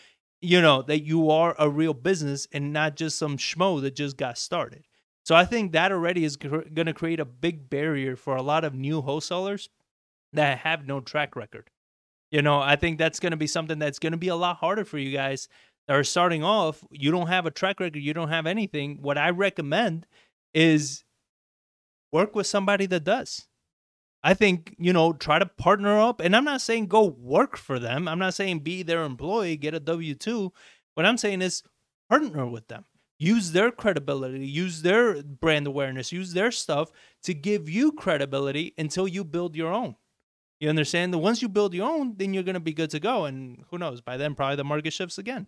you 0.41 0.61
know, 0.61 0.83
that 0.83 1.03
you 1.03 1.29
are 1.31 1.55
a 1.57 1.69
real 1.69 1.93
business 1.93 2.47
and 2.51 2.71
not 2.71 2.95
just 2.95 3.17
some 3.17 3.37
schmo 3.37 3.81
that 3.81 3.95
just 3.95 4.15
got 4.15 4.37
started. 4.37 4.85
So 5.23 5.35
I 5.35 5.45
think 5.45 5.73
that 5.73 5.91
already 5.91 6.23
is 6.23 6.37
going 6.37 6.73
to 6.73 6.93
create 6.93 7.19
a 7.19 7.25
big 7.25 7.69
barrier 7.69 8.15
for 8.15 8.35
a 8.35 8.41
lot 8.41 8.63
of 8.63 8.73
new 8.73 9.01
wholesalers 9.01 9.69
that 10.33 10.59
have 10.59 10.87
no 10.87 11.01
track 11.01 11.35
record. 11.35 11.69
You 12.31 12.41
know, 12.41 12.59
I 12.59 12.75
think 12.75 12.97
that's 12.97 13.19
going 13.19 13.31
to 13.31 13.37
be 13.37 13.47
something 13.47 13.79
that's 13.79 13.99
going 13.99 14.11
to 14.11 14.17
be 14.17 14.27
a 14.27 14.35
lot 14.35 14.57
harder 14.57 14.85
for 14.85 14.97
you 14.97 15.11
guys 15.11 15.49
that 15.87 15.95
are 15.95 16.03
starting 16.03 16.43
off. 16.43 16.83
You 16.91 17.11
don't 17.11 17.27
have 17.27 17.45
a 17.45 17.51
track 17.51 17.79
record, 17.79 18.01
you 18.01 18.13
don't 18.13 18.29
have 18.29 18.45
anything. 18.45 18.99
What 19.01 19.17
I 19.17 19.31
recommend 19.31 20.05
is 20.53 21.03
work 22.11 22.35
with 22.35 22.47
somebody 22.47 22.85
that 22.87 23.03
does. 23.03 23.47
I 24.21 24.33
think, 24.33 24.75
you 24.77 24.91
know, 24.91 25.13
try 25.13 25.39
to 25.39 25.45
partner 25.45 25.99
up. 25.99 26.19
And 26.19 26.35
I'm 26.35 26.43
not 26.43 26.61
saying 26.61 26.87
go 26.87 27.05
work 27.05 27.57
for 27.57 27.79
them. 27.79 28.07
I'm 28.07 28.19
not 28.19 28.33
saying 28.33 28.59
be 28.59 28.83
their 28.83 29.03
employee, 29.03 29.57
get 29.57 29.73
a 29.73 29.79
W 29.79 30.13
2. 30.15 30.51
What 30.95 31.05
I'm 31.05 31.17
saying 31.17 31.41
is 31.41 31.63
partner 32.09 32.45
with 32.45 32.67
them. 32.67 32.85
Use 33.21 33.51
their 33.51 33.69
credibility, 33.69 34.47
use 34.47 34.81
their 34.81 35.21
brand 35.21 35.67
awareness, 35.67 36.13
use 36.13 36.31
their 36.31 36.51
stuff 36.51 36.89
to 37.23 37.33
give 37.33 37.69
you 37.69 37.91
credibility 37.91 38.73
until 38.77 39.09
you 39.09 39.25
build 39.25 39.57
your 39.57 39.73
own. 39.73 39.95
You 40.61 40.69
understand? 40.69 41.13
That 41.13 41.19
once 41.19 41.41
you 41.41 41.49
build 41.49 41.73
your 41.73 41.89
own, 41.89 42.15
then 42.17 42.33
you're 42.33 42.43
going 42.43 42.53
to 42.53 42.61
be 42.61 42.73
good 42.73 42.89
to 42.91 42.99
go. 42.99 43.25
And 43.25 43.63
who 43.69 43.77
knows? 43.77 43.99
By 43.99 44.15
then, 44.15 44.35
probably 44.35 44.55
the 44.55 44.63
market 44.63 44.93
shifts 44.93 45.17
again. 45.17 45.47